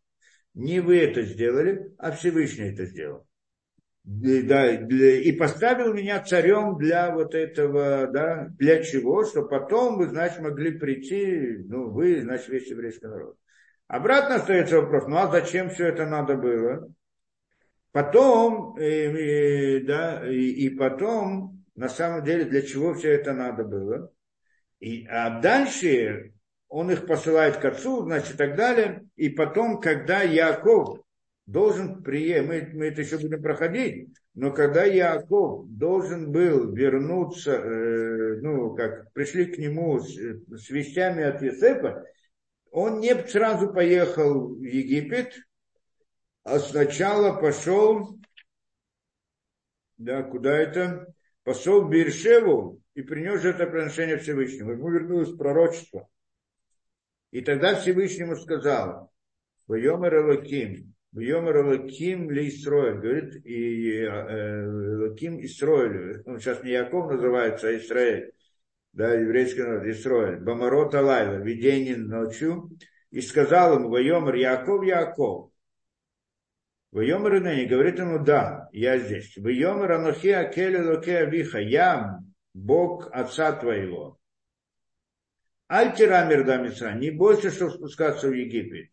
[0.53, 3.25] Не вы это сделали, а Всевышний это сделал
[4.03, 10.07] да, для, и поставил меня царем для вот этого, да, для чего, что потом вы,
[10.07, 13.37] значит, могли прийти, ну, вы, значит, весь еврейский народ.
[13.87, 16.91] Обратно остается вопрос, ну, а зачем все это надо было?
[17.91, 23.65] Потом, э, и, да, и, и потом, на самом деле, для чего все это надо
[23.65, 24.11] было?
[24.79, 26.33] И, а дальше
[26.71, 29.05] он их посылает к отцу, значит, и так далее.
[29.17, 31.01] И потом, когда Яков
[31.45, 38.39] должен приехать, мы, мы это еще будем проходить, но когда Яков должен был вернуться, э,
[38.41, 42.05] ну, как пришли к нему с, с вестями от Есепа,
[42.71, 45.33] он не сразу поехал в Египет,
[46.45, 48.17] а сначала пошел,
[49.97, 51.13] да, куда это?
[51.43, 54.71] Пошел в Биршеву и принес это приношение Всевышнему.
[54.71, 56.07] Ему вернулось пророчество.
[57.31, 59.11] И тогда Всевышнему сказал,
[59.67, 67.67] Вайомер Элоким, Йомер Лаким ли Исроэль, говорит, и Лаким Исроэль, он сейчас не Яков называется,
[67.67, 68.31] а Исраэль,
[68.93, 72.69] да, еврейский народ, Исроэль, Бамарот Алайла, видение ночью,
[73.09, 75.51] и сказал ему, Вайомер Яков, Яков,
[76.91, 79.37] Вайомер Инени, говорит ему, да, я здесь.
[79.37, 82.19] Вайомер Анохи Акели Локе Авиха, я
[82.53, 84.20] Бог отца твоего.
[85.73, 88.89] Альтира Мирдамица, не бойся, что спускаться в Египет.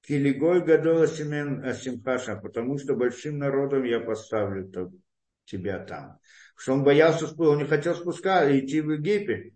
[0.00, 4.68] килигой гадола семен асимхаша, потому что большим народом я поставлю
[5.44, 6.18] тебя там.
[6.56, 9.54] Что он боялся, он не хотел спускаться, идти в Египет,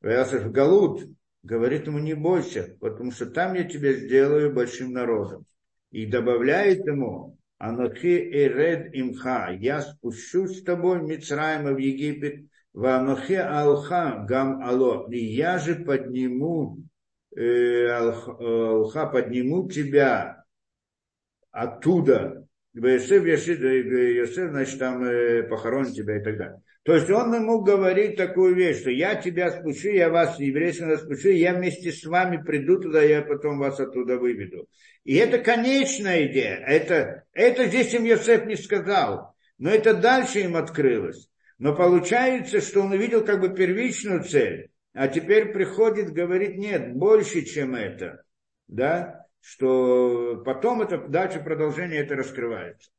[0.00, 1.10] боялся в Галут,
[1.42, 5.44] говорит ему, не бойся, потому что там я тебя сделаю большим народом.
[5.90, 13.34] И добавляет ему, Анохи Эред Имха, я спущусь с тобой Мицраима в Египет, в Анохи
[13.34, 16.78] Алха Гам Ало, и я же подниму,
[17.36, 20.44] э, Алха подниму тебя
[21.50, 26.62] оттуда, Йосеф, Йосеф, значит, там э, похоронит тебя и так далее.
[26.84, 31.28] То есть он ему говорит такую вещь, что я тебя спущу, я вас, еврейского спущу,
[31.28, 34.66] я вместе с вами приду туда, я потом вас оттуда выведу.
[35.04, 36.56] И это конечная идея.
[36.56, 39.34] Это, это здесь им Йосеф не сказал.
[39.58, 41.30] Но это дальше им открылось.
[41.62, 44.72] Но получается, что он увидел как бы первичную цель.
[44.94, 48.24] А теперь приходит, говорит, нет, больше, чем это.
[48.66, 49.28] Да?
[49.38, 52.90] Что потом это, дальше продолжение это раскрывается.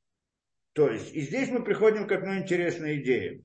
[0.71, 3.43] То есть, и здесь мы приходим к одной интересной идее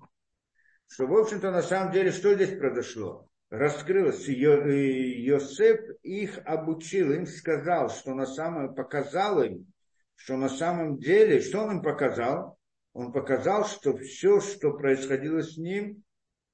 [0.86, 3.28] что, в общем-то, на самом деле, что здесь произошло?
[3.50, 9.66] Раскрылось, Йосеф их обучил, им сказал, что на самом, показал им,
[10.14, 12.57] что на самом деле, что он им показал?
[12.92, 16.02] Он показал, что все, что происходило с ним,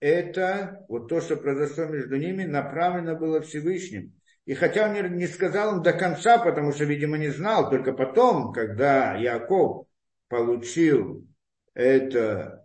[0.00, 4.14] это вот то, что произошло между ними, направлено было Всевышним.
[4.44, 8.52] И хотя он не сказал им до конца, потому что, видимо, не знал, только потом,
[8.52, 9.86] когда Яков
[10.28, 11.26] получил
[11.72, 12.64] это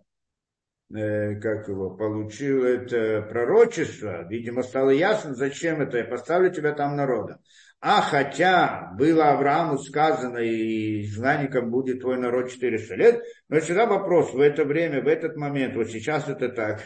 [0.92, 6.96] Э, как его, получил это пророчество, видимо, стало ясно, зачем это, я поставлю тебя там
[6.96, 7.38] народом.
[7.82, 14.34] А хотя было Аврааму сказано, и изгнанником будет твой народ 400 лет, но всегда вопрос,
[14.34, 16.82] в это время, в этот момент, вот сейчас это так,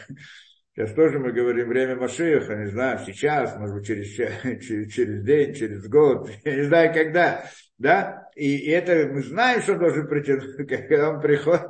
[0.75, 4.13] Сейчас тоже мы говорим время Машиеха, не знаю, сейчас, может быть, через,
[4.61, 7.45] через, через день, через год, я не знаю, когда,
[7.77, 10.33] да, и, и это мы знаем, что должен прийти,
[10.65, 11.67] когда он приходит,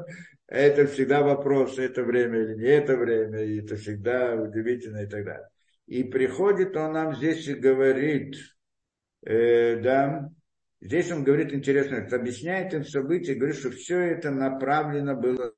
[0.47, 5.23] это всегда вопрос, это время или не это время, и это всегда удивительно и так
[5.23, 5.47] далее.
[5.85, 8.35] И приходит он нам здесь и говорит,
[9.25, 10.29] э, да,
[10.81, 15.53] здесь он говорит интересно, объясняет им события, говорит, что все это направлено было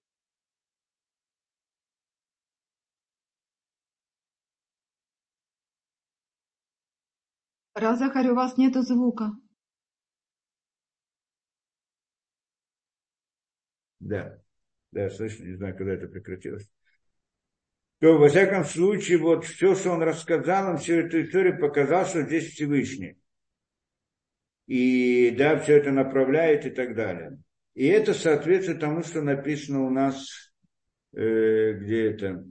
[7.84, 9.32] Разахарь, у вас нету звука.
[14.00, 14.40] Да.
[14.92, 16.68] Да, слышно, не знаю, когда это прекратилось.
[18.00, 22.22] То, во всяком случае, вот все, что он рассказал, он всю эту историю показал, что
[22.24, 23.18] здесь Всевышний.
[24.68, 27.40] И да, все это направляет и так далее.
[27.74, 30.52] И это соответствует тому, что написано у нас,
[31.16, 32.44] э, где это,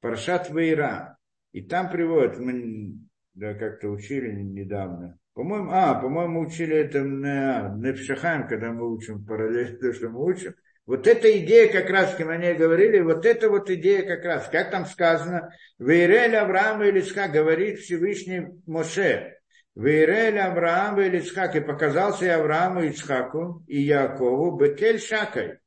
[0.00, 1.18] Паршат Вейра.
[1.52, 2.94] И там приводят, мы
[3.34, 5.18] да, как-то учили недавно.
[5.34, 10.54] По-моему, а, по-моему, учили это на Непшахаем, когда мы учим параллельно то, что мы учим.
[10.86, 14.70] Вот эта идея как раз, как мы говорили, вот эта вот идея как раз, как
[14.70, 19.35] там сказано, Вейрель Авраам и Ицхак, говорит Всевышний Моше,
[19.76, 25.58] Вейрель Авраам и Ицхак, и показался и Аврааму, и Ицхаку, и Якову, Бекель Шакай,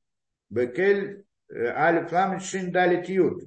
[0.50, 3.44] Бекель э, Алиф Ламит Шиндалит Юд,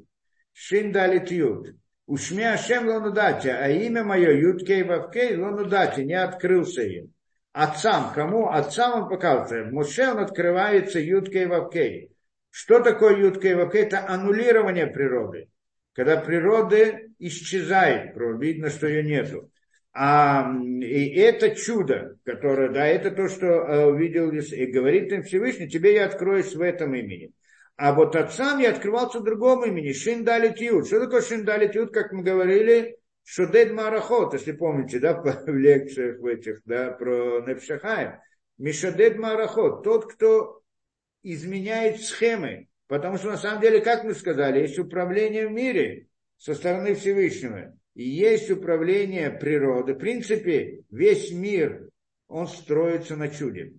[0.52, 1.74] Шиндалит Юд,
[2.06, 7.12] Ушми Ашем Лонудати, а имя мое Юдкей Вавкей Лонудати, не открылся им
[7.52, 8.12] отцам.
[8.14, 8.48] Кому?
[8.48, 9.72] Отцам он показывает.
[9.72, 12.10] Муше он открывается Юткой Вавкей.
[12.51, 13.82] Что такое Юткой Вавкей?
[13.82, 15.48] Это аннулирование природы.
[15.94, 19.51] Когда природа исчезает, видно, что ее нету.
[19.94, 20.51] А,
[20.81, 25.94] и это чудо, которое, да, это то, что э, увидел и говорит им Всевышний, тебе
[25.94, 27.32] я откроюсь в этом имени.
[27.77, 30.86] А вот отцам я открывался в другом имени, Шиндалит Юд.
[30.86, 35.14] Что такое Шиндалит Юд, как мы говорили, Шудед Марахот, если помните, да,
[35.47, 38.19] в лекциях в этих, да, про Непшахаем.
[38.59, 40.62] Мишадед Марахот, тот, кто
[41.23, 42.69] изменяет схемы.
[42.86, 47.74] Потому что на самом деле, как мы сказали, есть управление в мире со стороны Всевышнего.
[47.94, 49.94] И есть управление природы.
[49.94, 51.89] В принципе, весь мир,
[52.27, 53.74] он строится на чуде.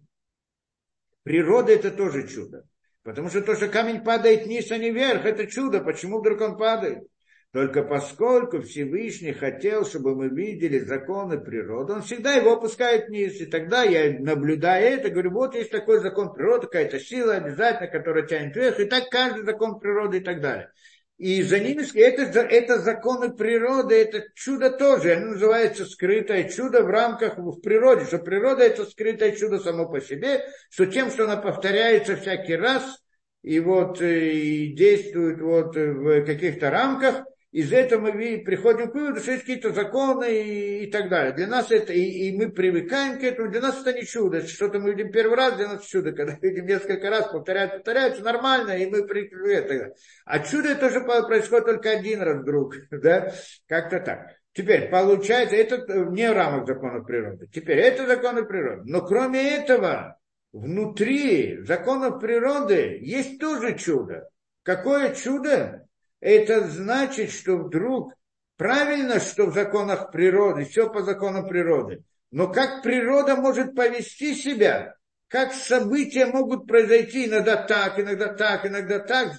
[1.24, 2.66] Природа это тоже чудо.
[3.04, 5.82] Потому что то, что камень падает вниз, а не вверх, это чудо.
[5.82, 7.04] Почему вдруг он падает?
[7.52, 13.40] Только поскольку Всевышний хотел, чтобы мы видели законы природы, он всегда его опускает вниз.
[13.42, 18.26] И тогда я, наблюдая это, говорю, вот есть такой закон природы, какая-то сила обязательно, которая
[18.26, 20.72] тянет вверх, и так каждый закон природы и так далее.
[21.24, 25.14] И за ними это, это законы природы, это чудо тоже.
[25.14, 28.04] Оно называется скрытое чудо в рамках в природе.
[28.04, 32.84] Что природа это скрытое чудо само по себе, что тем, что она повторяется всякий раз,
[33.42, 37.24] и вот и действует вот в каких-то рамках,
[37.54, 41.34] из этого мы приходим к выводу, что есть какие-то законы и, и так далее.
[41.34, 44.42] Для нас это, и, и мы привыкаем к этому, для нас это не чудо.
[44.42, 46.14] Что-то мы видим первый раз, для нас чудо.
[46.14, 49.02] Когда видим несколько раз, повторяют, повторяется, нормально, и мы
[49.52, 49.94] это.
[50.26, 53.32] А чудо тоже происходит только один раз вдруг, да,
[53.68, 54.32] как-то так.
[54.54, 57.48] Теперь, получается, это не рамок закона природы.
[57.54, 58.82] Теперь, это законы природы.
[58.86, 60.20] Но кроме этого,
[60.54, 64.28] внутри законов природы есть тоже чудо.
[64.64, 65.86] Какое чудо?
[66.24, 68.14] Это значит, что вдруг
[68.56, 72.04] правильно, что в законах природы, все по законам природы.
[72.32, 74.96] Но как природа может повести себя,
[75.28, 79.34] как события могут произойти иногда так, иногда так, иногда так,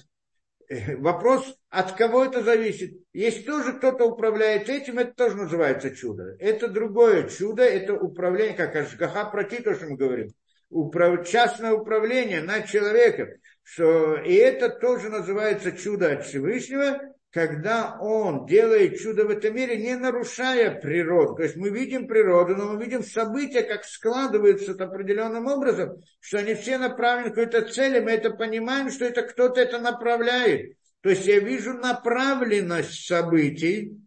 [0.67, 2.97] Э, вопрос, от кого это зависит.
[3.13, 6.35] Если тоже кто-то управляет этим, это тоже называется чудо.
[6.39, 10.29] Это другое чудо, это управление, как Ашгаха Прати, то, что мы говорим.
[10.69, 11.27] Управ...
[11.27, 13.29] Частное управление над человеком.
[13.65, 14.17] Что...
[14.17, 17.01] И это тоже называется чудо от Всевышнего,
[17.31, 21.35] когда он делает чудо в этом мире, не нарушая природу.
[21.35, 26.53] То есть мы видим природу, но мы видим события, как складываются определенным образом, что они
[26.53, 30.77] все направлены к какой-то цели, мы это понимаем, что это кто-то это направляет.
[31.01, 33.97] То есть я вижу направленность событий,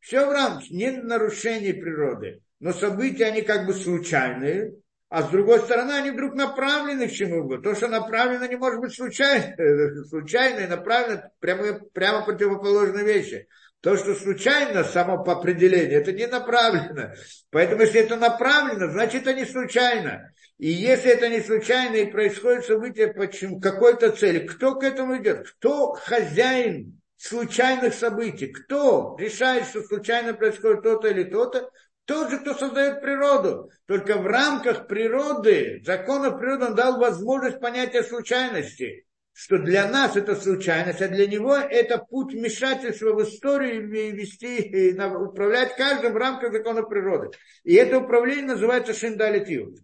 [0.00, 4.74] все в рамках, не нарушение природы, но события, они как бы случайные,
[5.10, 7.58] а с другой стороны, они вдруг направлены к чему-то.
[7.58, 9.56] То, что направлено, не может быть случайно.
[10.08, 13.48] Случайно и направлено прямо, прямо противоположные вещи.
[13.80, 17.12] То, что случайно, само по определению, это не направлено.
[17.50, 20.30] Поэтому, если это направлено, значит, это не случайно.
[20.58, 25.50] И если это не случайно и происходит событие почему какой-то цели, кто к этому идет?
[25.58, 28.46] Кто хозяин случайных событий?
[28.46, 31.68] Кто решает, что случайно происходит то-то или то-то?
[32.04, 33.70] Тот же, кто создает природу.
[33.86, 39.06] Только в рамках природы, законов природы он дал возможность понятия случайности.
[39.32, 44.58] Что для нас это случайность, а для него это путь вмешательства в историю и вести,
[44.58, 47.30] и управлять каждым в рамках закона природы.
[47.62, 49.78] И это управление называется шиндалитиут.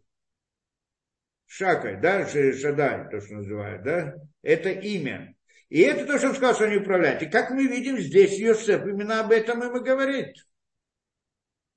[1.47, 5.35] Шакай, да, Шадай, то, что называют, да, это имя.
[5.69, 7.23] И это то, что он сказал, что они управляют.
[7.23, 10.35] И как мы видим здесь, Йосеф именно об этом им и говорит.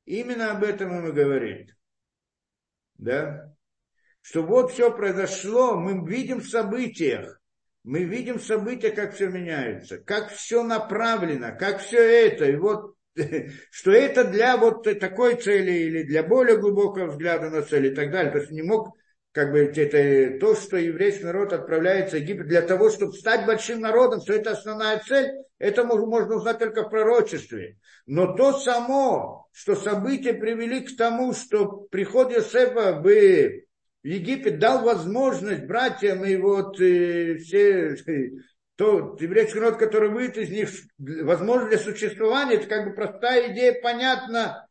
[0.10, 1.76] Именно об этом им и говорит.
[2.98, 3.54] Да?
[4.22, 7.40] Что вот все произошло, мы видим в событиях,
[7.84, 12.46] мы видим события, как все меняется, как все направлено, как все это.
[12.46, 12.96] И вот
[13.70, 18.10] что это для вот такой цели или для более глубокого взгляда на цель и так
[18.10, 18.32] далее.
[18.32, 18.98] То есть не мог
[19.32, 23.80] как бы это то, что еврейский народ отправляется в Египет для того, чтобы стать большим
[23.80, 27.78] народом, что это основная цель, это можно узнать только в пророчестве.
[28.08, 33.08] Но то само, что события привели к тому, что приход Иосифа в
[34.04, 37.96] Египет дал возможность братьям и вот и э, все,
[38.78, 43.80] то еврейский народ, который выйдет из них, возможность для существования, это как бы простая идея,
[43.82, 44.68] понятна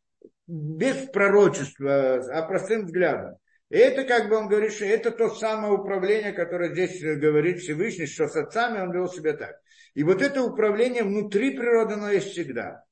[0.47, 3.37] без пророчества, а простым взглядом.
[3.71, 8.07] И это, как бы он говорит, что это то самое управление, которое здесь говорит Всевышний,
[8.07, 9.57] что с отцами он вел себя так.
[9.95, 12.85] И вот это управление внутри природы, оно есть всегда.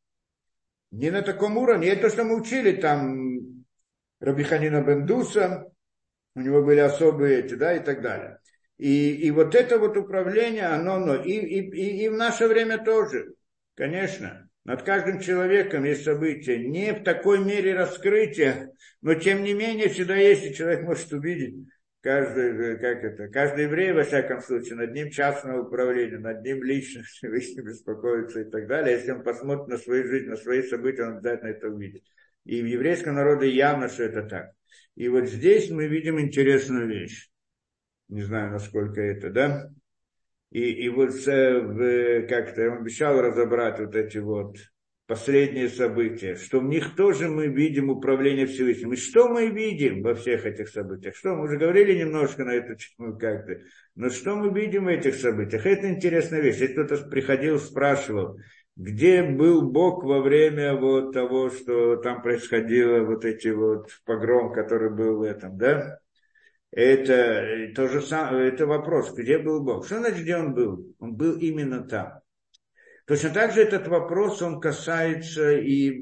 [0.90, 1.88] Не на таком уровне.
[1.88, 3.64] Это то, что мы учили там
[4.20, 5.70] Рабиханина Бендуса,
[6.34, 8.38] у него были особые эти, да, и так далее.
[8.76, 13.32] И, и вот это вот управление, оно, оно и, и, и в наше время тоже,
[13.76, 14.48] конечно.
[14.64, 16.58] Над каждым человеком есть события.
[16.58, 21.54] Не в такой мере раскрытия, но тем не менее всегда есть, и человек может увидеть
[22.06, 27.02] каждый, как это, каждый еврей, во всяком случае, над ним частное управление, над ним лично
[27.04, 28.96] Всевышний беспокоится и так далее.
[28.96, 32.04] Если он посмотрит на свою жизнь, на свои события, он обязательно это увидит.
[32.44, 34.52] И в еврейском народе явно, что это так.
[34.94, 37.28] И вот здесь мы видим интересную вещь.
[38.08, 39.70] Не знаю, насколько это, да?
[40.56, 44.56] И, и вот как-то я обещал разобрать вот эти вот
[45.06, 48.94] последние события, что в них тоже мы видим управление Всевышним.
[48.94, 51.14] И что мы видим во всех этих событиях?
[51.14, 53.58] Что мы уже говорили немножко на эту тему как-то,
[53.96, 55.66] но что мы видим в этих событиях?
[55.66, 56.56] Это интересная вещь.
[56.56, 58.38] Если кто-то приходил, спрашивал,
[58.76, 64.88] где был Бог во время вот того, что там происходило, вот эти вот погром, который
[64.88, 65.98] был в этом, да?
[66.76, 69.86] Это то же самое, это вопрос, где был Бог?
[69.86, 70.94] Что значит, где он был?
[70.98, 72.20] Он был именно там.
[73.06, 75.98] Точно так же этот вопрос, он касается и,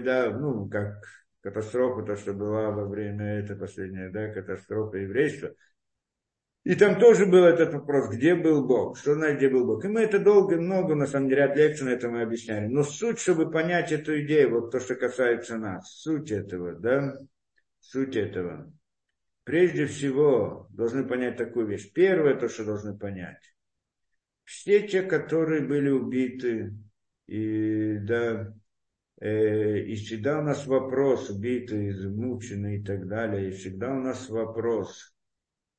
[0.00, 1.04] да, ну, как
[1.42, 5.50] катастрофа, то, что была во время этой последней, да, катастрофы еврейства.
[6.64, 9.84] И там тоже был этот вопрос, где был Бог, что значит, где был Бог.
[9.84, 12.68] И мы это долго, много, на самом деле, ряд лекций на этом мы объясняли.
[12.68, 17.18] Но суть, чтобы понять эту идею, вот то, что касается нас, суть этого, да,
[17.80, 18.72] суть этого.
[19.44, 21.92] Прежде всего, должны понять такую вещь.
[21.92, 23.50] Первое, то, что должны понять
[24.50, 26.74] все те, которые были убиты
[27.28, 28.52] и, да,
[29.20, 34.28] э, и всегда у нас вопрос, убитый, измученный и так далее, и всегда у нас
[34.28, 35.14] вопрос,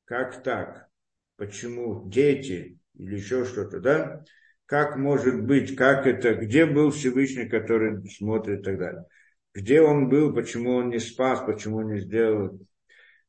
[0.05, 0.87] как так,
[1.35, 4.23] почему дети или еще что-то, да,
[4.65, 9.05] как может быть, как это, где был Всевышний, который смотрит и так далее.
[9.53, 12.57] Где он был, почему он не спас, почему он не сделал.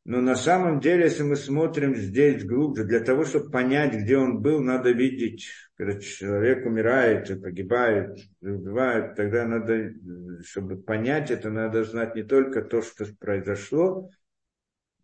[0.04, 4.42] Но на самом деле, если мы смотрим здесь глубже, для того, чтобы понять, где он
[4.42, 9.92] был, надо видеть, когда человек умирает, и погибает, убивает, тогда надо,
[10.44, 14.10] чтобы понять это, надо знать не только то, что произошло,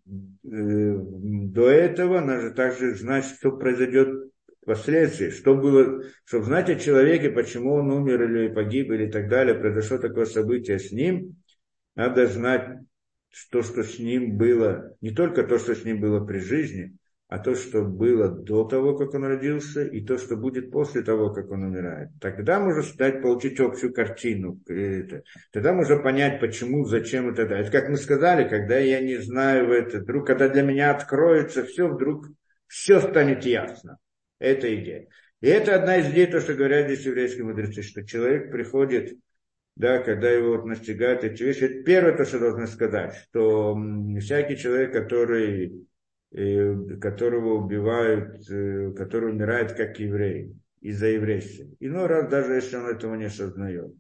[0.04, 0.10] э,
[0.42, 4.32] до этого надо также знать, что произойдет
[4.66, 9.54] последствий, что было, чтобы знать о человеке, почему он умер или погиб или так далее,
[9.54, 11.36] произошло такое событие с ним,
[11.94, 12.80] надо знать
[13.50, 16.96] то, что с ним было, не только то, что с ним было при жизни,
[17.28, 21.30] а то, что было до того, как он родился, и то, что будет после того,
[21.30, 22.08] как он умирает.
[22.22, 24.58] Тогда можно стать, получить общую картину.
[25.52, 27.66] Тогда можно понять, почему, зачем и так далее.
[27.66, 31.86] Это как мы сказали, когда я не знаю это, вдруг, когда для меня откроется все,
[31.88, 32.26] вдруг
[32.66, 33.98] все станет ясно.
[34.38, 35.08] Это идея.
[35.42, 39.18] И это одна из идей, то, что говорят здесь еврейские мудрецы, что человек приходит,
[39.78, 41.64] да, когда его вот настигают эти вещи.
[41.64, 43.78] Это первое, то, что должны сказать, что
[44.18, 45.86] всякий человек, который,
[46.32, 51.64] э, которого убивают, э, который умирает как еврей, из-за еврейства.
[51.78, 53.94] Иной раз, даже если он этого не осознает,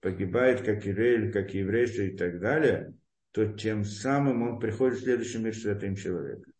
[0.00, 2.94] погибает как еврей или как еврейство и так далее,
[3.32, 6.52] то тем самым он приходит в следующий мир святым человеком.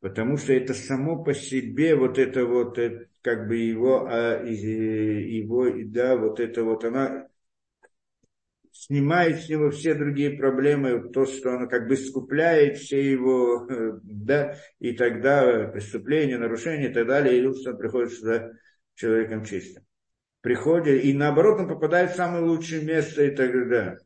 [0.00, 5.68] Потому что это само по себе, вот это вот, э, как бы его, а, его,
[5.84, 7.28] да, вот это вот, она
[8.72, 14.00] снимает с него все другие проблемы, то, что она как бы скупляет все его, э,
[14.02, 18.50] да, и тогда преступления, нарушения и так далее, и он приходит сюда
[18.94, 19.84] человеком чистым.
[20.40, 23.96] Приходит, и наоборот, он попадает в самое лучшее место, и тогда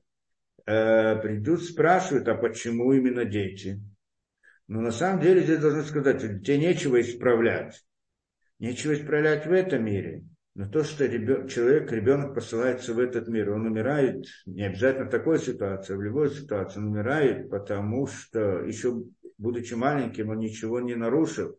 [0.66, 3.80] э, придут, спрашивают, а почему именно дети?
[4.68, 7.84] Но на самом деле здесь должны сказать, тебе нечего исправлять.
[8.58, 10.24] Нечего исправлять в этом мире.
[10.56, 15.10] Но то, что ребен, человек, ребенок посылается в этот мир, он умирает, не обязательно в
[15.10, 19.02] такой ситуации, а в любой ситуации, он умирает, потому что еще
[19.38, 21.58] будучи маленьким, он ничего не нарушил.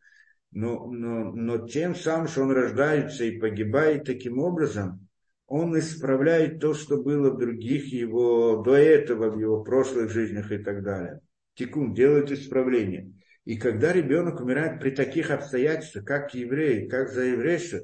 [0.51, 5.07] Но, но, но тем самым, что он рождается и погибает таким образом,
[5.45, 10.57] он исправляет то, что было в других его, до этого, в его прошлых жизнях и
[10.57, 11.21] так далее
[11.57, 13.11] тикун, делают исправление.
[13.45, 17.79] И когда ребенок умирает при таких обстоятельствах, как еврей, как за еврейство,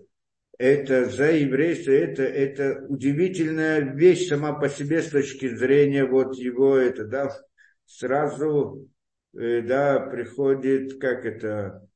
[0.57, 6.77] это за еврейство, это, это удивительная вещь сама по себе с точки зрения вот его,
[6.77, 7.31] это, да,
[7.85, 8.87] сразу,
[9.35, 11.87] э, да, приходит, как это,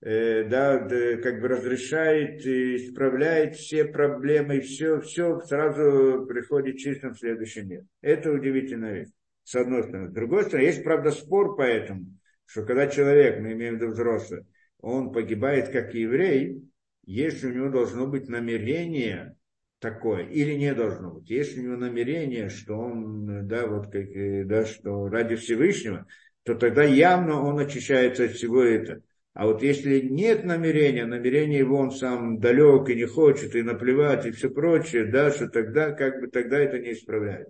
[0.00, 0.78] э, да,
[1.22, 7.82] как бы разрешает, исправляет все проблемы, все, все сразу приходит чистым в следующий мир.
[8.00, 9.10] Это удивительная вещь
[9.44, 10.08] с одной стороны.
[10.08, 12.06] С другой стороны, есть, правда, спор по этому,
[12.46, 14.46] что когда человек, мы имеем в виду взрослый,
[14.78, 16.62] он погибает как еврей,
[17.04, 19.36] если у него должно быть намерение
[19.78, 21.28] такое, или не должно быть.
[21.28, 24.06] Если у него намерение, что он, да, вот как,
[24.46, 26.06] да, что ради Всевышнего,
[26.44, 29.02] то тогда явно он очищается от всего этого.
[29.34, 34.26] А вот если нет намерения, намерение его он сам далек и не хочет, и наплевать,
[34.26, 37.48] и все прочее, да, что тогда, как бы, тогда это не исправляет.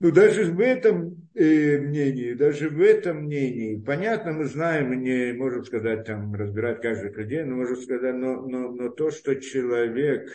[0.00, 5.32] Ну, даже в этом э, мнении, даже в этом мнении, понятно, мы знаем, мы не
[5.32, 10.32] можем сказать, там, разбирать каждый людей, но можем сказать, но, но, но то, что человек,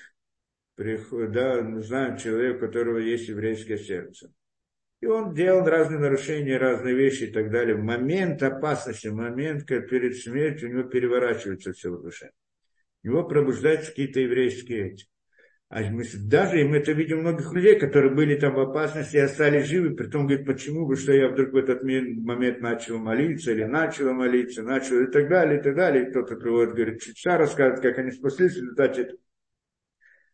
[0.76, 4.34] да, мы знаем человека, у которого есть еврейское сердце,
[5.00, 7.76] и он делал разные нарушения, разные вещи и так далее.
[7.76, 12.32] В момент опасности, в момент, как перед смертью, у него переворачивается все в душе.
[13.04, 15.06] У него пробуждаются какие-то еврейские эти.
[15.76, 15.82] А
[16.26, 19.96] даже и мы это видим многих людей, которые были там в опасности и остались живы,
[19.96, 24.14] при том говорит, почему бы, что я вдруг в этот момент начал молиться, или начала
[24.14, 26.06] молиться, начал и так далее, и так далее.
[26.12, 29.16] Кто-то приводит, говорит, часа рассказывает, как они спаслись в результате.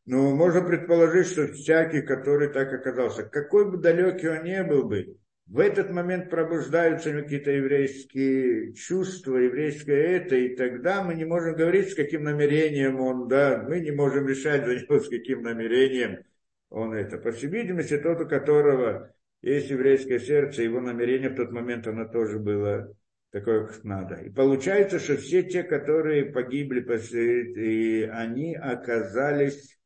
[0.05, 5.15] Но можно предположить, что всякий, который так оказался, какой бы далекий он не был бы,
[5.49, 11.89] в этот момент пробуждаются какие-то еврейские чувства, еврейское это, и тогда мы не можем говорить,
[11.89, 16.23] с каким намерением он, да, мы не можем решать за него, с каким намерением
[16.69, 17.17] он это.
[17.17, 19.11] По всей видимости, тот, у которого
[19.41, 22.95] есть еврейское сердце, его намерение в тот момент, оно тоже было
[23.31, 24.15] такое, как надо.
[24.21, 29.79] И получается, что все те, которые погибли, и они оказались,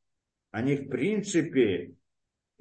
[0.51, 1.93] они в принципе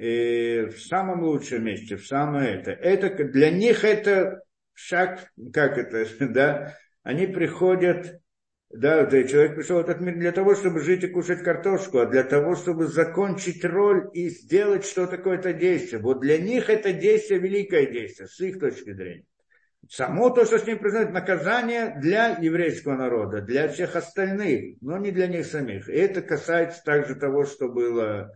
[0.03, 2.73] э, в самом лучшем месте, в самое это.
[2.73, 3.25] это.
[3.25, 4.43] Для них это
[4.75, 8.23] шаг, как это, да, они приходят
[8.73, 12.07] да, да, человек пришел в этот мир для того, чтобы жить и кушать картошку, а
[12.07, 16.01] для того, чтобы закончить роль и сделать что такое это действие.
[16.01, 19.27] Вот для них это действие великое действие, с их точки зрения.
[19.91, 25.11] Само то, что с ним происходит, наказание для еврейского народа, для всех остальных, но не
[25.11, 25.91] для них самих.
[25.91, 28.33] И это касается также того, что было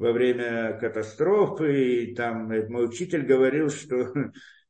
[0.00, 2.04] во время катастрофы.
[2.04, 4.12] И там мой учитель говорил, что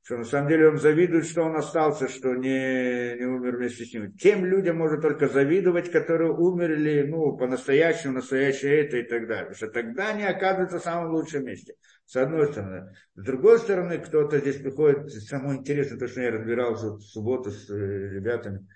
[0.02, 3.93] что на самом деле он завидует, что он остался, что не, не умер вместе с
[3.93, 4.12] ним.
[4.15, 9.51] Тем людям можно только завидовать, которые умерли, ну, по-настоящему, настоящее это и так далее.
[9.51, 11.74] Потому что тогда они оказываются в самом лучшем месте.
[12.07, 12.93] С одной стороны.
[13.15, 17.70] С другой стороны, кто-то здесь приходит, самое интересное, то, что я разбирался в субботу с
[17.70, 18.66] э, ребятами,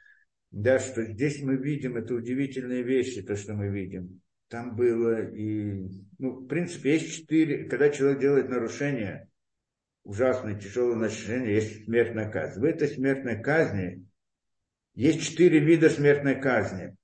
[0.53, 4.21] да, что здесь мы видим, это удивительные вещи, то, что мы видим.
[4.55, 9.29] Там было и, ну, в принципе, есть четыре, когда человек делает нарушение,
[10.05, 12.61] ужасное, тяжелое нарушение, есть смертная казнь.
[12.61, 14.07] В этой смертной казни
[14.95, 16.95] есть четыре вида смертной казни.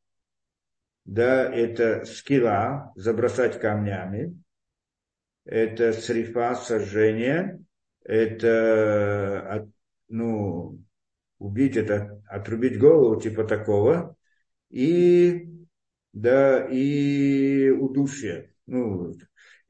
[1.05, 4.41] Да, это скилла, забросать камнями,
[5.45, 7.59] это срифа, сожжение,
[8.05, 9.69] это,
[10.07, 10.79] ну,
[11.39, 14.15] убить, это отрубить голову, типа такого,
[14.69, 15.60] и,
[16.13, 18.53] да, и удушье.
[18.67, 19.15] Ну,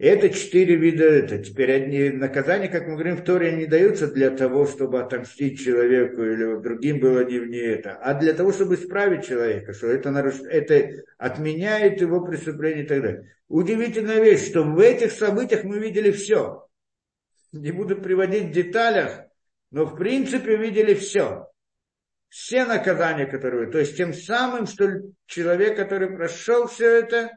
[0.00, 4.30] это четыре вида, это теперь одни наказания, как мы говорим, в Торе не даются для
[4.30, 9.26] того, чтобы отомстить человеку или другим было не, не это, а для того, чтобы исправить
[9.26, 10.40] человека, что это, наруш...
[10.48, 13.34] это отменяет его преступление и так далее.
[13.48, 16.66] Удивительная вещь, что в этих событиях мы видели все.
[17.52, 19.24] Не буду приводить в деталях,
[19.70, 21.49] но в принципе видели все.
[22.30, 23.70] Все наказания, которые...
[23.70, 24.88] То есть тем самым, что
[25.26, 27.36] человек, который прошел все это,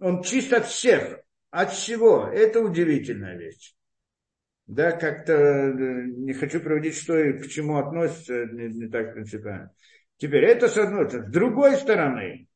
[0.00, 2.26] он чист от всех от чего?
[2.26, 3.74] Это удивительная вещь.
[4.66, 5.72] Да, как-то э,
[6.06, 9.72] не хочу проводить, что и к чему относится, не, не так принципиально.
[10.16, 11.28] Теперь это с одной стороны.
[11.28, 12.48] С другой стороны,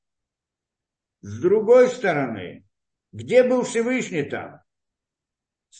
[1.22, 2.64] с другой стороны,
[3.12, 4.60] где был Всевышний там?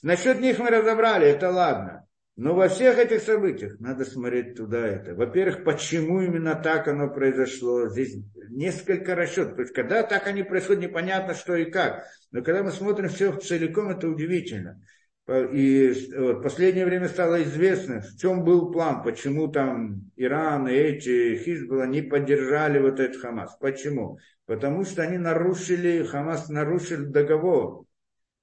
[0.02, 2.03] Насчет них мы разобрали, это ладно.
[2.36, 5.14] Но во всех этих событиях надо смотреть туда это.
[5.14, 7.88] Во-первых, почему именно так оно произошло.
[7.88, 8.16] Здесь
[8.50, 9.54] несколько расчетов.
[9.54, 12.04] То есть, когда так они происходят, непонятно что и как.
[12.32, 14.80] Но когда мы смотрим все целиком, это удивительно.
[15.28, 20.74] И вот, в последнее время стало известно, в чем был план, почему там Иран и
[20.74, 23.56] эти Хизбалла не поддержали вот этот Хамас.
[23.60, 24.18] Почему?
[24.44, 27.86] Потому что они нарушили, Хамас нарушил договор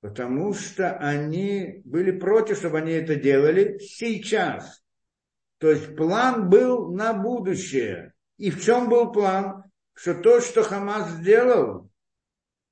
[0.02, 4.84] Потому что они были против, чтобы они это делали сейчас.
[5.60, 8.14] То есть план был на будущее.
[8.38, 9.64] И в чем был план?
[9.94, 11.90] Что то, что Хамас сделал,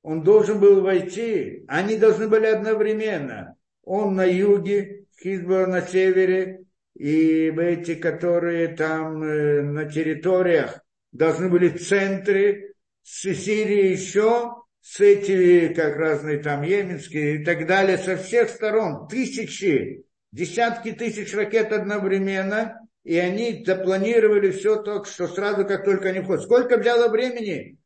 [0.01, 1.65] он должен был войти.
[1.67, 3.55] Они должны были одновременно.
[3.83, 6.63] Он на юге, Хизбор на севере,
[6.95, 10.79] и эти, которые там э, на территориях
[11.11, 12.73] должны были центры,
[13.03, 14.58] с Сирии еще,
[14.91, 21.31] с этими, как разные там йеменские и так далее, со всех сторон, тысячи, десятки тысяч
[21.35, 26.41] ракет одновременно, и они запланировали все то, что сразу, как только они входят.
[26.41, 27.77] Сколько взяло времени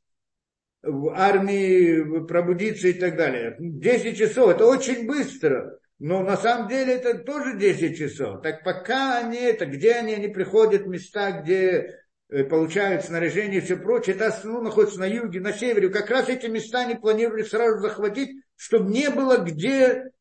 [0.82, 3.58] в армии пробудиться и так далее?
[3.60, 5.78] Десять часов, это очень быстро.
[6.00, 8.42] Но на самом деле это тоже 10 часов.
[8.42, 12.03] Так пока они это, где они, они приходят в места, где
[12.50, 15.90] получают снаряжение и все прочее, это основно находится на юге, на севере.
[15.90, 20.12] Как раз эти места они планировали сразу захватить, чтобы не было где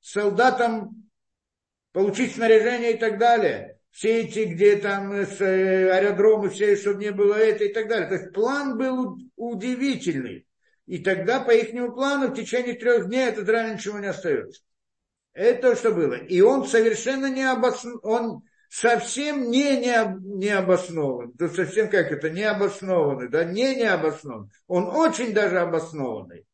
[0.00, 1.10] солдатам
[1.92, 3.78] получить снаряжение и так далее.
[3.90, 8.08] Все эти, где там э, э, аэродромы, все, чтобы не было это и так далее.
[8.08, 10.46] То есть план был удивительный.
[10.86, 14.62] И тогда по их плану в течение трех дней от Израиля ничего не остается.
[15.32, 16.14] Это то, что было.
[16.14, 21.32] И он совершенно не обоснованно, он совсем не, не, не обоснован.
[21.32, 24.50] То совсем как это, не обоснованный, да, не не обоснованный.
[24.68, 26.46] Он очень даже обоснованный.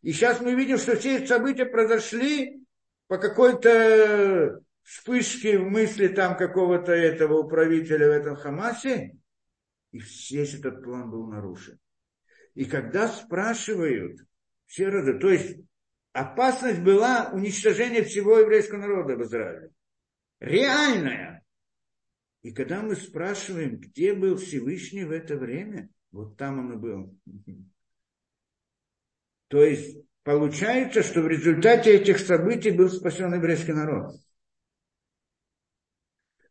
[0.00, 2.64] И сейчас мы видим, что все эти события произошли
[3.08, 9.16] по какой-то вспышке в мысли там какого-то этого управителя в этом Хамасе,
[9.92, 11.78] и весь этот план был нарушен.
[12.54, 14.18] И когда спрашивают,
[14.66, 15.58] все роды, то есть
[16.12, 19.70] опасность была уничтожения всего еврейского народа в Израиле
[20.40, 21.44] реальная.
[22.42, 27.18] И когда мы спрашиваем, где был Всевышний в это время, вот там он и был.
[29.48, 34.14] То есть получается, что в результате этих событий был спасен еврейский народ.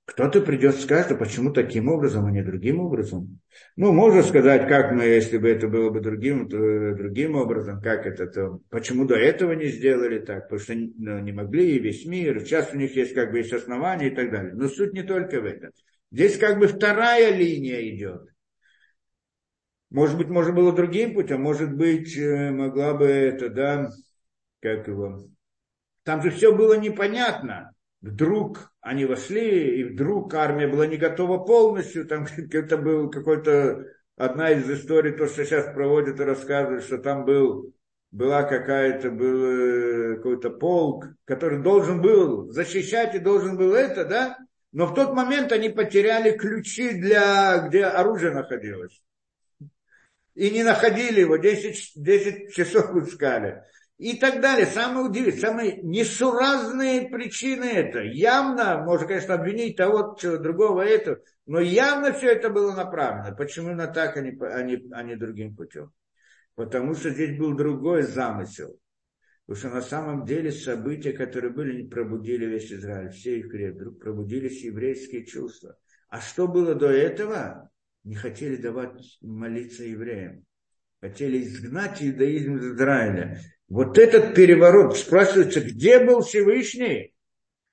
[0.07, 3.41] Кто-то придет и скажет, а почему таким образом, а не другим образом?
[3.75, 6.57] Ну, можно сказать, как мы, если бы это было бы другим, то
[6.95, 11.33] другим образом, как это, то почему до этого не сделали так, потому что ну, не
[11.33, 14.53] могли и весь мир, сейчас у них есть как бы есть основания и так далее.
[14.53, 15.71] Но суть не только в этом.
[16.09, 18.29] Здесь как бы вторая линия идет.
[19.89, 23.89] Может быть, можно было другим путем, может быть, э, могла бы это, да,
[24.61, 25.27] как его.
[26.03, 27.73] Там же все было непонятно.
[28.07, 32.07] Вдруг они вошли, и вдруг армия была не готова полностью.
[32.07, 33.85] Там это был какой-то
[34.15, 37.73] одна из историй, то, что сейчас проводят и рассказывают, что там был,
[38.11, 44.37] была какая-то, был э, какой-то полк, который должен был защищать и должен был это, да?
[44.71, 49.01] Но в тот момент они потеряли ключи для, где оружие находилось
[50.37, 53.63] и не находили его, 10, 10 часов искали.
[53.97, 54.67] И так далее.
[54.67, 58.01] Самые удивительные, самые несуразные причины это.
[58.01, 63.35] Явно, можно, конечно, обвинить того, чего другого этого, но явно все это было направлено.
[63.35, 65.91] Почему именно так, а не, а не, а не другим путем?
[66.55, 68.79] Потому что здесь был другой замысел.
[69.45, 73.09] Потому что на самом деле события, которые были, не пробудили весь Израиль.
[73.09, 75.77] Все их вдруг пробудились еврейские чувства.
[76.09, 77.71] А что было до этого?
[78.07, 80.45] не хотели давать молиться евреям.
[81.01, 83.39] Хотели изгнать иудаизм из Израиля.
[83.69, 87.13] Вот этот переворот, спрашивается, где был Всевышний?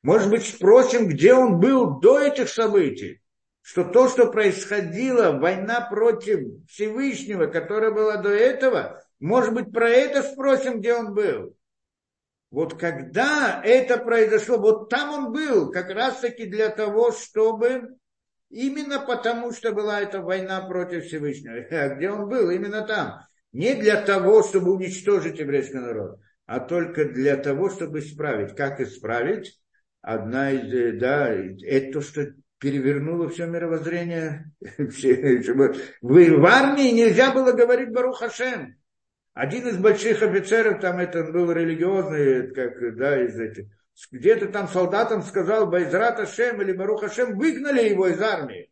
[0.02, 3.22] Может быть, спросим, где он был до этих событий?
[3.62, 10.22] Что то, что происходило, война против Всевышнего, которая была до этого, может быть, про это
[10.22, 11.56] спросим, где он был.
[12.50, 17.96] Вот когда это произошло, вот там он был, как раз таки для того, чтобы
[18.54, 21.56] Именно потому, что была эта война против Всевышнего.
[21.76, 22.50] А где он был?
[22.50, 23.20] Именно там.
[23.54, 28.56] Не для того, чтобы уничтожить еврейский народ, а только для того, чтобы исправить.
[28.56, 29.60] Как исправить?
[30.02, 34.50] Одна из, э, да, это то, что перевернуло все мировоззрение.
[34.66, 38.74] В армии нельзя было говорить Барух Хашем.
[39.34, 43.66] Один из больших офицеров, там это был религиозный, как, да, из этих,
[44.10, 48.68] где-то там солдатам сказал Байзрат Ашем или Барух Ашем, выгнали его из армии.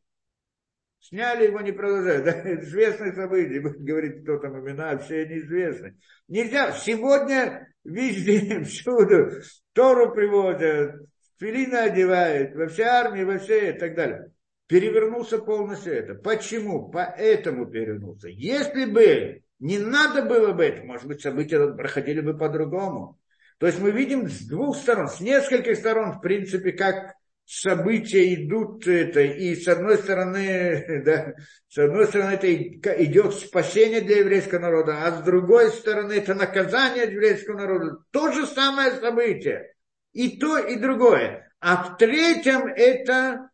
[1.02, 2.24] Сняли его, не продолжают.
[2.24, 3.58] Да, известные события.
[3.58, 5.96] Говорит, кто там имена, все неизвестны.
[6.28, 6.70] Нельзя.
[6.72, 9.32] Сегодня везде, всюду
[9.72, 10.94] Тору приводят,
[11.40, 14.30] филины одевают, во всей армии, во всей и так далее.
[14.68, 16.14] Перевернулся полностью это.
[16.14, 16.88] Почему?
[16.88, 18.28] Поэтому перевернулся.
[18.28, 23.18] Если бы не надо было бы это, может быть, события проходили бы по-другому.
[23.58, 27.16] То есть мы видим с двух сторон, с нескольких сторон, в принципе, как
[27.52, 31.34] события идут это, и с одной стороны, да,
[31.68, 37.06] с одной стороны это идет спасение для еврейского народа, а с другой стороны это наказание
[37.06, 37.98] для еврейского народа.
[38.10, 39.74] То же самое событие.
[40.12, 41.52] И то, и другое.
[41.60, 43.50] А в третьем это,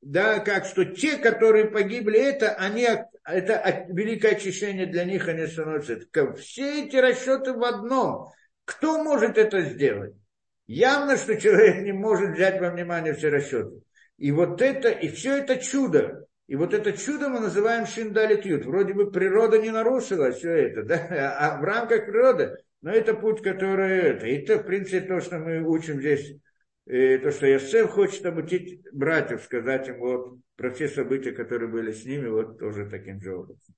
[0.00, 2.86] да, как что те, которые погибли, это, они,
[3.24, 5.98] это великое очищение для них, они становятся.
[6.36, 8.32] Все эти расчеты в одном.
[8.64, 10.14] Кто может это сделать?
[10.68, 13.80] Явно, что человек не может взять во внимание все расчеты.
[14.18, 16.26] И вот это, и все это чудо.
[16.46, 18.66] И вот это чудо мы называем шиндалитют.
[18.66, 21.36] Вроде бы природа не нарушила все это, да?
[21.38, 22.54] а в рамках природы.
[22.82, 24.26] Но это путь, который это.
[24.26, 26.36] И это, в принципе, то, что мы учим здесь,
[26.86, 31.92] и то, что Ясев хочет обучить братьев, сказать им вот про все события, которые были
[31.92, 33.74] с ними, вот тоже таким же образом.